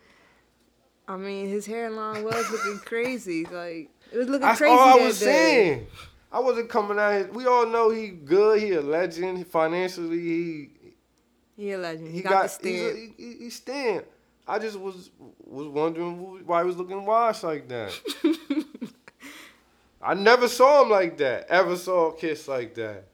I 1.07 1.17
mean, 1.17 1.47
his 1.47 1.65
hairline 1.65 2.23
was 2.23 2.49
looking 2.49 2.79
crazy. 2.85 3.45
Like 3.45 3.89
it 4.11 4.17
was 4.17 4.27
looking 4.27 4.41
That's 4.47 4.59
crazy 4.59 4.71
all 4.71 4.99
I 4.99 5.05
was 5.05 5.19
day. 5.19 5.25
saying. 5.25 5.87
I 6.31 6.39
wasn't 6.39 6.69
coming 6.69 6.99
out 6.99 7.11
here. 7.13 7.29
We 7.31 7.47
all 7.47 7.65
know 7.65 7.89
he 7.89 8.09
good. 8.09 8.61
He 8.61 8.73
a 8.73 8.81
legend. 8.81 9.47
Financially, 9.47 10.19
he 10.19 10.69
He 11.55 11.71
a 11.71 11.77
legend. 11.77 12.07
He, 12.09 12.17
he 12.17 12.21
got, 12.21 12.31
got, 12.31 12.43
the 12.43 12.49
stamp. 12.49 12.97
He, 12.97 13.13
he, 13.17 13.33
he 13.39 13.49
stand. 13.49 14.03
I 14.47 14.59
just 14.59 14.79
was 14.79 15.11
was 15.39 15.67
wondering 15.67 16.45
why 16.45 16.61
he 16.61 16.67
was 16.67 16.77
looking 16.77 17.05
washed 17.05 17.43
like 17.43 17.67
that. 17.69 17.93
I 20.01 20.13
never 20.13 20.47
saw 20.47 20.83
him 20.83 20.89
like 20.89 21.17
that. 21.17 21.47
Ever 21.49 21.75
saw 21.75 22.09
a 22.09 22.15
kiss 22.15 22.47
like 22.47 22.73
that. 22.75 23.05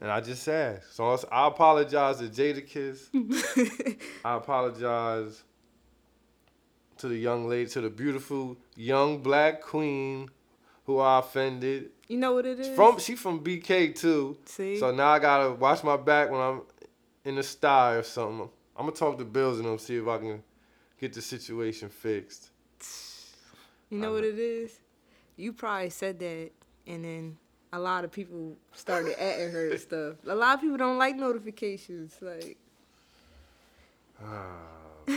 And 0.00 0.10
I 0.10 0.20
just 0.20 0.46
asked. 0.48 0.96
So 0.96 1.18
I 1.30 1.46
apologize 1.46 2.18
to 2.18 2.28
Jadakiss. 2.28 3.98
I 4.24 4.36
apologize 4.36 5.42
to 6.98 7.08
the 7.08 7.16
young 7.16 7.48
lady, 7.48 7.70
to 7.70 7.80
the 7.82 7.90
beautiful 7.90 8.56
young 8.76 9.22
black 9.22 9.62
queen 9.62 10.30
who 10.84 10.98
I 10.98 11.20
offended. 11.20 11.90
You 12.10 12.16
know 12.16 12.32
what 12.32 12.44
it 12.44 12.58
is? 12.58 12.74
From 12.74 12.98
she 12.98 13.14
from 13.14 13.38
BK 13.44 13.94
too. 13.94 14.36
See? 14.44 14.78
So 14.78 14.90
now 14.90 15.10
I 15.10 15.20
gotta 15.20 15.52
watch 15.52 15.84
my 15.84 15.96
back 15.96 16.28
when 16.28 16.40
I'm 16.40 16.62
in 17.24 17.36
the 17.36 17.42
sty 17.44 17.94
or 17.94 18.02
something. 18.02 18.48
I'm 18.76 18.86
gonna 18.86 18.96
talk 18.96 19.16
to 19.18 19.24
Bills 19.24 19.60
and 19.60 19.68
them 19.68 19.78
see 19.78 19.96
if 19.96 20.08
I 20.08 20.18
can 20.18 20.42
get 21.00 21.12
the 21.12 21.22
situation 21.22 21.88
fixed. 21.88 22.50
You 23.90 23.98
know 23.98 24.12
what 24.12 24.24
it 24.24 24.38
is? 24.40 24.80
You 25.36 25.52
probably 25.52 25.90
said 25.90 26.18
that, 26.18 26.50
and 26.86 27.04
then 27.04 27.36
a 27.72 27.78
lot 27.78 28.04
of 28.04 28.10
people 28.10 28.56
started 28.72 29.12
at 29.20 29.50
her 29.52 29.70
and 29.70 29.80
stuff. 29.88 30.16
A 30.26 30.34
lot 30.34 30.54
of 30.54 30.60
people 30.60 30.78
don't 30.78 30.98
like 30.98 31.14
notifications. 31.14 32.16
Like, 32.20 32.56
ah, 34.20 34.50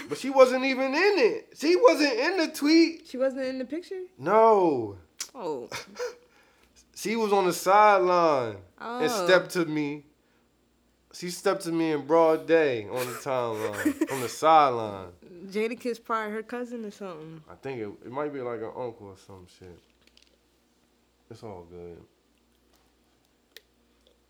But 0.09 0.19
she 0.19 0.29
wasn't 0.29 0.65
even 0.65 0.93
in 0.93 1.13
it. 1.17 1.53
She 1.57 1.75
wasn't 1.75 2.13
in 2.13 2.37
the 2.37 2.47
tweet. 2.49 3.07
she 3.07 3.17
wasn't 3.17 3.45
in 3.45 3.57
the 3.57 3.65
picture? 3.65 4.01
No. 4.19 4.97
Oh. 5.35 5.67
She 7.03 7.17
was 7.17 7.33
on 7.33 7.43
the 7.45 7.51
sideline 7.51 8.55
and 8.79 9.11
Oh. 9.11 9.25
stepped 9.25 9.49
to 9.51 9.65
me. 9.65 10.05
She 11.11 11.31
stepped 11.31 11.63
to 11.63 11.71
me 11.73 11.91
in 11.91 12.07
broad 12.07 12.47
day 12.47 12.87
on 12.87 13.05
the 13.05 13.13
timeline 13.15 14.07
from 14.07 14.21
the 14.21 14.29
sideline. 14.29 15.11
Jadakiss 15.47 16.01
probably 16.01 16.31
her 16.31 16.43
cousin 16.43 16.85
or 16.85 16.91
something. 16.91 17.43
I 17.51 17.55
think 17.55 17.81
it, 17.81 17.89
it 18.05 18.11
might 18.11 18.31
be 18.33 18.39
like 18.39 18.61
an 18.61 18.71
uncle 18.73 19.07
or 19.07 19.17
some 19.27 19.45
shit. 19.59 19.77
It's 21.29 21.43
all 21.43 21.67
good. 21.69 21.97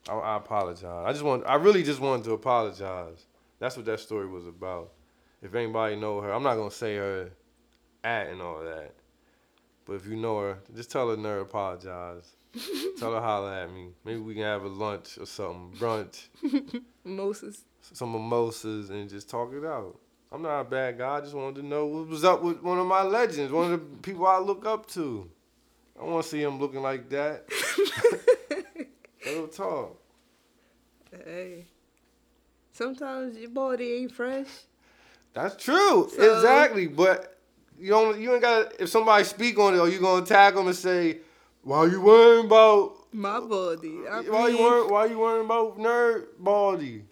I, 0.09 0.13
I 0.13 0.37
apologize. 0.37 1.05
I 1.05 1.11
just 1.11 1.23
want. 1.23 1.43
I 1.45 1.55
really 1.55 1.83
just 1.83 1.99
wanted 1.99 2.25
to 2.25 2.31
apologize. 2.31 3.23
That's 3.59 3.77
what 3.77 3.85
that 3.85 3.99
story 3.99 4.25
was 4.25 4.47
about. 4.47 4.93
If 5.43 5.53
anybody 5.53 5.95
know 5.95 6.21
her, 6.21 6.33
I'm 6.33 6.41
not 6.43 6.55
gonna 6.55 6.71
say 6.71 6.95
her 6.95 7.29
at 8.03 8.29
and 8.29 8.41
all 8.41 8.63
that. 8.63 8.95
But 9.85 9.93
if 9.93 10.07
you 10.07 10.15
know 10.15 10.39
her, 10.39 10.57
just 10.75 10.89
tell 10.89 11.11
her 11.11 11.17
nerd 11.17 11.43
apologize. 11.43 12.35
tell 12.99 13.13
her 13.13 13.21
holler 13.21 13.51
at 13.53 13.71
me. 13.73 13.89
Maybe 14.05 14.19
we 14.19 14.33
can 14.35 14.43
have 14.43 14.63
a 14.63 14.67
lunch 14.67 15.17
or 15.19 15.25
something, 15.25 15.71
brunch, 15.79 16.27
mimosas. 17.03 17.63
some 17.81 18.11
mimosas, 18.11 18.89
and 18.89 19.09
just 19.09 19.29
talk 19.29 19.53
it 19.53 19.65
out. 19.65 19.97
I'm 20.31 20.41
not 20.41 20.61
a 20.61 20.63
bad 20.63 20.97
guy. 20.97 21.17
I 21.17 21.21
just 21.21 21.33
wanted 21.33 21.61
to 21.61 21.67
know 21.67 21.85
what 21.85 22.07
was 22.07 22.23
up 22.23 22.41
with 22.41 22.61
one 22.61 22.79
of 22.79 22.87
my 22.87 23.03
legends, 23.03 23.51
one 23.51 23.71
of 23.71 23.79
the 23.79 23.97
people 23.97 24.25
I 24.27 24.39
look 24.39 24.65
up 24.65 24.87
to. 24.91 25.29
I 25.99 26.03
want 26.03 26.23
to 26.23 26.29
see 26.29 26.41
him 26.41 26.59
looking 26.59 26.81
like 26.81 27.07
that. 27.09 27.45
Real 29.25 29.47
talk. 29.47 29.95
Hey. 31.11 31.65
Sometimes 32.73 33.37
your 33.37 33.49
body 33.51 33.93
ain't 33.93 34.11
fresh. 34.11 34.47
That's 35.33 35.63
true. 35.63 36.09
So- 36.15 36.35
exactly. 36.35 36.87
But 36.87 37.37
you 37.79 37.89
don't. 37.89 38.19
You 38.19 38.33
ain't 38.33 38.41
got. 38.41 38.79
If 38.79 38.89
somebody 38.89 39.23
speak 39.23 39.57
on 39.59 39.75
it, 39.75 39.77
or 39.79 39.87
you 39.87 39.99
gonna 39.99 40.25
tag 40.25 40.55
them 40.55 40.67
and 40.67 40.75
say, 40.75 41.19
"Why 41.63 41.85
you 41.85 42.01
worrying 42.01 42.45
about? 42.45 42.93
My 43.11 43.39
body. 43.39 43.99
I 44.09 44.21
why 44.21 44.47
you 44.47 44.55
mean, 44.55 44.63
worrying? 44.63 44.89
Why 44.91 45.05
you 45.05 45.19
worrying 45.19 45.45
about 45.45 45.77
nerd 45.77 46.25
body?" 46.39 47.05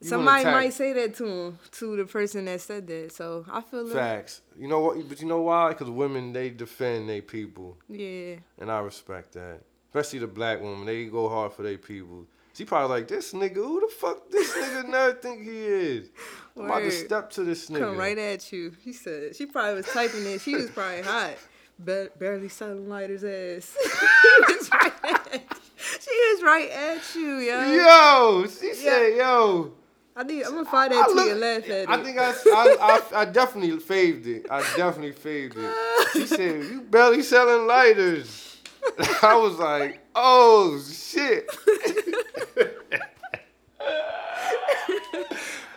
You 0.00 0.08
Somebody 0.08 0.44
might 0.44 0.72
say 0.74 0.92
that 0.92 1.16
to 1.16 1.26
him, 1.26 1.58
to 1.72 1.96
the 1.96 2.04
person 2.04 2.44
that 2.44 2.60
said 2.60 2.86
that. 2.86 3.12
So 3.12 3.44
I 3.50 3.60
feel 3.62 3.84
like, 3.84 3.94
Facts. 3.94 4.42
You 4.56 4.68
know 4.68 4.78
what? 4.80 5.08
But 5.08 5.20
you 5.20 5.26
know 5.26 5.40
why? 5.42 5.70
Because 5.70 5.90
women 5.90 6.32
they 6.32 6.50
defend 6.50 7.08
their 7.08 7.22
people. 7.22 7.76
yeah. 7.88 8.36
And 8.58 8.70
I 8.70 8.78
respect 8.78 9.32
that. 9.34 9.62
Especially 9.88 10.20
the 10.20 10.28
black 10.28 10.60
woman. 10.60 10.86
They 10.86 11.06
go 11.06 11.28
hard 11.28 11.52
for 11.52 11.62
their 11.62 11.78
people. 11.78 12.26
She 12.54 12.64
probably 12.64 12.98
like, 12.98 13.08
this 13.08 13.32
nigga, 13.32 13.54
who 13.54 13.80
the 13.80 13.92
fuck 13.92 14.30
this 14.30 14.52
nigga 14.52 14.84
nerd 14.90 15.20
think 15.20 15.42
he 15.42 15.66
is? 15.66 16.10
I'm 16.56 16.66
about 16.66 16.80
to 16.80 16.90
step 16.92 17.30
to 17.30 17.42
this 17.42 17.68
nigga. 17.68 17.80
Come 17.80 17.96
right 17.96 18.18
at 18.18 18.52
you. 18.52 18.72
He 18.84 18.92
said 18.92 19.34
she 19.34 19.46
probably 19.46 19.74
was 19.74 19.86
typing 19.86 20.24
it. 20.26 20.40
She 20.40 20.54
was 20.54 20.70
probably 20.70 21.02
hot. 21.02 21.34
Ba- 21.78 22.10
barely 22.18 22.48
selling 22.48 22.88
lighters 22.88 23.22
ass. 23.24 23.76
she 23.80 24.52
is 24.52 24.70
right 24.72 24.92
at 25.04 25.56
She 26.00 26.10
was 26.10 26.42
right 26.42 26.70
at 26.70 27.14
you, 27.14 27.36
yo. 27.38 27.72
Yo, 28.42 28.46
she 28.46 28.74
said, 28.74 29.16
yo. 29.16 29.72
I 30.16 30.24
need. 30.24 30.42
I'm 30.42 30.52
gonna 30.54 30.64
find 30.64 30.92
I 30.92 30.96
that 30.96 31.08
to 31.08 31.14
look- 31.14 31.30
and 31.30 31.40
laugh 31.40 31.70
at 31.70 31.88
I 31.88 32.00
it. 32.00 32.04
think 32.04 32.18
I, 32.18 32.30
I, 32.30 32.76
I, 33.14 33.20
I 33.20 33.24
definitely 33.26 33.78
faved 33.78 34.26
it. 34.26 34.46
I 34.50 34.60
definitely 34.76 35.12
faved 35.12 35.54
it. 35.56 35.72
She 36.12 36.26
said, 36.36 36.64
you 36.64 36.80
barely 36.82 37.22
selling 37.22 37.68
lighters. 37.68 38.56
I 39.22 39.36
was 39.36 39.56
like, 39.58 40.00
oh, 40.16 40.80
shit. 40.90 41.48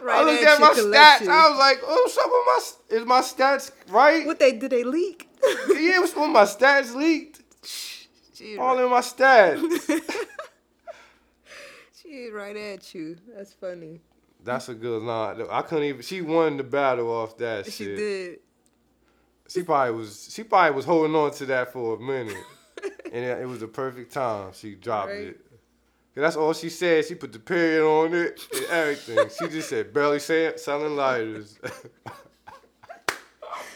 Right 0.02 0.20
I 0.20 0.24
looked 0.24 0.44
at 0.44 0.60
my 0.60 0.72
stats. 0.74 1.28
I 1.28 1.50
was 1.50 1.60
like, 1.60 1.80
oh, 1.84 2.10
some 2.12 2.26
of 2.26 2.32
my, 2.48 2.98
is 2.98 3.06
my 3.06 3.22
stats 3.22 3.72
right? 3.90 4.26
what 4.26 4.40
they 4.40 4.54
did 4.54 4.72
they 4.72 4.84
leak? 4.84 5.28
Yeah, 5.70 5.98
it 5.98 6.02
was 6.02 6.16
when 6.16 6.32
my 6.32 6.44
stats 6.44 6.94
leaked. 6.94 7.42
she, 8.34 8.58
All 8.58 8.76
right, 8.76 8.84
in 8.86 8.90
my 8.92 9.02
stats. 9.02 10.02
she 12.02 12.30
right 12.30 12.56
at 12.56 12.94
you. 12.94 13.18
That's 13.36 13.54
funny. 13.54 14.02
That's 14.44 14.70
a 14.70 14.74
good 14.74 15.04
line. 15.04 15.42
I 15.50 15.62
couldn't 15.62 15.86
even. 15.86 16.02
She 16.02 16.22
won 16.22 16.58
the 16.58 16.64
battle 16.64 17.10
off 17.12 17.38
that 17.38 17.66
She 17.66 17.72
shit. 17.86 17.98
did. 17.98 18.40
She 19.48 19.64
probably 19.64 19.94
was. 19.96 20.30
She 20.34 20.44
probably 20.44 20.76
was 20.76 20.86
holding 20.86 21.16
on 21.16 21.32
to 21.32 21.46
that 21.48 21.74
for 21.74 21.96
a 21.96 22.00
minute, 22.00 22.38
and 23.12 23.24
it, 23.26 23.42
it 23.42 23.46
was 23.48 23.60
the 23.60 23.68
perfect 23.68 24.14
time. 24.14 24.52
She 24.54 24.76
dropped 24.76 25.10
Right. 25.10 25.28
it. 25.28 25.46
'Cause 26.14 26.22
that's 26.24 26.36
all 26.36 26.54
she 26.54 26.70
said. 26.70 27.06
She 27.06 27.16
put 27.16 27.32
the 27.32 27.40
period 27.40 27.86
on 27.88 28.14
it 28.14 28.40
and 28.54 28.66
everything. 28.66 29.30
she 29.40 29.48
just 29.48 29.70
said 29.70 29.94
barely 29.94 30.20
say, 30.20 30.52
selling 30.58 30.96
lighters. 30.96 31.58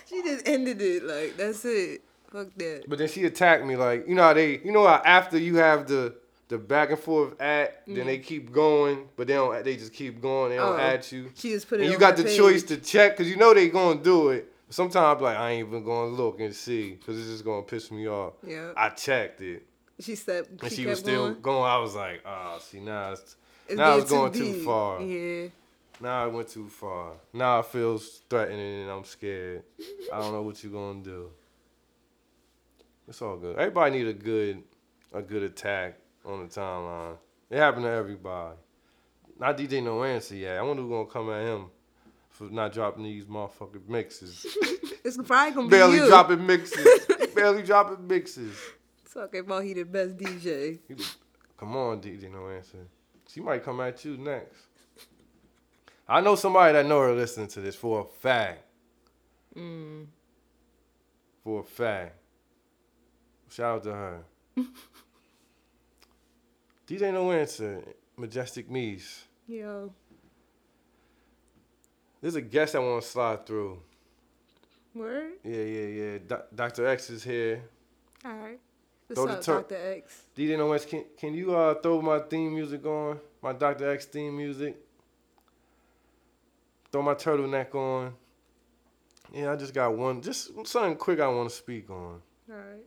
She 0.08 0.21
just 0.21 0.48
ended 0.48 0.82
it 0.82 1.04
like 1.04 1.36
that's 1.36 1.65
it. 1.65 2.02
Fuck 2.32 2.48
that. 2.58 2.84
but 2.88 2.98
then 3.00 3.08
she 3.08 3.24
attacked 3.26 3.65
me 3.65 3.76
like 3.76 4.08
you 4.08 4.15
know 4.15 4.24
how 4.24 4.34
they 4.34 4.60
you 4.60 4.71
know 4.71 4.86
how 4.86 5.02
after 5.06 5.38
you 5.38 5.56
have 5.58 5.88
the 5.88 6.15
the 6.48 6.58
back 6.58 6.89
and 6.91 7.00
forth 7.00 7.39
at 7.41 7.82
then 7.88 8.06
they 8.06 8.19
keep 8.19 8.52
going 8.52 9.08
but 9.15 9.28
they 9.28 9.34
don't 9.34 9.63
they 9.65 9.76
just 9.76 9.93
keep 9.93 10.21
going 10.21 10.52
they 10.52 10.58
don't 10.58 10.74
Mm-hmm. 10.78 10.80
Oh. 10.80 10.93
at 10.93 11.12
you. 11.12 11.32
She 11.36 11.50
just 11.52 11.67
put 11.67 11.80
it. 11.80 11.84
And 11.84 11.91
you 11.91 11.98
got 11.98 12.17
the 12.17 12.24
page. 12.24 12.38
choice 12.38 12.63
to 12.63 12.78
check 12.78 13.17
because 13.17 13.30
you 13.30 13.38
know 13.38 13.54
they 13.54 13.69
gonna 13.69 14.00
do 14.02 14.30
it. 14.30 14.52
Sometimes 14.69 15.21
like 15.21 15.38
I 15.38 15.52
ain't 15.52 15.67
even 15.67 15.84
gonna 15.84 16.12
look 16.12 16.39
and 16.39 16.54
see 16.54 16.91
because 16.91 17.17
it's 17.19 17.30
just 17.30 17.43
gonna 17.45 17.63
piss 17.63 17.89
me 17.91 18.08
off. 18.08 18.34
Yeah. 18.45 18.74
I 18.78 18.89
checked 18.89 19.41
it 19.41 19.65
She 20.00 20.18
and 20.28 20.48
she, 20.64 20.70
she, 20.70 20.76
kept 20.84 20.90
was 20.90 21.00
still 21.00 21.30
going. 21.30 21.42
going. 21.42 21.64
I 21.64 21.78
was 21.78 21.96
like, 21.96 22.22
oh, 22.26 22.58
see 22.62 22.80
now 22.82 23.14
it's, 23.14 23.36
It's 23.68 23.78
now 23.78 23.98
it's 23.98 24.10
going 24.10 24.34
too 24.34 24.54
deep. 24.54 24.66
far. 24.66 25.02
Yeah. 25.02 25.48
Now 26.02 26.24
I 26.26 26.28
went 26.28 26.50
too 26.50 26.68
far. 26.68 27.14
Now 27.34 27.60
it 27.60 27.68
feels 27.68 28.22
threatening 28.30 28.82
and 28.82 28.92
I'm 28.92 29.06
scared. 29.06 29.64
I 30.14 30.20
don't 30.20 30.34
know 30.34 30.42
what 30.42 30.62
you're 30.64 30.74
gonna 30.74 31.02
do. 31.02 31.30
It's 33.08 33.22
all 33.22 33.38
good. 33.38 33.58
Everybody 33.58 33.98
need 34.00 34.08
a 34.08 34.14
good 34.14 34.64
a 35.14 35.22
good 35.22 35.44
attack 35.44 35.98
on 36.26 36.42
the 36.42 36.48
timeline. 36.54 37.16
It 37.50 37.58
happened 37.58 37.86
to 37.86 37.92
everybody. 37.92 38.56
Not 39.40 39.58
DJ 39.58 39.82
No 39.82 40.04
Answer 40.04 40.36
yet. 40.36 40.58
I 40.58 40.62
wonder 40.62 40.82
who's 40.82 40.92
gonna 40.92 41.06
come 41.06 41.30
at 41.30 41.44
him 41.46 41.66
for 42.30 42.46
not 42.46 42.74
dropping 42.74 43.04
these 43.04 43.26
motherfucking 43.26 43.88
mixes. 43.88 44.46
It's 45.06 45.18
probably 45.18 45.54
gonna 45.54 45.68
be 45.68 45.70
Barely 45.70 45.98
you. 45.98 46.08
dropping 46.08 46.48
mixes. 46.48 47.06
Barely 47.36 47.62
dropping 47.62 48.08
mixes. 48.08 48.58
Talking 49.15 49.39
about 49.39 49.63
he 49.63 49.73
the 49.73 49.84
best 49.84 50.17
DJ. 50.17 50.80
You- 50.89 50.97
Come 51.58 51.75
on, 51.78 52.01
DJ 52.01 52.30
No 52.30 52.49
Answer. 52.49 52.86
She 53.30 53.39
might 53.39 53.63
come 53.63 53.80
at 53.80 54.04
you 54.04 54.17
next. 54.17 54.67
I 56.08 56.19
know 56.21 56.36
somebody 56.36 56.73
that 56.73 56.86
know 56.86 56.99
her 56.99 57.13
listening 57.15 57.47
to 57.49 57.62
this 57.62 57.75
for 57.75 58.01
a 58.01 58.04
fact. 58.04 58.63
Mm. 59.56 60.06
For 61.43 61.62
a 61.62 61.63
fact. 61.63 62.17
Shout 63.49 63.75
out 63.78 63.84
to 63.84 63.93
her. 63.93 64.23
DJ 66.88 67.12
No 67.13 67.32
Answer, 67.32 67.82
Majestic 68.17 68.69
Meese. 68.69 69.23
Yo, 69.47 69.93
There's 72.21 72.36
a 72.36 72.41
guest 72.41 72.75
I 72.75 72.80
want 72.80 73.01
to 73.04 73.08
slide 73.10 73.45
through. 73.45 73.82
word. 74.93 75.34
Yeah, 75.43 75.62
yeah, 75.62 75.88
yeah. 75.88 76.17
Do- 76.28 76.43
Dr. 76.54 76.86
X 76.88 77.10
is 77.12 77.23
here. 77.23 77.63
All 78.25 78.34
right. 78.34 78.60
Throw 79.13 79.26
What's 79.26 79.46
the 79.46 79.54
up, 79.54 79.68
tur- 79.68 79.76
Dr. 79.76 79.91
X? 79.98 80.24
DJ 80.36 80.58
No 80.58 80.74
Answer, 80.74 80.88
can, 80.88 81.06
can 81.18 81.34
you 81.34 81.56
uh, 81.56 81.76
throw 81.76 82.02
my 82.02 82.20
theme 82.20 82.56
music 82.56 82.86
on? 82.86 83.20
My 83.41 83.54
Dr. 83.54 83.91
X 83.91 84.06
theme 84.06 84.36
music? 84.36 84.78
Throw 86.91 87.04
my 87.04 87.13
turtleneck 87.13 87.76
on. 87.76 88.13
Yeah, 89.34 89.52
I 89.52 89.56
just 89.56 89.74
got 89.74 89.96
one. 89.96 90.22
Just 90.22 90.52
something 90.65 90.96
quick 90.96 91.20
I 91.20 91.28
want 91.28 91.50
to 91.50 91.56
speak 91.56 91.89
on. 91.89 92.22
All 92.50 92.56
right. 92.56 92.86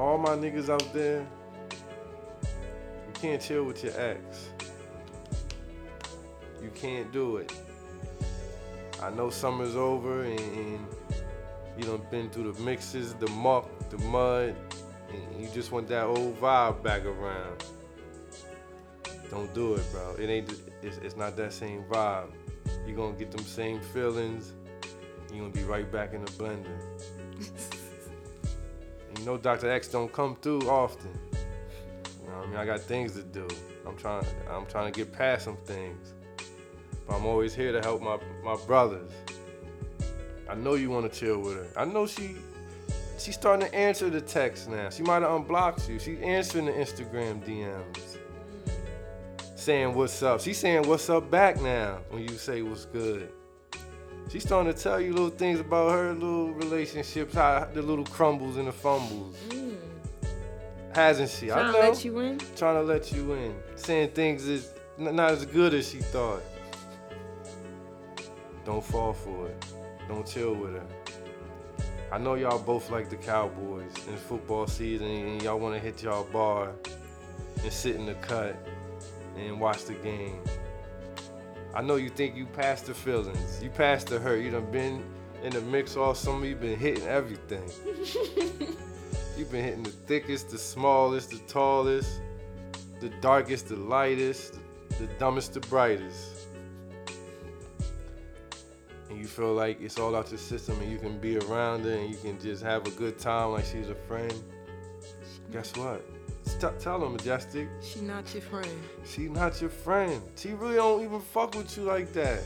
all 0.00 0.16
my 0.16 0.30
niggas 0.30 0.70
out 0.70 0.92
there, 0.94 1.26
you 2.40 3.12
can't 3.12 3.40
chill 3.42 3.64
with 3.64 3.84
your 3.84 3.92
ex. 4.00 4.48
You 6.62 6.70
can't 6.74 7.12
do 7.12 7.36
it. 7.36 7.52
I 9.02 9.10
know 9.10 9.28
summer's 9.28 9.76
over 9.76 10.22
and, 10.22 10.40
and 10.40 10.86
you 11.80 11.86
done 11.86 12.02
been 12.10 12.28
through 12.28 12.52
the 12.52 12.62
mixes, 12.62 13.14
the 13.14 13.28
muck, 13.28 13.66
the 13.88 13.98
mud, 13.98 14.54
and 15.10 15.42
you 15.42 15.48
just 15.54 15.72
want 15.72 15.88
that 15.88 16.04
old 16.04 16.38
vibe 16.38 16.82
back 16.82 17.04
around. 17.04 17.64
Don't 19.30 19.52
do 19.54 19.74
it, 19.74 19.84
bro. 19.92 20.14
It 20.18 20.28
ain't. 20.28 20.54
It's, 20.82 20.98
it's 20.98 21.16
not 21.16 21.36
that 21.36 21.52
same 21.52 21.84
vibe. 21.84 22.30
You 22.86 22.94
gonna 22.94 23.16
get 23.16 23.30
them 23.30 23.44
same 23.44 23.80
feelings. 23.80 24.52
You 25.32 25.40
gonna 25.40 25.52
be 25.52 25.62
right 25.62 25.90
back 25.90 26.12
in 26.12 26.24
the 26.24 26.30
blender. 26.32 26.78
You 29.18 29.26
know 29.26 29.36
Dr. 29.36 29.70
X 29.70 29.88
don't 29.88 30.10
come 30.10 30.36
through 30.36 30.62
often. 30.70 31.10
You 32.22 32.30
know 32.30 32.36
I 32.36 32.46
mean? 32.46 32.56
I 32.56 32.64
got 32.64 32.80
things 32.80 33.12
to 33.16 33.22
do. 33.22 33.46
I'm 33.86 33.96
trying 33.96 34.24
I'm 34.48 34.64
trying 34.66 34.90
to 34.90 34.96
get 34.96 35.12
past 35.12 35.44
some 35.44 35.58
things. 35.66 36.14
But 37.06 37.16
I'm 37.16 37.26
always 37.26 37.54
here 37.54 37.70
to 37.72 37.80
help 37.80 38.00
my, 38.00 38.18
my 38.42 38.56
brothers. 38.66 39.10
I 40.50 40.54
know 40.56 40.74
you 40.74 40.90
want 40.90 41.10
to 41.10 41.18
chill 41.20 41.38
with 41.38 41.54
her. 41.54 41.80
I 41.80 41.84
know 41.84 42.08
she 42.08 42.34
she's 43.18 43.34
starting 43.36 43.68
to 43.68 43.74
answer 43.74 44.10
the 44.10 44.20
text 44.20 44.68
now. 44.68 44.90
She 44.90 45.04
might 45.04 45.22
have 45.22 45.30
unblocked 45.30 45.88
you. 45.88 46.00
She's 46.00 46.18
answering 46.20 46.66
the 46.66 46.72
Instagram 46.72 47.44
DMs. 47.46 48.16
Saying 49.54 49.94
what's 49.94 50.20
up. 50.24 50.40
She's 50.40 50.58
saying 50.58 50.88
what's 50.88 51.08
up 51.08 51.30
back 51.30 51.60
now 51.60 52.00
when 52.10 52.22
you 52.22 52.30
say 52.30 52.62
what's 52.62 52.84
good. 52.86 53.30
She's 54.28 54.42
starting 54.42 54.72
to 54.72 54.78
tell 54.78 55.00
you 55.00 55.12
little 55.12 55.30
things 55.30 55.60
about 55.60 55.92
her 55.92 56.14
little 56.14 56.52
relationships, 56.52 57.34
how 57.34 57.68
the 57.72 57.82
little 57.82 58.06
crumbles 58.06 58.56
and 58.56 58.66
the 58.66 58.72
fumbles. 58.72 59.36
Mm. 59.50 59.76
Hasn't 60.92 61.30
she? 61.30 61.52
I 61.52 61.54
Trying 61.54 61.66
know. 61.66 61.80
to 61.80 61.88
let 61.90 62.04
you 62.04 62.18
in? 62.20 62.40
Trying 62.56 62.74
to 62.76 62.82
let 62.82 63.12
you 63.12 63.32
in. 63.34 63.54
Saying 63.76 64.10
things 64.10 64.48
is 64.48 64.72
not 64.98 65.30
as 65.30 65.44
good 65.46 65.74
as 65.74 65.88
she 65.88 65.98
thought. 65.98 66.42
Don't 68.64 68.84
fall 68.84 69.12
for 69.12 69.46
it. 69.46 69.64
Don't 70.10 70.26
chill 70.26 70.54
with 70.54 70.72
her. 70.72 70.86
I 72.10 72.18
know 72.18 72.34
y'all 72.34 72.58
both 72.58 72.90
like 72.90 73.08
the 73.08 73.16
Cowboys 73.16 73.92
in 74.08 74.16
football 74.16 74.66
season 74.66 75.06
and 75.06 75.40
y'all 75.40 75.60
want 75.60 75.76
to 75.76 75.80
hit 75.80 76.02
y'all 76.02 76.24
bar 76.24 76.72
and 77.62 77.72
sit 77.72 77.94
in 77.94 78.06
the 78.06 78.14
cut 78.14 78.56
and 79.36 79.60
watch 79.60 79.84
the 79.84 79.94
game. 79.94 80.40
I 81.72 81.82
know 81.82 81.94
you 81.94 82.08
think 82.08 82.34
you 82.34 82.46
passed 82.46 82.86
the 82.86 82.94
feelings. 82.94 83.62
You 83.62 83.70
passed 83.70 84.08
the 84.08 84.18
hurt. 84.18 84.42
You 84.42 84.50
done 84.50 84.68
been 84.72 85.04
in 85.44 85.52
the 85.52 85.60
mix 85.60 85.96
all 85.96 86.16
summer. 86.16 86.44
You 86.44 86.56
been 86.56 86.76
hitting 86.76 87.06
everything. 87.06 87.70
You've 89.38 89.52
been 89.52 89.64
hitting 89.64 89.84
the 89.84 89.90
thickest, 89.90 90.50
the 90.50 90.58
smallest, 90.58 91.30
the 91.30 91.38
tallest, 91.46 92.20
the 92.98 93.10
darkest, 93.20 93.68
the 93.68 93.76
lightest, 93.76 94.58
the 94.98 95.06
dumbest, 95.20 95.54
the 95.54 95.60
brightest. 95.60 96.39
You 99.20 99.26
feel 99.26 99.52
like 99.52 99.82
it's 99.82 99.98
all 99.98 100.16
out 100.16 100.30
your 100.30 100.38
system 100.38 100.80
and 100.80 100.90
you 100.90 100.96
can 100.96 101.18
be 101.18 101.36
around 101.36 101.84
her 101.84 101.90
and 101.90 102.08
you 102.08 102.16
can 102.16 102.40
just 102.40 102.62
have 102.62 102.86
a 102.86 102.90
good 102.92 103.18
time 103.18 103.52
like 103.52 103.66
she's 103.66 103.90
a 103.90 103.94
friend. 103.94 104.32
Guess 105.52 105.76
what? 105.76 106.02
Tell 106.80 107.00
her, 107.00 107.08
Majestic. 107.10 107.68
She 107.82 108.00
not 108.00 108.32
your 108.32 108.40
friend. 108.40 108.80
She 109.04 109.28
not 109.28 109.60
your 109.60 109.68
friend. 109.68 110.22
She 110.36 110.54
really 110.54 110.76
don't 110.76 111.04
even 111.04 111.20
fuck 111.20 111.54
with 111.54 111.76
you 111.76 111.82
like 111.82 112.14
that. 112.14 112.42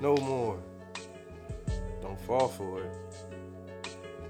No 0.00 0.16
more. 0.18 0.62
Don't 2.00 2.20
fall 2.20 2.46
for 2.46 2.80
it. 2.80 2.92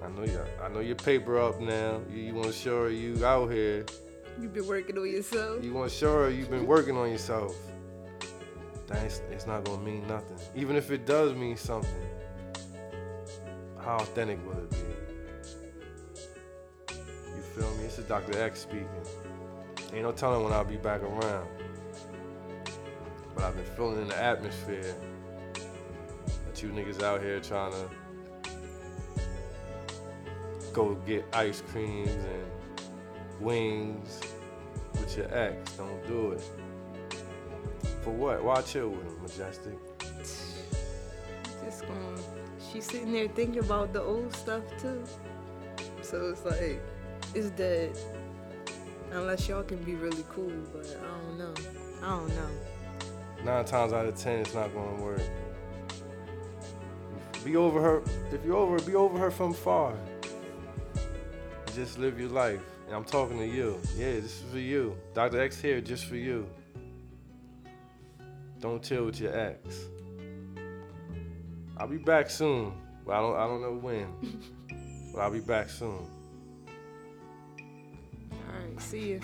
I 0.03 0.09
know 0.09 0.25
you. 0.25 0.41
I 0.63 0.69
know 0.71 0.81
your 0.81 0.97
paper 0.97 1.39
up 1.39 1.61
now. 1.61 2.01
You, 2.11 2.23
you 2.23 2.35
want 2.35 2.47
to 2.47 2.55
show 2.55 2.85
her 2.85 2.91
you 2.91 3.23
out 3.23 3.53
here. 3.53 3.85
You 4.41 4.49
been 4.49 4.67
working 4.67 4.97
on 4.97 5.11
yourself. 5.11 5.63
You 5.63 5.75
want 5.75 5.91
to 5.91 5.95
show 5.95 6.15
her 6.23 6.31
you've 6.31 6.51
been 6.51 6.67
working 6.67 6.97
on 6.97 7.11
yourself. 7.11 7.55
That's 8.87 9.23
it's 9.31 9.47
not 9.47 9.65
gonna 9.65 9.83
mean 9.83 10.07
nothing. 10.07 10.37
Even 10.55 10.77
if 10.77 10.91
it 10.91 11.07
does 11.07 11.35
mean 11.35 11.57
something, 11.57 12.07
how 13.81 13.97
authentic 13.97 14.45
will 14.47 14.59
it 14.59 14.71
be? 14.71 14.79
You 17.37 17.43
feel 17.55 17.71
me? 17.77 17.85
This 17.85 17.99
is 17.99 18.05
Dr. 18.05 18.39
X 18.41 18.61
speaking. 18.61 18.89
Ain't 19.93 20.03
no 20.03 20.13
telling 20.13 20.43
when 20.45 20.53
I'll 20.53 20.65
be 20.65 20.77
back 20.77 21.03
around. 21.03 21.47
But 23.35 23.45
I've 23.45 23.57
been 23.57 23.65
feeling 23.77 24.03
in 24.03 24.09
the 24.09 24.23
atmosphere 24.23 24.95
that 26.47 26.63
you 26.63 26.71
niggas 26.71 27.03
out 27.03 27.23
here 27.23 27.41
trying 27.41 27.73
to 27.73 27.89
go 30.73 30.95
get 31.07 31.25
ice 31.33 31.63
creams 31.69 32.11
and 32.11 32.45
wings 33.41 34.21
with 34.95 35.17
your 35.17 35.33
ex. 35.33 35.73
Don't 35.73 36.07
do 36.07 36.33
it. 36.33 36.43
For 38.05 38.11
what? 38.11 38.45
Why 38.45 38.61
chill 38.61 38.91
with 38.91 39.07
him, 39.07 39.23
Majestic? 39.23 39.73
Just 41.65 41.87
going. 41.87 42.19
She's 42.71 42.85
sitting 42.85 43.13
there 43.13 43.29
thinking 43.29 43.61
about 43.61 43.95
the 43.95 44.03
old 44.03 44.37
stuff 44.37 44.63
too. 44.79 45.03
So 46.03 46.29
it's 46.29 46.45
like, 46.45 46.83
it's 47.35 47.49
dead. 47.51 47.97
Unless 49.11 49.49
y'all 49.49 49.63
can 49.63 49.83
be 49.85 49.95
really 49.95 50.25
cool, 50.29 50.53
but 50.71 50.85
I 50.85 51.19
don't 51.19 51.39
know. 51.39 51.55
I 52.03 52.19
don't 52.19 52.29
know. 52.29 52.51
Nine 53.43 53.65
times 53.65 53.95
out 53.95 54.05
of 54.05 54.17
ten, 54.17 54.41
it's 54.41 54.53
not 54.53 54.75
gonna 54.75 55.03
work. 55.03 55.23
Be 57.43 57.57
over 57.57 57.81
her. 57.81 58.03
If 58.33 58.45
you're 58.45 58.57
over, 58.57 58.79
be 58.81 58.95
over 58.95 59.19
her 59.19 59.31
from 59.31 59.55
far. 59.55 59.95
Just 61.75 61.99
live 61.99 62.21
your 62.21 62.29
life. 62.29 62.61
And 62.87 62.95
I'm 62.95 63.05
talking 63.05 63.39
to 63.39 63.47
you. 63.47 63.81
Yeah, 63.97 64.13
this 64.13 64.43
is 64.43 64.45
for 64.51 64.59
you. 64.59 64.95
Dr. 65.15 65.41
X 65.41 65.59
here 65.59 65.81
just 65.81 66.05
for 66.05 66.17
you. 66.17 66.47
Don't 68.65 68.83
chill 68.83 69.05
with 69.05 69.21
your 69.21 69.39
ex. 69.39 69.89
I'll 71.77 71.87
be 71.87 71.99
back 71.99 72.31
soon. 72.31 72.73
But 73.05 73.13
I 73.13 73.21
don't 73.21 73.37
I 73.37 73.47
don't 73.47 73.61
know 73.61 73.75
when. 73.75 74.07
but 75.13 75.21
I'll 75.21 75.31
be 75.31 75.41
back 75.41 75.69
soon. 75.69 75.99
Alright, 78.33 78.81
see 78.81 79.11
you. 79.11 79.21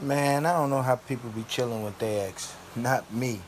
Man, 0.00 0.46
I 0.46 0.54
don't 0.54 0.70
know 0.70 0.80
how 0.80 0.96
people 0.96 1.28
be 1.28 1.44
chilling 1.50 1.84
with 1.84 1.98
their 1.98 2.26
ex. 2.26 2.54
Not 2.74 3.12
me. 3.12 3.42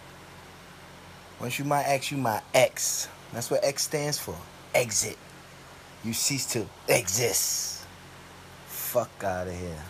Once 1.40 1.58
you 1.58 1.64
my 1.64 1.82
ex, 1.84 2.12
you 2.12 2.18
my 2.18 2.42
ex. 2.52 3.08
That's 3.32 3.50
what 3.50 3.64
X 3.64 3.84
stands 3.84 4.18
for. 4.18 4.36
Exit. 4.74 5.16
You 6.04 6.12
cease 6.12 6.44
to 6.52 6.66
exist. 6.86 7.86
Fuck 8.66 9.24
out 9.24 9.48
of 9.48 9.58
here. 9.58 9.82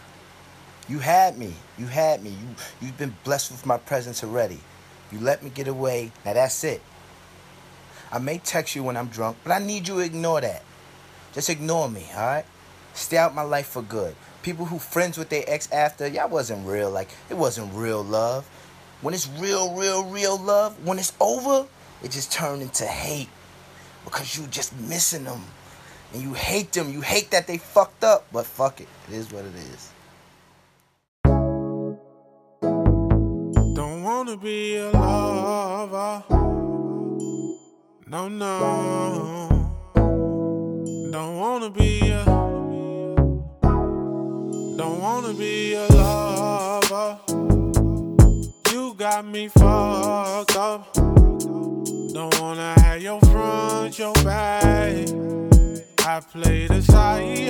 You 0.88 1.00
had 1.00 1.36
me. 1.36 1.52
You 1.78 1.86
had 1.86 2.22
me. 2.22 2.30
You 2.30 2.48
you've 2.80 2.98
been 2.98 3.16
blessed 3.24 3.50
with 3.50 3.66
my 3.66 3.76
presence 3.76 4.22
already. 4.22 4.58
You 5.10 5.20
let 5.20 5.42
me 5.42 5.50
get 5.50 5.68
away. 5.68 6.12
Now 6.24 6.34
that's 6.34 6.62
it. 6.64 6.80
I 8.12 8.18
may 8.18 8.38
text 8.38 8.76
you 8.76 8.82
when 8.84 8.96
I'm 8.96 9.08
drunk, 9.08 9.38
but 9.42 9.52
I 9.52 9.58
need 9.58 9.88
you 9.88 9.94
to 9.94 10.00
ignore 10.00 10.40
that. 10.40 10.62
Just 11.32 11.50
ignore 11.50 11.88
me, 11.90 12.06
alright? 12.14 12.46
Stay 12.94 13.18
out 13.18 13.34
my 13.34 13.42
life 13.42 13.66
for 13.66 13.82
good. 13.82 14.14
People 14.42 14.66
who 14.66 14.78
friends 14.78 15.18
with 15.18 15.28
their 15.28 15.44
ex 15.46 15.70
after, 15.72 16.06
y'all 16.06 16.28
wasn't 16.28 16.66
real. 16.66 16.90
Like, 16.90 17.08
it 17.28 17.34
wasn't 17.34 17.74
real 17.74 18.02
love. 18.02 18.46
When 19.02 19.12
it's 19.12 19.28
real, 19.38 19.74
real, 19.74 20.04
real 20.04 20.38
love, 20.38 20.82
when 20.86 20.98
it's 20.98 21.12
over, 21.20 21.66
it 22.02 22.12
just 22.12 22.32
turned 22.32 22.62
into 22.62 22.86
hate. 22.86 23.28
Because 24.04 24.38
you 24.38 24.46
just 24.46 24.78
missing 24.78 25.24
them. 25.24 25.42
And 26.14 26.22
you 26.22 26.32
hate 26.32 26.72
them. 26.72 26.92
You 26.92 27.00
hate 27.00 27.32
that 27.32 27.48
they 27.48 27.58
fucked 27.58 28.04
up. 28.04 28.26
But 28.32 28.46
fuck 28.46 28.80
it. 28.80 28.88
It 29.08 29.14
is 29.14 29.32
what 29.32 29.44
it 29.44 29.54
is. 29.54 29.92
Wanna 34.26 34.38
be 34.38 34.76
a 34.76 34.90
lover. 34.90 36.24
No, 38.08 38.28
no. 38.28 39.72
Don't 41.12 41.36
wanna 41.36 41.70
be 41.70 42.10
a. 42.10 42.24
Don't 44.76 45.00
wanna 45.00 45.32
be 45.32 45.74
a 45.74 45.86
lover. 45.86 47.20
You 48.72 48.94
got 48.94 49.24
me 49.24 49.46
fucked 49.46 50.56
up. 50.56 50.92
Don't 50.94 52.40
wanna 52.40 52.74
have 52.80 53.00
your 53.00 53.20
front, 53.20 53.96
your 53.96 54.14
back. 54.24 55.08
I 56.00 56.20
play 56.32 56.66
the 56.66 56.82
side. 56.82 57.48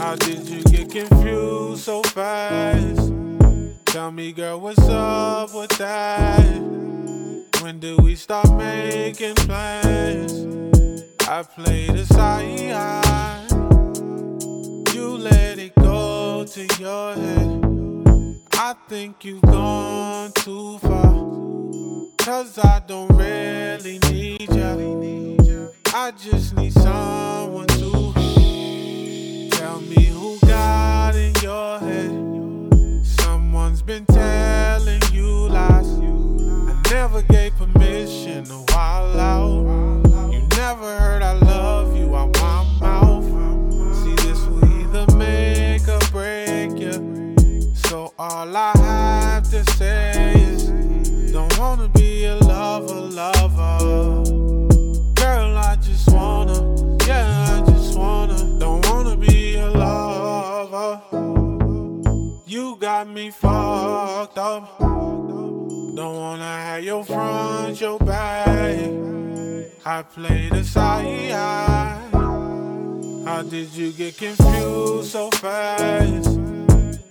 How 0.00 0.16
did 0.16 0.48
you 0.48 0.64
get 0.64 0.90
confused 0.90 1.84
so 1.84 2.02
fast? 2.02 3.31
Tell 3.92 4.10
me, 4.10 4.32
girl, 4.32 4.58
what's 4.58 4.88
up 4.88 5.54
with 5.54 5.68
that? 5.72 6.40
When 7.60 7.78
do 7.78 7.98
we 7.98 8.14
stop 8.14 8.50
making 8.56 9.34
plans? 9.34 10.32
I 11.28 11.42
play 11.42 11.88
the 11.88 12.06
side. 12.06 13.50
You 14.94 15.18
let 15.18 15.58
it 15.58 15.74
go 15.74 16.42
to 16.42 16.66
your 16.80 17.14
head. 17.16 18.40
I 18.54 18.74
think 18.88 19.26
you've 19.26 19.42
gone 19.42 20.32
too 20.36 20.78
far. 20.78 21.12
Cause 22.16 22.58
I 22.60 22.80
don't 22.86 23.14
really 23.14 23.98
need 24.10 24.48
ya. 24.54 24.74
I 25.92 26.12
just 26.12 26.56
need 26.56 26.72
someone 26.72 27.66
to 27.66 28.14
tell 29.50 29.82
me 29.82 30.06
who 30.06 30.38
got 30.46 31.14
in 31.14 31.34
your 31.42 31.78
head. 31.78 32.31
Been 33.84 34.06
telling 34.06 35.02
you 35.10 35.48
lies. 35.48 35.88
I 35.88 36.80
never 36.92 37.20
gave 37.22 37.56
permission 37.56 38.44
to 38.44 38.64
wild 38.68 39.16
out. 39.16 40.32
You 40.32 40.40
never 40.56 40.98
heard 40.98 41.22
I 41.22 41.32
love 41.32 41.96
you 41.96 42.14
out 42.14 42.32
my 42.40 42.64
mouth. 42.78 43.24
See, 43.96 44.14
this 44.24 44.46
will 44.46 44.64
either 44.64 45.16
make 45.16 45.88
or 45.88 45.98
break 46.12 46.78
you. 46.78 47.74
So 47.74 48.14
all 48.18 48.56
I 48.56 48.72
have 48.76 49.01
got 63.04 63.12
me 63.12 63.30
fucked 63.30 64.38
up. 64.38 64.78
Don't 64.78 65.96
wanna 65.96 66.44
have 66.44 66.84
your 66.84 67.04
front, 67.04 67.80
your 67.80 67.98
back. 67.98 68.78
I 69.84 70.02
play 70.02 70.48
the 70.48 70.62
side. 70.62 71.32
How 73.24 73.42
did 73.42 73.74
you 73.74 73.90
get 73.92 74.16
confused 74.16 75.10
so 75.10 75.30
fast? 75.32 76.38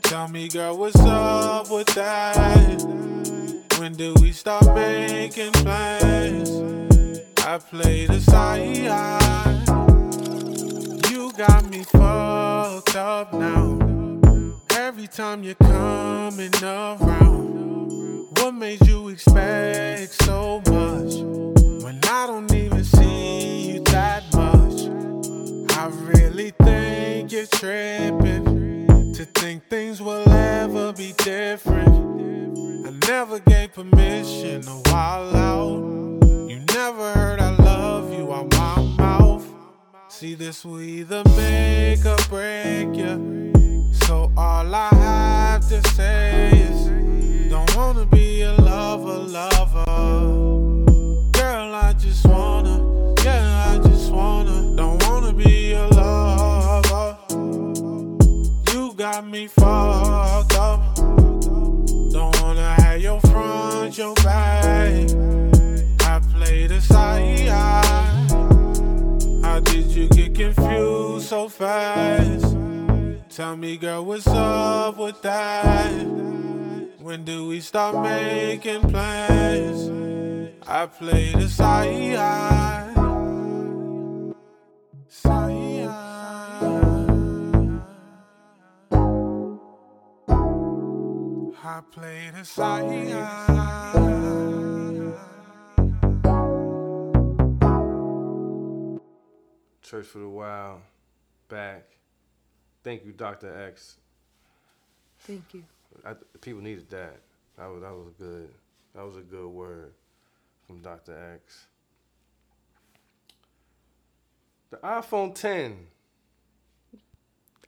Tell 0.04 0.30
me, 0.30 0.48
girl, 0.48 0.78
what's 0.78 1.00
up 1.02 1.70
with 1.70 1.88
that? 1.96 2.82
When 3.78 3.94
do 3.94 4.14
we 4.22 4.32
stop 4.32 4.64
making 4.74 5.52
plans? 5.52 6.50
I 7.40 7.58
play 7.58 8.06
the 8.06 8.22
side. 8.22 8.72
You 11.12 11.34
got 11.34 11.70
me 11.70 11.84
fucked 11.84 12.96
up 12.96 13.34
now. 13.34 13.91
Every 14.88 15.06
time 15.06 15.44
you're 15.44 15.54
coming 15.54 16.52
around, 16.64 18.28
what 18.40 18.52
made 18.56 18.86
you 18.88 19.10
expect 19.10 20.12
so 20.24 20.60
much 20.66 21.14
when 21.84 22.00
I 22.04 22.26
don't 22.26 22.52
even 22.52 22.84
see 22.84 23.74
you 23.74 23.84
that 23.84 24.24
much? 24.34 24.90
I 25.78 25.86
really 25.86 26.50
think 26.64 27.32
you're 27.32 27.46
tripping 27.46 29.14
to 29.14 29.24
think 29.36 29.70
things 29.70 30.02
will 30.02 30.28
ever 30.28 30.94
be 30.94 31.14
different. 31.20 31.96
I 32.88 33.08
never 33.08 33.38
gave 33.38 33.74
permission 33.74 34.64
to 34.64 34.82
wild 34.88 35.36
out. 35.36 36.28
You 36.50 36.60
never 36.74 37.14
heard 37.14 37.40
I 37.40 37.52
love 37.52 38.12
you 38.12 38.34
out 38.34 38.52
my 38.58 38.82
mouth. 38.98 39.48
See, 40.10 40.34
this 40.34 40.66
will 40.66 40.82
either 40.82 41.22
make 41.38 42.04
or 42.04 42.18
break 42.30 42.96
you. 42.98 43.71
So 44.12 44.30
all 44.36 44.76
I 44.76 44.90
have 44.90 45.70
to 45.70 45.82
say 45.92 46.50
is, 46.52 47.50
don't 47.50 47.74
wanna 47.78 48.06
be 48.06 48.42
a 48.42 48.52
lover, 48.52 49.20
lover. 49.38 49.86
Girl, 51.32 51.74
I 51.74 51.96
just 51.98 52.28
wanna, 52.28 52.76
yeah, 53.24 53.72
I 53.72 53.78
just 53.88 54.12
wanna, 54.12 54.76
don't 54.76 55.02
wanna 55.08 55.32
be 55.32 55.72
a 55.72 55.88
lover. 55.88 57.18
You 58.74 58.94
got 58.96 59.26
me 59.26 59.48
fucked 59.48 60.58
up. 60.58 60.94
Don't 60.98 62.36
wanna 62.42 62.76
have 62.82 63.00
your 63.00 63.22
front, 63.22 63.98
your 63.98 64.14
back. 64.16 65.10
I 66.02 66.20
play 66.34 66.68
the 66.68 66.82
side. 66.82 67.48
How 69.42 69.62
did 69.62 69.86
you 69.86 70.10
get 70.10 70.36
confused 70.36 71.30
so 71.30 71.48
fast? 71.48 72.61
Tell 73.32 73.56
me, 73.56 73.78
girl, 73.78 74.04
what's 74.04 74.28
up 74.28 74.98
with 74.98 75.22
that? 75.22 76.06
When 77.00 77.24
do 77.24 77.48
we 77.48 77.62
start 77.62 77.96
making 78.04 78.82
plans? 78.92 79.90
I 80.68 80.86
play 80.88 81.32
the 81.32 81.48
side. 81.48 82.18
I 91.64 91.82
play 91.90 92.32
the 92.36 92.44
side. 92.44 93.08
Church 99.82 100.08
for 100.08 100.20
the 100.20 100.28
Wild, 100.28 100.82
back. 101.48 102.01
Thank 102.84 103.06
you, 103.06 103.12
Dr. 103.12 103.68
X. 103.68 103.98
Thank 105.20 105.54
you. 105.54 105.64
I, 106.06 106.14
people 106.40 106.62
needed 106.62 106.90
that. 106.90 107.18
That 107.58 107.68
was 107.68 107.82
that 107.82 107.94
was 107.94 108.08
good. 108.18 108.50
That 108.96 109.06
was 109.06 109.18
a 109.18 109.22
good 109.22 109.48
word 109.48 109.92
from 110.66 110.80
Dr. 110.80 111.16
X. 111.36 111.68
The 114.72 114.78
iPhone 114.78 115.36
10. 115.36 115.78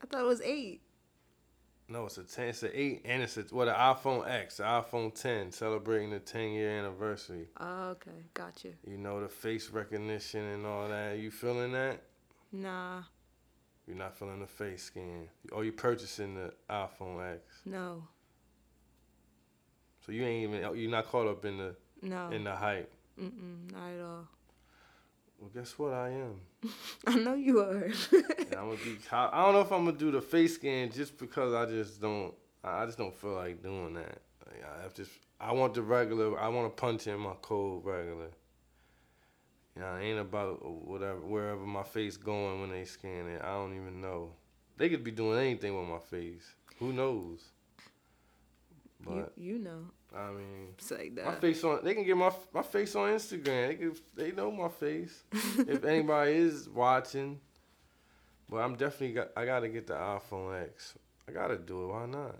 I 0.01 0.05
thought 0.05 0.21
it 0.21 0.25
was 0.25 0.41
eight. 0.41 0.81
No, 1.89 2.05
it's 2.05 2.17
a 2.17 2.23
10. 2.23 2.47
It's 2.47 2.63
an 2.63 2.71
8 2.73 3.01
and 3.05 3.23
it's 3.23 3.37
a 3.37 3.45
well, 3.51 3.67
the 3.67 3.73
iPhone 3.73 4.27
X, 4.27 4.57
the 4.57 4.63
iPhone 4.63 5.13
10, 5.13 5.51
celebrating 5.51 6.09
the 6.11 6.19
10 6.19 6.51
year 6.51 6.79
anniversary. 6.79 7.47
Oh, 7.59 7.89
okay, 7.89 8.11
gotcha. 8.33 8.69
You 8.89 8.97
know 8.97 9.21
the 9.21 9.27
face 9.27 9.69
recognition 9.69 10.43
and 10.43 10.65
all 10.65 10.87
that. 10.87 11.19
You 11.19 11.29
feeling 11.29 11.73
that? 11.73 12.01
Nah, 12.51 13.03
You're 13.87 13.97
not 13.97 14.17
feeling 14.17 14.39
the 14.39 14.47
face 14.47 14.83
scan. 14.83 15.27
Oh, 15.51 15.57
or 15.57 15.65
you 15.65 15.71
purchasing 15.71 16.35
the 16.35 16.53
iPhone 16.69 17.33
X. 17.33 17.41
no, 17.65 18.03
So 20.05 20.11
you 20.11 20.23
ain't 20.23 20.49
even 20.49 20.63
oh, 20.65 20.73
you're 20.73 20.89
not 20.91 21.07
caught 21.07 21.27
up 21.27 21.43
in 21.45 21.57
the 21.57 21.75
no. 22.01 22.29
in 22.29 22.43
the 22.43 22.55
hype. 22.55 22.91
Mm-mm, 23.19 23.71
not 23.71 23.89
at 23.89 24.01
all. 24.01 24.27
Well, 25.39 25.51
guess 25.53 25.77
what? 25.77 25.93
I 25.93 26.09
am. 26.09 26.39
I 27.07 27.15
know 27.15 27.33
you 27.35 27.59
are. 27.59 27.91
I'm 28.13 28.69
gonna 28.69 28.75
be. 28.77 28.97
I 29.11 29.43
don't 29.43 29.53
know 29.53 29.61
if 29.61 29.71
I'm 29.71 29.85
gonna 29.85 29.97
do 29.97 30.11
the 30.11 30.21
face 30.21 30.55
scan 30.55 30.89
just 30.91 31.17
because 31.17 31.53
I 31.53 31.65
just 31.65 32.01
don't. 32.01 32.33
I 32.63 32.85
just 32.85 32.97
don't 32.97 33.13
feel 33.13 33.33
like 33.33 33.61
doing 33.61 33.93
that. 33.95 34.21
Like, 34.45 34.63
I 34.63 34.83
have 34.83 34.93
just. 34.93 35.11
I 35.41 35.51
want 35.51 35.73
the 35.73 35.81
regular. 35.81 36.39
I 36.39 36.47
want 36.47 36.75
to 36.75 36.81
punch 36.81 37.07
in 37.07 37.19
my 37.19 37.33
code 37.41 37.83
regular. 37.83 38.29
You 39.75 39.81
know, 39.81 39.95
it 39.95 40.03
ain't 40.03 40.19
about 40.19 40.63
whatever 40.87 41.19
wherever 41.19 41.65
my 41.65 41.83
face 41.83 42.15
going 42.17 42.61
when 42.61 42.69
they 42.69 42.85
scan 42.85 43.27
it. 43.27 43.41
I 43.41 43.53
don't 43.53 43.75
even 43.75 44.01
know. 44.01 44.31
They 44.77 44.89
could 44.89 45.03
be 45.03 45.11
doing 45.11 45.39
anything 45.39 45.77
with 45.77 45.87
my 45.89 45.99
face. 45.99 46.53
Who 46.79 46.93
knows? 46.93 47.39
But 49.05 49.33
you 49.37 49.59
know. 49.59 49.85
I 50.15 50.29
mean, 50.29 50.67
It's 50.77 50.91
like 50.91 51.13
my 51.25 51.33
face 51.35 51.63
on. 51.63 51.83
They 51.83 51.95
can 51.95 52.03
get 52.05 52.15
my 52.15 52.31
my 52.53 52.61
face 52.61 52.95
on 52.95 53.09
Instagram. 53.09 53.67
They 53.69 53.75
can. 53.75 53.95
They 54.15 54.31
know 54.31 54.51
my 54.51 54.69
face. 54.69 55.23
if 55.57 55.83
anybody 55.83 56.33
is 56.33 56.69
watching, 56.69 57.39
but 58.47 58.57
I'm 58.57 58.75
definitely 58.75 59.13
got. 59.13 59.29
I 59.35 59.45
gotta 59.45 59.69
get 59.69 59.87
the 59.87 59.95
iPhone 59.95 60.61
X. 60.63 60.93
I 61.27 61.31
gotta 61.31 61.57
do 61.57 61.85
it. 61.85 61.87
Why 61.87 62.05
not? 62.05 62.35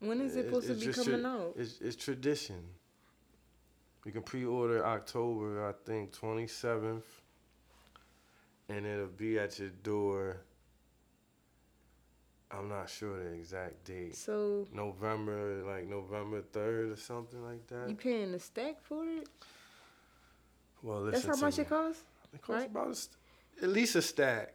When 0.00 0.20
is 0.20 0.36
it 0.36 0.40
It's- 0.46 0.62
supposed 0.62 0.80
to 0.80 0.86
be 0.86 0.92
coming 0.92 1.20
tra- 1.22 1.30
out? 1.30 1.54
It's 1.56 1.80
it's 1.80 1.96
tradition. 1.96 2.62
We 4.04 4.12
can 4.12 4.22
pre-order 4.22 4.84
October, 4.84 5.66
I 5.66 5.72
think, 5.86 6.12
27th, 6.12 7.02
and 8.68 8.86
it'll 8.86 9.06
be 9.06 9.38
at 9.38 9.58
your 9.58 9.70
door. 9.82 10.36
I'm 12.50 12.68
not 12.68 12.90
sure 12.90 13.18
the 13.18 13.30
exact 13.30 13.84
date. 13.84 14.14
So 14.14 14.68
November, 14.72 15.62
like 15.64 15.88
November 15.88 16.42
third 16.42 16.92
or 16.92 16.96
something 16.96 17.42
like 17.42 17.66
that. 17.68 17.88
you 17.88 17.96
paying 17.96 18.34
a 18.34 18.38
stack 18.38 18.76
for 18.82 19.04
it? 19.04 19.28
well, 20.82 21.00
listen. 21.00 21.26
That's 21.26 21.40
how 21.40 21.46
much 21.46 21.56
me. 21.56 21.62
it 21.62 21.68
costs. 21.68 22.02
It 22.32 22.42
costs 22.42 22.62
right? 22.62 22.70
about 22.70 22.90
a 22.90 22.94
st- 22.94 23.16
at 23.62 23.68
least 23.68 23.96
a 23.96 24.02
stack. 24.02 24.54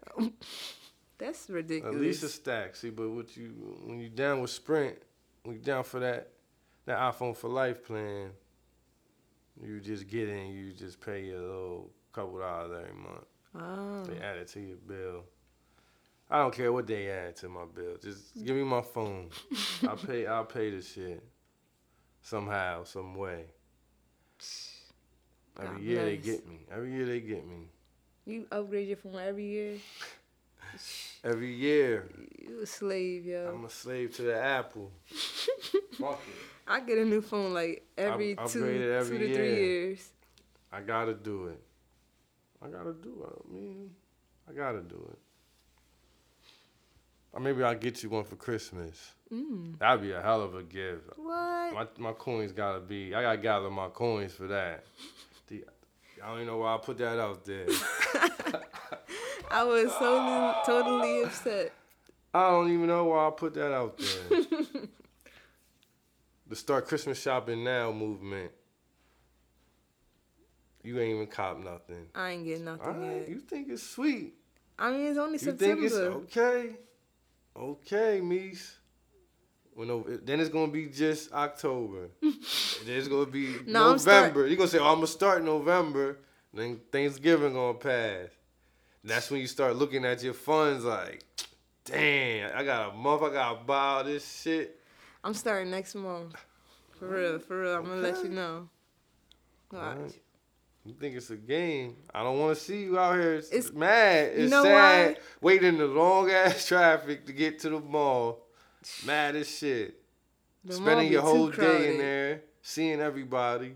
That's 1.17 1.49
ridiculous. 1.49 1.95
At 1.95 2.01
least 2.01 2.23
a 2.23 2.29
stack. 2.29 2.75
See, 2.75 2.91
but 2.91 3.09
what 3.09 3.35
you 3.35 3.49
when 3.85 3.99
you 3.99 4.09
down 4.09 4.41
with 4.41 4.51
Sprint, 4.51 4.97
when 5.43 5.55
you 5.55 5.61
down 5.61 5.83
for 5.83 5.99
that 5.99 6.29
that 6.85 6.97
iPhone 6.99 7.35
for 7.35 7.49
life 7.49 7.85
plan, 7.85 8.31
you 9.63 9.79
just 9.79 10.07
get 10.07 10.29
in, 10.29 10.47
you 10.47 10.71
just 10.73 11.01
pay 11.01 11.31
a 11.31 11.39
little 11.39 11.89
couple 12.13 12.39
dollars 12.39 12.71
every 12.81 12.93
month. 12.93 13.25
oh. 13.55 14.03
They 14.03 14.19
add 14.23 14.37
it 14.37 14.47
to 14.49 14.59
your 14.59 14.77
bill. 14.77 15.23
I 16.31 16.37
don't 16.39 16.53
care 16.53 16.71
what 16.71 16.85
they 16.85 17.09
add 17.09 17.35
to 17.37 17.49
my 17.49 17.65
bill. 17.73 17.97
Just 18.01 18.35
give 18.45 18.55
me 18.55 18.63
my 18.63 18.81
phone. 18.81 19.29
I'll 19.87 19.95
pay 19.95 20.27
I'll 20.27 20.45
pay 20.45 20.69
the 20.69 20.81
shit. 20.81 21.23
Somehow, 22.21 22.83
some 22.83 23.15
way. 23.15 23.45
Every 25.59 25.75
God 25.75 25.81
year 25.81 26.05
they 26.05 26.17
get 26.17 26.47
me. 26.47 26.59
Every 26.71 26.93
year 26.93 27.05
they 27.05 27.19
get 27.19 27.45
me. 27.47 27.67
You 28.25 28.45
upgrade 28.51 28.87
your 28.87 28.97
phone 28.97 29.15
every 29.15 29.45
year. 29.45 29.73
Every 31.23 31.51
year. 31.51 32.07
You 32.47 32.61
a 32.61 32.65
slave, 32.65 33.25
yo. 33.25 33.51
I'm 33.53 33.65
a 33.65 33.69
slave 33.69 34.15
to 34.17 34.21
the 34.21 34.39
Apple. 34.39 34.91
Fuck 35.97 36.21
it. 36.27 36.35
I 36.69 36.81
get 36.81 36.99
a 36.99 37.05
new 37.05 37.21
phone 37.21 37.53
like 37.53 37.83
every 37.97 38.37
I 38.37 38.45
two, 38.45 38.63
every 38.63 39.17
two 39.17 39.27
to 39.27 39.35
three 39.35 39.55
years. 39.55 40.09
I 40.71 40.81
gotta 40.81 41.15
do 41.15 41.47
it. 41.47 41.59
I 42.63 42.67
gotta 42.67 42.93
do 42.93 43.25
it. 43.27 43.43
I 43.43 43.53
mean, 43.53 43.89
I 44.47 44.53
gotta 44.53 44.81
do 44.81 45.03
it. 45.11 45.17
Or 47.33 47.39
maybe 47.39 47.63
I'll 47.63 47.75
get 47.75 48.03
you 48.03 48.09
one 48.09 48.23
for 48.23 48.35
Christmas. 48.35 49.13
Mm. 49.33 49.79
That'd 49.79 50.01
be 50.01 50.11
a 50.11 50.21
hell 50.21 50.43
of 50.43 50.53
a 50.53 50.61
gift. 50.61 51.09
What? 51.15 51.73
My 51.73 51.87
my 51.97 52.13
coins 52.13 52.51
gotta 52.51 52.79
be. 52.79 53.15
I 53.15 53.23
gotta 53.23 53.37
gather 53.39 53.71
my 53.71 53.87
coins 53.87 54.33
for 54.33 54.45
that. 54.47 54.83
The, 55.47 55.65
I 56.23 56.27
don't 56.27 56.35
even 56.37 56.47
know 56.47 56.57
why 56.57 56.75
I 56.75 56.77
put 56.77 56.99
that 56.99 57.19
out 57.19 57.45
there. 57.45 57.65
I 59.51 59.63
was 59.63 59.91
totally, 59.93 60.53
totally 60.65 61.23
upset. 61.23 61.73
I 62.31 62.51
don't 62.51 62.71
even 62.71 62.85
know 62.87 63.05
why 63.05 63.27
I 63.27 63.31
put 63.31 63.55
that 63.55 63.73
out 63.73 63.97
there. 63.97 64.41
the 66.49 66.55
start 66.55 66.87
Christmas 66.87 67.21
shopping 67.21 67.63
now 67.63 67.91
movement. 67.91 68.51
You 70.83 70.99
ain't 70.99 71.15
even 71.15 71.27
cop 71.27 71.57
nothing. 71.63 72.07
I 72.15 72.31
ain't 72.31 72.45
getting 72.45 72.65
nothing 72.65 72.99
right, 73.01 73.15
yet. 73.21 73.29
you 73.29 73.39
think 73.39 73.69
it's 73.69 73.83
sweet. 73.83 74.33
I 74.77 74.91
mean, 74.91 75.07
it's 75.07 75.17
only 75.17 75.33
You 75.33 75.39
September. 75.39 75.75
think 75.75 75.83
it's 75.85 75.95
okay? 76.37 76.75
Okay, 77.55 78.21
Meese. 78.23 78.75
When 79.73 79.87
no, 79.89 80.03
then 80.23 80.39
it's 80.39 80.49
gonna 80.49 80.71
be 80.71 80.87
just 80.87 81.31
October. 81.33 82.09
then 82.21 82.33
it's 82.87 83.07
gonna 83.07 83.25
be 83.25 83.55
No, 83.65 83.91
I'm 83.91 83.99
start- 83.99 84.21
November. 84.27 84.47
You're 84.47 84.57
gonna 84.57 84.69
say, 84.69 84.79
"Oh, 84.79 84.87
I'm 84.87 84.95
gonna 84.95 85.07
start 85.07 85.43
November." 85.43 86.19
Then 86.53 86.79
Thanksgiving 86.91 87.53
gonna 87.53 87.77
pass. 87.77 88.29
That's 89.03 89.29
when 89.31 89.39
you 89.41 89.47
start 89.47 89.75
looking 89.75 90.03
at 90.05 90.21
your 90.23 90.33
funds 90.33 90.83
like, 90.83 91.23
"Damn, 91.85 92.57
I 92.57 92.63
got 92.63 92.91
a 92.91 92.93
month. 92.97 93.21
I 93.23 93.29
gotta 93.31 93.63
buy 93.63 93.83
all 93.97 94.03
this 94.03 94.41
shit." 94.41 94.78
I'm 95.23 95.33
starting 95.33 95.71
next 95.71 95.95
month. 95.95 96.35
For 96.97 97.07
real, 97.07 97.39
for 97.39 97.61
real. 97.61 97.75
I'm 97.75 97.85
gonna 97.85 98.01
let 98.01 98.23
you 98.23 98.29
know. 98.29 98.69
Watch. 99.71 99.81
Alright. 99.97 100.19
You 100.85 100.93
think 100.99 101.15
it's 101.15 101.29
a 101.29 101.35
game? 101.35 101.95
I 102.13 102.23
don't 102.23 102.39
want 102.39 102.57
to 102.57 102.63
see 102.63 102.83
you 102.83 102.97
out 102.97 103.15
here 103.19 103.35
it's 103.35 103.49
It's- 103.51 103.71
mad. 103.73 104.31
It's 104.33 104.49
know 104.51 104.63
sad. 104.63 105.15
why? 105.15 105.21
Waiting 105.41 105.77
the 105.77 105.85
long 105.87 106.31
ass 106.31 106.65
traffic 106.67 107.25
to 107.27 107.33
get 107.33 107.59
to 107.59 107.69
the 107.69 107.79
mall. 107.79 108.45
Mad 109.05 109.35
as 109.35 109.49
shit. 109.49 110.01
The 110.63 110.73
Spending 110.73 111.11
your 111.11 111.21
whole 111.21 111.49
day 111.49 111.91
in 111.91 111.97
there, 111.97 112.41
seeing 112.61 112.99
everybody. 113.01 113.75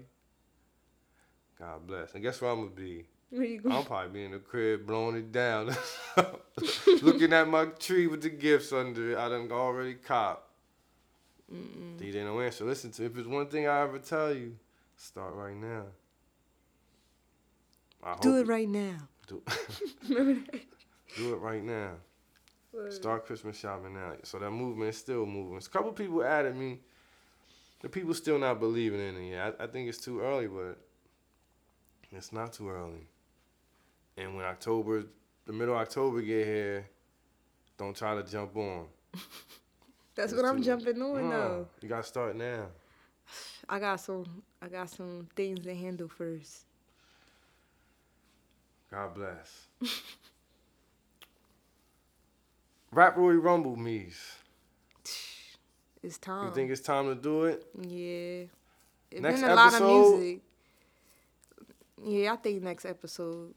God 1.59 1.85
bless. 1.87 2.13
And 2.13 2.23
guess 2.23 2.41
where 2.41 2.51
I'm 2.51 2.59
gonna 2.59 2.71
be? 2.71 3.05
Where 3.29 3.43
you 3.45 3.59
going? 3.61 3.75
I'll 3.75 3.83
probably 3.83 4.09
be 4.11 4.25
in 4.25 4.31
the 4.31 4.39
crib 4.39 4.85
blowing 4.85 5.15
it 5.15 5.31
down, 5.31 5.75
looking 7.01 7.33
at 7.33 7.47
my 7.47 7.65
tree 7.65 8.07
with 8.07 8.21
the 8.21 8.29
gifts 8.29 8.71
under 8.73 9.11
it. 9.11 9.17
I 9.17 9.29
done 9.29 9.49
already 9.51 9.95
cop. 9.95 10.49
DJ 11.51 12.23
no 12.23 12.39
answer. 12.39 12.65
Listen 12.65 12.91
to 12.91 13.05
if 13.05 13.17
it's 13.17 13.27
one 13.27 13.47
thing 13.47 13.67
I 13.67 13.81
ever 13.81 13.99
tell 13.99 14.33
you, 14.33 14.55
start 14.95 15.33
right 15.33 15.55
now. 15.55 15.83
I 18.03 18.17
Do 18.19 18.37
it 18.37 18.47
right 18.47 18.67
now. 18.67 18.97
Do, 19.27 19.41
do 20.07 21.33
it 21.33 21.37
right 21.37 21.63
now. 21.63 21.91
Start 22.89 23.25
Christmas 23.25 23.57
shopping 23.57 23.93
now. 23.93 24.13
So 24.23 24.39
that 24.39 24.51
movement 24.51 24.89
is 24.89 24.97
still 24.97 25.25
moving. 25.25 25.57
A 25.57 25.61
couple 25.61 25.91
people 25.93 26.23
added 26.23 26.55
me. 26.55 26.79
The 27.81 27.89
people 27.89 28.13
still 28.13 28.39
not 28.39 28.59
believing 28.59 28.99
in 28.99 29.15
it 29.17 29.29
yet. 29.29 29.55
I, 29.59 29.65
I 29.65 29.67
think 29.67 29.87
it's 29.87 29.99
too 29.99 30.21
early, 30.21 30.47
but 30.47 30.77
it's 32.11 32.31
not 32.33 32.53
too 32.53 32.69
early. 32.69 33.07
And 34.17 34.35
when 34.35 34.45
October, 34.45 35.03
the 35.45 35.53
middle 35.53 35.75
of 35.75 35.81
October 35.81 36.21
get 36.21 36.45
here, 36.45 36.89
don't 37.77 37.95
try 37.95 38.15
to 38.15 38.23
jump 38.23 38.55
on. 38.57 38.87
That's 40.16 40.34
what 40.34 40.45
I'm 40.45 40.57
too- 40.57 40.64
jumping 40.66 41.01
on 41.01 41.30
No, 41.30 41.30
though. 41.30 41.68
You 41.82 41.89
gotta 41.89 42.03
start 42.03 42.36
now. 42.36 42.68
I 43.70 43.80
got 43.80 43.97
some. 43.99 44.43
I 44.61 44.68
got 44.68 44.89
some 44.89 45.28
things 45.36 45.61
to 45.64 45.74
handle 45.76 46.07
first. 46.09 46.66
God 48.91 49.14
bless. 49.16 49.68
Rap 52.91 53.18
Roy 53.18 53.34
Rumble 53.34 53.76
me's. 53.76 54.18
It's 56.03 56.18
time. 56.18 56.47
You 56.49 56.53
think 56.53 56.70
it's 56.70 56.82
time 56.82 57.07
to 57.07 57.16
do 57.16 57.45
it? 57.45 57.66
Yeah. 57.80 58.43
It's 59.09 59.22
Next 59.22 59.39
been 59.39 59.51
a 59.51 59.55
lot 59.55 59.68
episode- 59.68 60.14
of 60.16 60.20
music. 60.20 60.41
Yeah, 62.05 62.34
I 62.34 62.36
think 62.36 62.61
next 62.61 62.84
episode. 62.84 63.53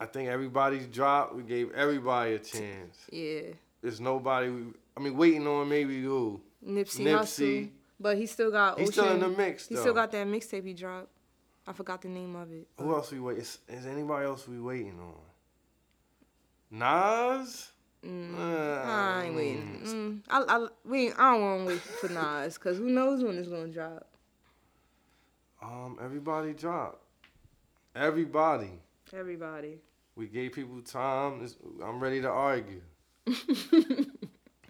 I 0.00 0.06
think 0.06 0.30
everybody's 0.30 0.86
dropped. 0.86 1.34
We 1.34 1.42
gave 1.42 1.70
everybody 1.72 2.36
a 2.36 2.38
chance. 2.38 2.96
Yeah. 3.12 3.52
There's 3.82 4.00
nobody. 4.00 4.50
I 4.96 5.00
mean, 5.00 5.16
waiting 5.16 5.46
on 5.46 5.68
maybe 5.68 6.02
who. 6.02 6.40
Nipsey, 6.66 7.04
Nipsey. 7.04 7.62
Hussle. 7.64 7.70
But 7.98 8.16
he 8.16 8.26
still 8.26 8.50
got 8.50 8.78
He's 8.78 8.88
Ocean. 8.88 9.02
still 9.04 9.14
in 9.14 9.20
the 9.20 9.28
mix, 9.28 9.68
He 9.68 9.76
still 9.76 9.92
got 9.94 10.10
that 10.12 10.26
mixtape 10.26 10.64
he 10.66 10.72
dropped. 10.74 11.08
I 11.66 11.72
forgot 11.74 12.00
the 12.02 12.08
name 12.08 12.34
of 12.34 12.50
it. 12.50 12.66
Who 12.78 12.94
else 12.94 13.12
we 13.12 13.20
wait? 13.20 13.38
Is, 13.38 13.58
is 13.68 13.84
anybody 13.86 14.24
else 14.26 14.48
we 14.48 14.58
waiting 14.58 14.98
on? 14.98 15.14
Nas. 16.70 17.72
Mm, 18.04 18.34
Uh, 18.38 18.82
I 18.88 19.24
ain't 19.26 19.36
waiting. 19.36 19.80
Mm, 19.84 20.20
I, 20.30 20.44
I, 20.48 20.66
we, 20.86 21.12
I 21.12 21.32
don't 21.34 21.42
want 21.42 21.60
to 21.60 21.66
wait 21.66 21.80
for 21.80 22.08
Nas 22.08 22.54
because 22.54 22.78
who 22.78 22.88
knows 22.88 23.22
when 23.22 23.36
it's 23.36 23.48
gonna 23.48 23.68
drop. 23.68 24.06
Um, 25.62 25.98
everybody 26.02 26.54
dropped. 26.54 27.02
Everybody. 27.94 28.70
Everybody. 29.12 29.78
We 30.16 30.26
gave 30.26 30.52
people 30.54 30.80
time. 30.80 31.44
It's- 31.44 31.56
I'm 31.84 32.00
ready 32.00 32.22
to 32.22 32.28
argue. 32.30 32.80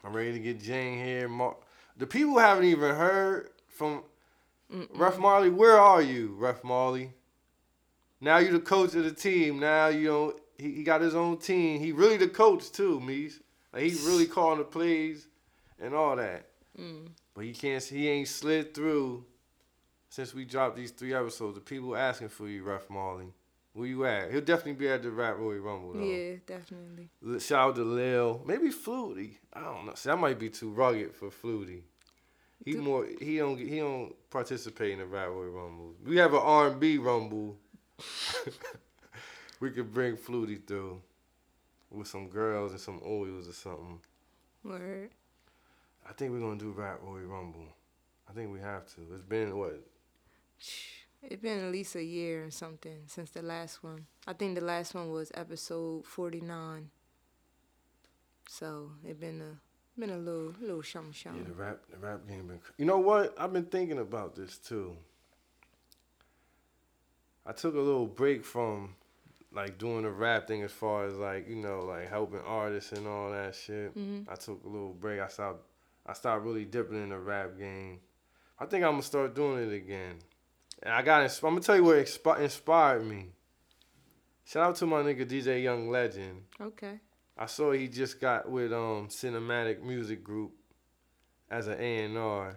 I'm 0.05 0.13
ready 0.13 0.33
to 0.33 0.39
get 0.39 0.61
Jane 0.61 1.05
here. 1.05 1.29
Mar- 1.29 1.57
the 1.97 2.07
people 2.07 2.39
haven't 2.39 2.65
even 2.65 2.95
heard 2.95 3.51
from 3.69 4.03
Ref 4.95 5.19
Marley. 5.19 5.51
Where 5.51 5.79
are 5.79 6.03
you, 6.03 6.35
Ref 6.39 6.65
Marley? 6.65 7.13
Now 8.21 8.39
you 8.39 8.53
the 8.53 8.61
coach 8.61 8.95
of 8.95 9.05
the 9.05 9.13
team. 9.13 9.61
Now 9.61 9.89
you 9.89 10.09
know 10.09 10.35
he, 10.59 10.73
he 10.73 10.83
got 10.83 11.01
his 11.01 11.15
own 11.15 11.39
team. 11.39 11.81
He 11.81 11.93
really 11.93 12.17
the 12.17 12.29
coach 12.29 12.71
too, 12.71 13.01
Meese. 13.01 13.41
Like 13.73 13.85
he 13.85 13.91
really 14.07 14.27
calling 14.27 14.59
the 14.59 14.65
plays 14.65 15.29
and 15.81 15.95
all 15.95 16.17
that. 16.17 16.47
Mm. 16.79 17.09
But 17.35 17.45
he 17.45 17.53
can't. 17.53 17.83
He 17.83 18.09
ain't 18.09 18.29
slid 18.29 18.75
through 18.75 19.25
since 20.09 20.35
we 20.35 20.45
dropped 20.45 20.77
these 20.77 20.91
three 20.91 21.15
episodes. 21.15 21.55
The 21.55 21.61
people 21.61 21.97
asking 21.97 22.29
for 22.29 22.49
you, 22.49 22.63
Ref 22.63 22.89
Marley. 22.91 23.33
Where 23.81 23.89
you 23.89 24.05
at? 24.05 24.31
He'll 24.31 24.43
definitely 24.43 24.75
be 24.75 24.91
at 24.91 25.03
the 25.03 25.11
Rap 25.11 25.39
Roy 25.39 25.57
Rumble 25.57 25.95
though. 25.95 26.05
Yeah, 26.05 26.35
definitely. 26.47 27.09
Shout 27.41 27.71
out 27.71 27.77
to 27.77 27.83
Lil. 27.83 28.43
Maybe 28.45 28.69
Flutie. 28.69 29.37
I 29.55 29.61
don't 29.61 29.87
know. 29.87 29.95
See, 29.95 30.11
that 30.11 30.19
might 30.19 30.39
be 30.39 30.51
too 30.51 30.69
rugged 30.69 31.15
for 31.15 31.31
Flutie. 31.31 31.81
He 32.63 32.75
more 32.75 33.07
he 33.23 33.39
don't 33.39 33.59
he 33.59 33.79
don't 33.79 34.15
participate 34.29 34.93
in 34.93 34.99
the 34.99 35.07
Rap 35.07 35.29
Roy 35.29 35.47
Rumble. 35.47 35.95
We 36.05 36.19
have 36.19 36.35
an 36.35 36.41
R 36.43 36.69
and 36.69 36.79
B 36.79 36.99
Rumble. 36.99 37.57
we 39.61 39.71
could 39.71 39.95
bring 39.95 40.19
Flutie 40.19 40.63
through 40.67 41.01
with 41.91 42.07
some 42.07 42.29
girls 42.29 42.73
and 42.73 42.81
some 42.81 43.01
oils 43.03 43.49
or 43.49 43.55
something. 43.55 43.99
Word. 44.63 45.09
I 46.07 46.13
think 46.13 46.33
we're 46.33 46.41
gonna 46.41 46.59
do 46.59 46.73
Rap 46.73 46.99
Roy 47.03 47.21
Rumble. 47.21 47.65
I 48.29 48.35
think 48.35 48.53
we 48.53 48.61
have 48.61 48.85
to. 48.95 49.01
It's 49.15 49.23
been 49.23 49.57
what? 49.57 49.83
It's 51.23 51.43
been 51.43 51.59
at 51.65 51.71
least 51.71 51.95
a 51.97 52.03
year 52.03 52.47
or 52.47 52.51
something 52.51 53.03
since 53.07 53.31
the 53.31 53.43
last 53.43 53.83
one. 53.85 54.07
I 54.27 54.33
think 54.33 54.59
the 54.59 54.65
last 54.65 54.95
one 54.95 55.11
was 55.11 55.31
episode 55.35 56.07
forty 56.07 56.41
nine. 56.41 56.91
So 58.49 58.91
it's 59.05 59.19
been 59.21 59.41
a 59.41 60.01
been 60.01 60.11
a 60.11 60.17
little 60.17 60.55
little 60.61 60.83
something 60.83 61.13
Yeah, 61.15 61.33
something. 61.33 61.45
the 61.45 61.53
rap 61.53 61.79
the 61.91 61.99
rap 61.99 62.27
game 62.27 62.47
been. 62.47 62.61
You 62.79 62.87
know 62.87 62.99
what? 62.99 63.35
I've 63.39 63.53
been 63.53 63.67
thinking 63.67 63.99
about 63.99 64.35
this 64.35 64.57
too. 64.59 64.97
I 67.47 67.53
took 67.53 67.75
a 67.75 67.81
little 67.81 68.07
break 68.07 68.45
from 68.45 68.95
like 69.53 69.79
doing 69.79 70.03
the 70.03 70.11
rap 70.11 70.47
thing 70.47 70.63
as 70.63 70.73
far 70.73 71.07
as 71.07 71.15
like 71.17 71.49
you 71.49 71.57
know 71.57 71.81
like 71.81 72.09
helping 72.09 72.41
artists 72.41 72.93
and 72.93 73.07
all 73.07 73.31
that 73.31 73.55
shit. 73.55 73.97
Mm-hmm. 73.97 74.31
I 74.31 74.35
took 74.37 74.65
a 74.65 74.69
little 74.69 74.95
break. 74.95 75.21
I 75.21 75.29
stopped. 75.29 75.67
I 76.07 76.15
started 76.15 76.45
really 76.47 76.65
dipping 76.65 77.03
in 77.03 77.11
the 77.11 77.19
rap 77.19 77.59
game. 77.59 78.01
I 78.59 78.65
think 78.67 78.85
I'm 78.85 78.93
gonna 78.93 79.03
start 79.03 79.35
doing 79.35 79.71
it 79.71 79.75
again. 79.75 80.17
And 80.83 80.93
I 80.95 81.03
got. 81.03 81.23
Insp- 81.23 81.45
I'm 81.45 81.51
gonna 81.55 81.61
tell 81.61 81.77
you 81.77 81.85
what 81.85 81.97
inspi- 81.97 82.41
inspired 82.41 83.05
me. 83.07 83.27
Shout 84.45 84.67
out 84.67 84.77
to 84.77 84.87
my 84.87 85.03
nigga 85.03 85.27
DJ 85.27 85.63
Young 85.63 85.91
Legend. 85.91 86.43
Okay. 86.61 86.99
I 87.37 87.47
saw 87.47 87.73
he 87.73 87.89
just 87.89 88.21
got 88.21 88.51
with 88.51 88.73
um 88.73 89.09
Cinematic 89.09 89.83
Music 89.83 90.25
Group 90.25 90.53
as 91.51 91.67
an 91.69 91.77
A 91.81 92.05
and 92.05 92.19
R, 92.19 92.57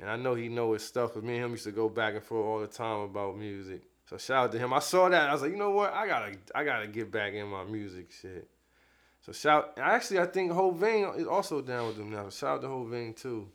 and 0.00 0.10
I 0.10 0.16
know 0.16 0.34
he 0.34 0.48
know 0.48 0.72
his 0.72 0.84
stuff. 0.84 1.14
Cause 1.14 1.22
me 1.22 1.36
and 1.36 1.44
him 1.44 1.50
used 1.52 1.64
to 1.64 1.72
go 1.72 1.88
back 1.88 2.14
and 2.14 2.22
forth 2.22 2.44
all 2.44 2.60
the 2.60 2.66
time 2.66 3.00
about 3.00 3.36
music. 3.38 3.82
So 4.08 4.18
shout 4.18 4.44
out 4.44 4.52
to 4.52 4.58
him. 4.58 4.72
I 4.72 4.80
saw 4.80 5.08
that. 5.08 5.30
I 5.30 5.32
was 5.32 5.42
like, 5.42 5.50
you 5.50 5.56
know 5.56 5.70
what? 5.70 5.92
I 5.92 6.06
gotta 6.06 6.36
I 6.54 6.64
gotta 6.64 6.86
get 6.86 7.10
back 7.10 7.32
in 7.34 7.46
my 7.48 7.64
music 7.64 8.10
shit. 8.10 8.48
So 9.22 9.32
shout. 9.32 9.78
Actually, 9.78 10.20
I 10.20 10.26
think 10.26 10.52
Hovain 10.52 11.18
is 11.18 11.26
also 11.26 11.62
down 11.62 11.86
with 11.86 11.96
them 11.96 12.10
now. 12.10 12.28
So 12.28 12.46
shout 12.46 12.56
out 12.56 12.62
to 12.62 12.68
Hovain 12.68 13.16
too. 13.16 13.48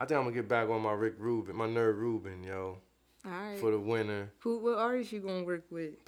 I 0.00 0.04
think 0.04 0.18
I'm 0.18 0.24
gonna 0.24 0.36
get 0.36 0.48
back 0.48 0.68
on 0.68 0.80
my 0.82 0.92
Rick 0.92 1.14
Rubin, 1.18 1.56
my 1.56 1.66
nerd 1.66 1.96
Rubin, 1.96 2.44
yo, 2.44 2.78
All 3.24 3.30
right. 3.32 3.58
for 3.58 3.70
the 3.72 3.78
winner. 3.78 4.30
Who? 4.40 4.58
What 4.58 4.78
artist 4.78 5.12
you 5.12 5.20
gonna 5.20 5.44
work 5.44 5.64
with? 5.70 5.94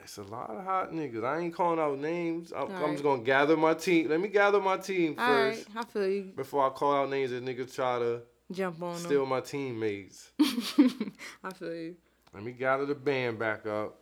It's 0.00 0.16
a 0.16 0.22
lot 0.22 0.48
of 0.50 0.64
hot 0.64 0.92
niggas. 0.92 1.24
I 1.24 1.40
ain't 1.40 1.52
calling 1.52 1.80
out 1.80 1.98
names. 1.98 2.52
I'm, 2.52 2.68
I'm 2.68 2.72
Alright. 2.76 2.92
just 2.92 3.02
gonna 3.02 3.20
gather 3.22 3.56
my 3.56 3.74
team. 3.74 4.08
Let 4.08 4.20
me 4.20 4.28
gather 4.28 4.60
my 4.60 4.76
team 4.76 5.16
All 5.18 5.26
first 5.26 5.66
right. 5.74 5.84
I 5.84 5.84
feel 5.90 6.08
you. 6.08 6.22
before 6.36 6.64
I 6.64 6.70
call 6.70 6.94
out 6.94 7.10
names 7.10 7.32
that 7.32 7.44
niggas 7.44 7.74
try 7.74 7.98
to 7.98 8.22
Jump 8.52 8.80
on 8.80 8.96
steal 8.96 9.26
my 9.26 9.40
teammates. 9.40 10.30
I 10.40 11.52
feel 11.52 11.74
you. 11.74 11.96
Let 12.32 12.44
me 12.44 12.52
gather 12.52 12.86
the 12.86 12.94
band 12.94 13.40
back 13.40 13.66
up, 13.66 13.98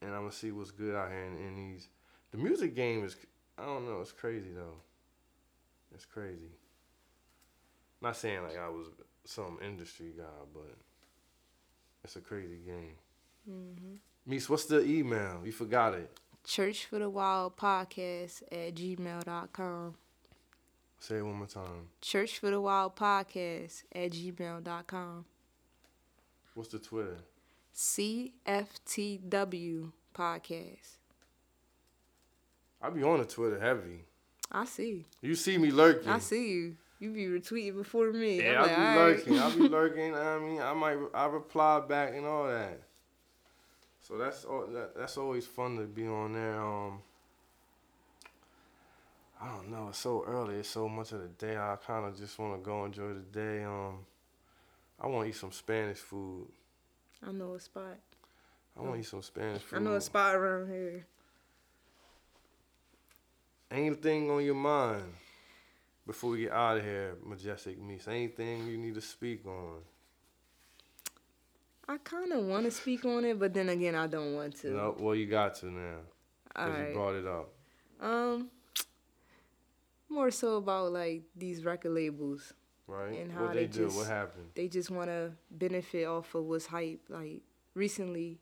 and 0.00 0.10
I'm 0.10 0.22
gonna 0.22 0.32
see 0.32 0.50
what's 0.52 0.70
good 0.70 0.96
out 0.96 1.10
here 1.10 1.26
in, 1.26 1.36
in 1.36 1.54
these. 1.54 1.88
The 2.30 2.38
music 2.38 2.74
game 2.74 3.04
is, 3.04 3.14
I 3.58 3.66
don't 3.66 3.84
know, 3.86 4.00
it's 4.00 4.10
crazy 4.10 4.52
though. 4.56 4.80
It's 5.94 6.06
crazy. 6.06 6.50
Not 8.02 8.16
saying 8.16 8.42
like 8.42 8.58
I 8.58 8.68
was 8.68 8.88
some 9.24 9.58
industry 9.64 10.12
guy, 10.16 10.24
but 10.52 10.76
it's 12.02 12.16
a 12.16 12.20
crazy 12.20 12.58
game. 12.66 12.96
Mm-hmm. 13.48 13.94
Meese, 14.32 14.48
what's 14.48 14.64
the 14.64 14.84
email? 14.84 15.40
You 15.44 15.52
forgot 15.52 15.94
it. 15.94 16.10
Church 16.44 16.86
for 16.86 16.98
the 16.98 17.08
Wild 17.08 17.56
podcast 17.56 18.42
at 18.50 18.74
gmail.com. 18.74 19.94
Say 20.98 21.16
it 21.16 21.22
one 21.22 21.34
more 21.36 21.46
time. 21.46 21.88
Church 22.00 22.38
for 22.40 22.50
the 22.50 22.60
Wild 22.60 22.96
podcast 22.96 23.84
at 23.94 24.10
gmail.com. 24.10 25.24
What's 26.54 26.70
the 26.70 26.80
Twitter? 26.80 27.18
CFTW 27.74 28.32
podcast. 30.14 30.98
I 32.80 32.90
be 32.90 33.02
on 33.04 33.20
the 33.20 33.24
Twitter 33.24 33.60
heavy. 33.60 34.04
I 34.50 34.64
see. 34.64 35.06
You 35.20 35.34
see 35.36 35.56
me 35.56 35.70
lurking. 35.70 36.10
I 36.10 36.18
see 36.18 36.50
you. 36.50 36.76
You 37.02 37.10
be 37.10 37.24
retweeting 37.26 37.74
before 37.74 38.12
me. 38.12 38.40
Yeah, 38.40 38.62
I'm 38.62 38.70
I 38.70 38.76
like, 38.76 38.76
be 38.76 38.80
all 38.80 38.86
right. 38.86 39.06
lurking. 39.16 39.38
I 39.40 39.56
be 39.56 39.68
lurking. 39.68 40.14
I 40.14 40.38
mean, 40.38 40.60
I 40.60 40.72
might 40.72 40.96
I 41.12 41.26
reply 41.26 41.80
back 41.80 42.14
and 42.14 42.24
all 42.24 42.46
that. 42.46 42.80
So 44.06 44.16
that's 44.16 44.44
all. 44.44 44.68
That, 44.68 44.94
that's 44.96 45.16
always 45.18 45.44
fun 45.44 45.78
to 45.78 45.82
be 45.82 46.06
on 46.06 46.32
there. 46.32 46.62
Um, 46.62 47.00
I 49.40 49.48
don't 49.48 49.68
know. 49.72 49.88
It's 49.88 49.98
so 49.98 50.22
early. 50.24 50.54
It's 50.60 50.68
so 50.68 50.88
much 50.88 51.10
of 51.10 51.22
the 51.22 51.28
day. 51.44 51.56
I 51.56 51.74
kind 51.84 52.06
of 52.06 52.16
just 52.16 52.38
want 52.38 52.54
to 52.54 52.64
go 52.64 52.84
enjoy 52.84 53.14
the 53.14 53.20
day. 53.36 53.64
Um, 53.64 54.06
I 55.00 55.08
want 55.08 55.24
to 55.24 55.30
eat 55.30 55.34
some 55.34 55.50
Spanish 55.50 55.98
food. 55.98 56.46
I 57.26 57.32
know 57.32 57.54
a 57.54 57.58
spot. 57.58 57.98
I 58.78 58.80
want 58.80 58.94
to 58.94 59.00
eat 59.00 59.06
some 59.06 59.22
Spanish 59.22 59.62
food. 59.62 59.76
I 59.76 59.82
know 59.82 59.94
a 59.94 60.00
spot 60.00 60.36
around 60.36 60.68
here. 60.68 61.04
Anything 63.72 64.30
on 64.30 64.44
your 64.44 64.54
mind 64.54 65.14
before 66.12 66.32
we 66.32 66.40
get 66.42 66.52
out 66.52 66.76
of 66.76 66.84
here, 66.84 67.16
Majestic 67.24 67.80
Meese? 67.80 68.06
Anything 68.06 68.66
you 68.66 68.76
need 68.76 68.94
to 68.94 69.00
speak 69.00 69.46
on? 69.46 69.78
I 71.88 71.96
kind 72.04 72.32
of 72.32 72.44
want 72.44 72.66
to 72.66 72.70
speak 72.70 73.06
on 73.06 73.24
it, 73.24 73.38
but 73.38 73.54
then 73.54 73.70
again, 73.70 73.94
I 73.94 74.06
don't 74.08 74.34
want 74.34 74.56
to. 74.56 74.70
No, 74.72 74.94
well, 74.98 75.14
you 75.14 75.24
got 75.26 75.54
to 75.56 75.66
now. 75.70 75.96
Because 76.48 76.88
you 76.88 76.94
brought 76.94 77.14
it 77.14 77.26
up. 77.26 77.48
Um, 77.98 78.50
more 80.10 80.30
so 80.30 80.56
about 80.56 80.92
like 80.92 81.22
these 81.34 81.64
record 81.64 81.92
labels. 81.92 82.52
Right? 82.86 83.18
And 83.18 83.32
what 83.32 83.48
how 83.48 83.54
they, 83.54 83.60
they 83.60 83.66
do? 83.68 83.84
just- 83.86 83.96
What 83.96 84.06
happened? 84.06 84.50
They 84.54 84.68
just 84.68 84.90
want 84.90 85.08
to 85.08 85.32
benefit 85.50 86.04
off 86.06 86.34
of 86.34 86.44
what's 86.44 86.66
hype. 86.66 87.00
Like 87.08 87.40
recently, 87.74 88.38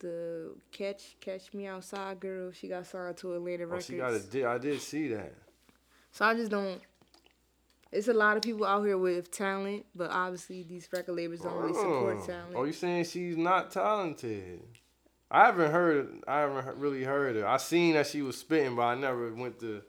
the 0.00 0.54
Catch 0.72 1.16
Catch 1.20 1.54
Me 1.54 1.66
Outside 1.68 2.20
girl, 2.20 2.52
she 2.52 2.68
got 2.68 2.84
signed 2.84 3.16
to 3.16 3.34
Atlantic 3.34 3.68
Oh, 3.72 3.80
she 3.80 3.96
got 3.96 4.12
a 4.12 4.46
I 4.46 4.58
did 4.58 4.78
see 4.82 5.08
that. 5.08 5.32
So 6.16 6.24
I 6.24 6.32
just 6.32 6.50
don't. 6.50 6.80
It's 7.92 8.08
a 8.08 8.14
lot 8.14 8.36
of 8.38 8.42
people 8.42 8.64
out 8.64 8.82
here 8.84 8.96
with 8.96 9.30
talent, 9.30 9.84
but 9.94 10.10
obviously 10.10 10.62
these 10.62 10.88
record 10.90 11.14
labels 11.14 11.40
don't 11.40 11.54
really 11.56 11.74
support 11.74 12.16
Oh. 12.22 12.26
talent. 12.26 12.54
Oh, 12.56 12.64
you 12.64 12.72
saying 12.72 13.04
she's 13.04 13.36
not 13.36 13.70
talented? 13.70 14.62
I 15.30 15.44
haven't 15.44 15.70
heard. 15.70 16.22
I 16.26 16.40
haven't 16.40 16.78
really 16.78 17.04
heard 17.04 17.36
her. 17.36 17.46
I 17.46 17.58
seen 17.58 17.92
that 17.94 18.06
she 18.06 18.22
was 18.22 18.38
spitting, 18.38 18.76
but 18.76 18.82
I 18.82 18.94
never 18.94 19.30
went 19.34 19.60
to 19.60 19.82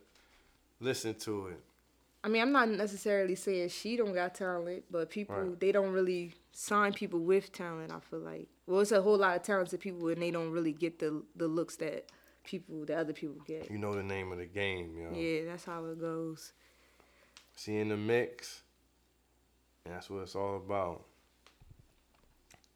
listen 0.82 1.16
to 1.16 1.48
it. 1.48 1.62
I 2.26 2.28
mean, 2.28 2.42
I'm 2.42 2.52
not 2.52 2.68
necessarily 2.70 3.36
saying 3.36 3.70
she 3.70 3.96
don't 3.96 4.14
got 4.14 4.36
talent, 4.36 4.84
but 4.92 5.10
people 5.10 5.36
Right. 5.36 5.60
they 5.62 5.72
don't 5.72 5.94
really 5.94 6.34
sign 6.52 6.92
people 6.92 7.20
with 7.22 7.54
talent. 7.54 7.90
I 7.94 8.02
feel 8.02 8.20
like 8.20 8.50
well, 8.66 8.82
it's 8.82 8.92
a 8.92 9.02
whole 9.02 9.18
lot 9.18 9.38
of 9.38 9.44
talented 9.44 9.80
people, 9.80 10.10
and 10.10 10.22
they 10.22 10.32
don't 10.32 10.52
really 10.52 10.74
get 10.74 11.00
the 11.00 11.24
the 11.38 11.48
looks 11.48 11.78
that 11.78 12.12
people 12.48 12.86
that 12.86 12.98
other 12.98 13.14
people 13.14 13.36
get. 13.46 13.70
You 13.70 13.78
know 13.78 13.94
the 13.94 14.02
name 14.02 14.32
of 14.32 14.40
the 14.40 14.46
game, 14.48 14.96
yo. 14.98 15.16
Yeah, 15.16 15.46
that's 15.46 15.66
how 15.66 15.86
it 15.86 16.00
goes. 16.00 16.54
She 17.56 17.78
in 17.78 17.90
the 17.90 17.98
mix, 17.98 18.62
and 19.86 19.94
that's 19.94 20.10
what 20.10 20.24
it's 20.24 20.36
all 20.36 20.56
about. 20.58 21.04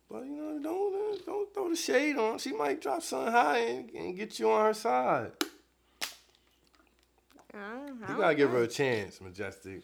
But 0.10 0.26
you 0.26 0.36
know, 0.36 0.60
don't 0.62 0.94
uh, 0.94 1.18
don't 1.26 1.54
throw 1.54 1.70
the 1.70 1.76
shade 1.76 2.18
on. 2.18 2.38
She 2.38 2.52
might 2.52 2.82
drop 2.82 3.02
something 3.02 3.32
high 3.32 3.58
and, 3.60 3.90
and 3.92 4.16
get 4.18 4.38
you 4.40 4.52
on 4.52 4.66
her 4.66 4.74
side. 4.74 5.32
I, 7.54 7.58
I 7.58 8.12
You 8.12 8.18
gotta 8.18 8.36
give 8.36 8.52
know. 8.52 8.58
her 8.58 8.64
a 8.64 8.68
chance, 8.68 9.22
Majestic. 9.22 9.82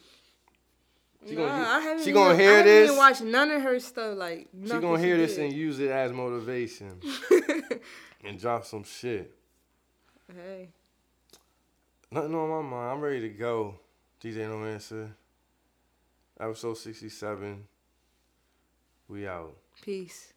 She 1.26 1.34
Nah, 1.34 1.46
gonna, 1.48 1.62
I 1.68 1.80
haven't 1.80 2.04
she 2.04 2.12
gonna 2.12 2.34
I 2.34 2.36
hear 2.36 2.50
haven't 2.58 2.66
this. 2.66 2.84
Even 2.90 2.96
watched 2.98 3.22
none 3.22 3.50
of 3.50 3.62
her 3.62 3.80
stuff. 3.80 4.16
Like 4.16 4.48
She 4.62 4.68
gonna 4.78 4.98
hear 4.98 5.16
this 5.16 5.34
did. 5.36 5.44
and 5.46 5.52
use 5.52 5.78
it 5.80 5.90
as 5.90 6.12
motivation 6.12 7.00
and 8.24 8.38
drop 8.38 8.64
some 8.64 8.84
shit. 8.84 9.34
Hey, 10.34 10.68
Nothing 12.10 12.34
on 12.34 12.48
my 12.48 12.62
mind. 12.62 12.90
I'm 12.92 13.00
ready 13.00 13.20
to 13.20 13.28
go. 13.28 13.74
DJ 14.22 14.48
No 14.48 14.64
Answer. 14.64 15.10
Episode 16.40 16.78
67. 16.78 17.64
We 19.08 19.26
out. 19.26 19.54
peace. 19.82 20.32